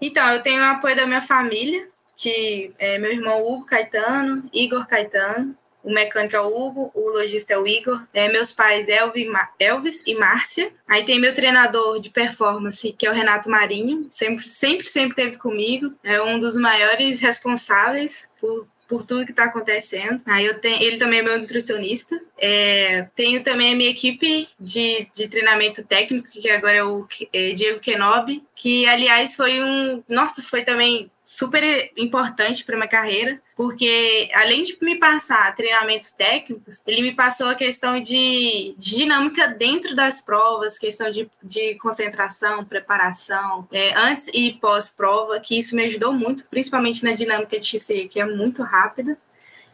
Então, 0.00 0.26
eu 0.32 0.42
tenho 0.42 0.62
o 0.62 0.64
apoio 0.64 0.96
da 0.96 1.06
minha 1.06 1.20
família, 1.20 1.86
que 2.16 2.72
é 2.78 2.98
meu 2.98 3.12
irmão 3.12 3.46
Hugo 3.46 3.66
Caetano, 3.66 4.48
Igor 4.54 4.86
Caetano, 4.86 5.54
o 5.84 5.92
mecânico 5.92 6.34
é 6.34 6.40
o 6.40 6.46
Hugo, 6.46 6.90
o 6.94 7.10
lojista 7.10 7.52
é 7.52 7.58
o 7.58 7.66
Igor, 7.66 8.02
é, 8.12 8.30
meus 8.30 8.52
pais 8.52 8.88
Elvis 8.88 10.02
e 10.06 10.14
Márcia. 10.14 10.72
Aí 10.88 11.04
tem 11.04 11.20
meu 11.20 11.34
treinador 11.34 12.00
de 12.00 12.10
performance, 12.10 12.92
que 12.92 13.06
é 13.06 13.10
o 13.10 13.14
Renato 13.14 13.50
Marinho, 13.50 14.06
sempre, 14.10 14.44
sempre, 14.44 14.86
sempre 14.86 15.14
teve 15.14 15.36
comigo, 15.36 15.92
é 16.02 16.20
um 16.22 16.38
dos 16.38 16.56
maiores 16.56 17.20
responsáveis 17.20 18.28
por 18.40 18.66
por 18.88 19.06
tudo 19.06 19.26
que 19.26 19.32
está 19.32 19.44
acontecendo. 19.44 20.20
Aí 20.26 20.46
eu 20.46 20.58
tenho, 20.58 20.82
ele 20.82 20.96
também 20.96 21.20
é 21.20 21.22
meu 21.22 21.38
nutricionista. 21.38 22.18
É, 22.38 23.06
tenho 23.14 23.44
também 23.44 23.74
a 23.74 23.76
minha 23.76 23.90
equipe 23.90 24.48
de, 24.58 25.06
de 25.14 25.28
treinamento 25.28 25.84
técnico, 25.84 26.28
que 26.28 26.48
agora 26.48 26.76
é 26.76 26.84
o 26.84 27.06
é, 27.32 27.52
Diego 27.52 27.80
Kenobi, 27.80 28.42
que 28.56 28.86
aliás 28.86 29.36
foi 29.36 29.62
um, 29.62 30.02
nossa, 30.08 30.42
foi 30.42 30.62
também 30.62 31.10
super 31.30 31.92
importante 31.94 32.64
para 32.64 32.74
minha 32.74 32.88
carreira, 32.88 33.38
porque 33.54 34.30
além 34.32 34.62
de 34.62 34.78
me 34.80 34.96
passar 34.96 35.54
treinamentos 35.54 36.10
técnicos, 36.10 36.80
ele 36.86 37.02
me 37.02 37.12
passou 37.12 37.48
a 37.48 37.54
questão 37.54 38.02
de, 38.02 38.74
de 38.78 38.96
dinâmica 38.96 39.46
dentro 39.46 39.94
das 39.94 40.22
provas, 40.22 40.78
questão 40.78 41.10
de, 41.10 41.28
de 41.42 41.74
concentração, 41.74 42.64
preparação, 42.64 43.68
é, 43.70 43.92
antes 43.94 44.28
e 44.32 44.54
pós-prova, 44.54 45.38
que 45.38 45.58
isso 45.58 45.76
me 45.76 45.84
ajudou 45.84 46.14
muito, 46.14 46.46
principalmente 46.46 47.04
na 47.04 47.12
dinâmica 47.12 47.58
de 47.58 47.66
XC, 47.66 48.08
que 48.08 48.18
é 48.18 48.24
muito 48.24 48.62
rápida. 48.62 49.14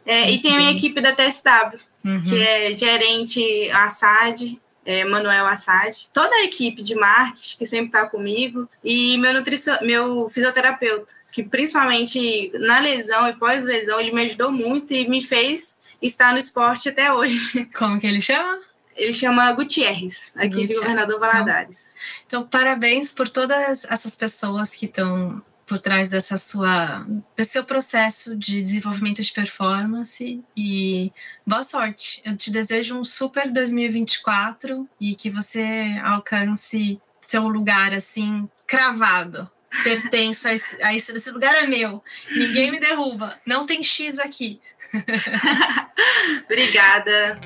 É, 0.05 0.29
e 0.29 0.41
tem 0.41 0.55
a 0.55 0.57
minha 0.57 0.71
equipe 0.73 0.99
da 0.99 1.13
TSW, 1.13 1.79
uhum. 2.03 2.21
que 2.21 2.37
é 2.37 2.73
gerente 2.73 3.71
Assad, 3.71 4.59
é, 4.85 5.05
Manuel 5.05 5.47
Assad, 5.47 6.05
toda 6.13 6.35
a 6.35 6.43
equipe 6.43 6.83
de 6.83 6.95
marketing 6.95 7.57
que 7.57 7.65
sempre 7.65 7.85
está 7.85 8.05
comigo, 8.05 8.69
e 8.83 9.17
meu, 9.17 9.33
nutricio, 9.33 9.73
meu 9.81 10.27
fisioterapeuta, 10.27 11.14
que 11.35 11.43
principalmente 11.43 12.49
na 12.59 12.79
lesão 12.79 13.27
e 13.27 13.33
pós-lesão, 13.33 13.99
ele 13.99 14.13
me 14.13 14.21
ajudou 14.21 14.49
muito 14.49 14.93
e 14.93 15.05
me 15.09 15.21
fez 15.21 15.77
estar 16.01 16.31
no 16.31 16.39
esporte 16.39 16.87
até 16.87 17.11
hoje. 17.11 17.65
Como 17.77 17.99
que 17.99 18.07
ele 18.07 18.21
chama? 18.21 18.57
Ele 18.95 19.11
chama 19.11 19.51
Gutierrez, 19.51 20.31
aqui 20.33 20.47
Gutierrez. 20.47 20.69
de 20.69 20.75
Governador 20.77 21.19
Valadares. 21.19 21.93
Então, 22.25 22.39
então, 22.39 22.47
parabéns 22.47 23.09
por 23.09 23.27
todas 23.27 23.83
essas 23.83 24.15
pessoas 24.15 24.73
que 24.73 24.85
estão 24.85 25.43
por 25.67 25.77
trás 25.77 26.07
dessa 26.07 26.37
sua, 26.37 27.05
desse 27.35 27.51
seu 27.51 27.65
processo 27.65 28.33
de 28.37 28.61
desenvolvimento 28.61 29.21
de 29.21 29.33
performance 29.33 30.41
e 30.55 31.11
boa 31.45 31.63
sorte. 31.63 32.21
Eu 32.23 32.37
te 32.37 32.49
desejo 32.49 32.97
um 32.97 33.03
super 33.03 33.51
2024 33.51 34.87
e 35.01 35.13
que 35.15 35.29
você 35.29 35.99
alcance 36.01 37.01
seu 37.19 37.45
lugar 37.49 37.93
assim 37.93 38.47
cravado 38.65 39.49
pertenço 39.83 40.47
a 40.47 40.53
esse, 40.53 40.83
a 40.83 40.93
esse, 40.93 41.11
esse 41.15 41.31
lugar 41.31 41.55
é 41.55 41.67
meu. 41.67 42.03
Ninguém 42.31 42.71
me 42.71 42.79
derruba. 42.79 43.39
Não 43.45 43.65
tem 43.65 43.83
X 43.83 44.19
aqui. 44.19 44.59
Obrigada. 46.45 47.39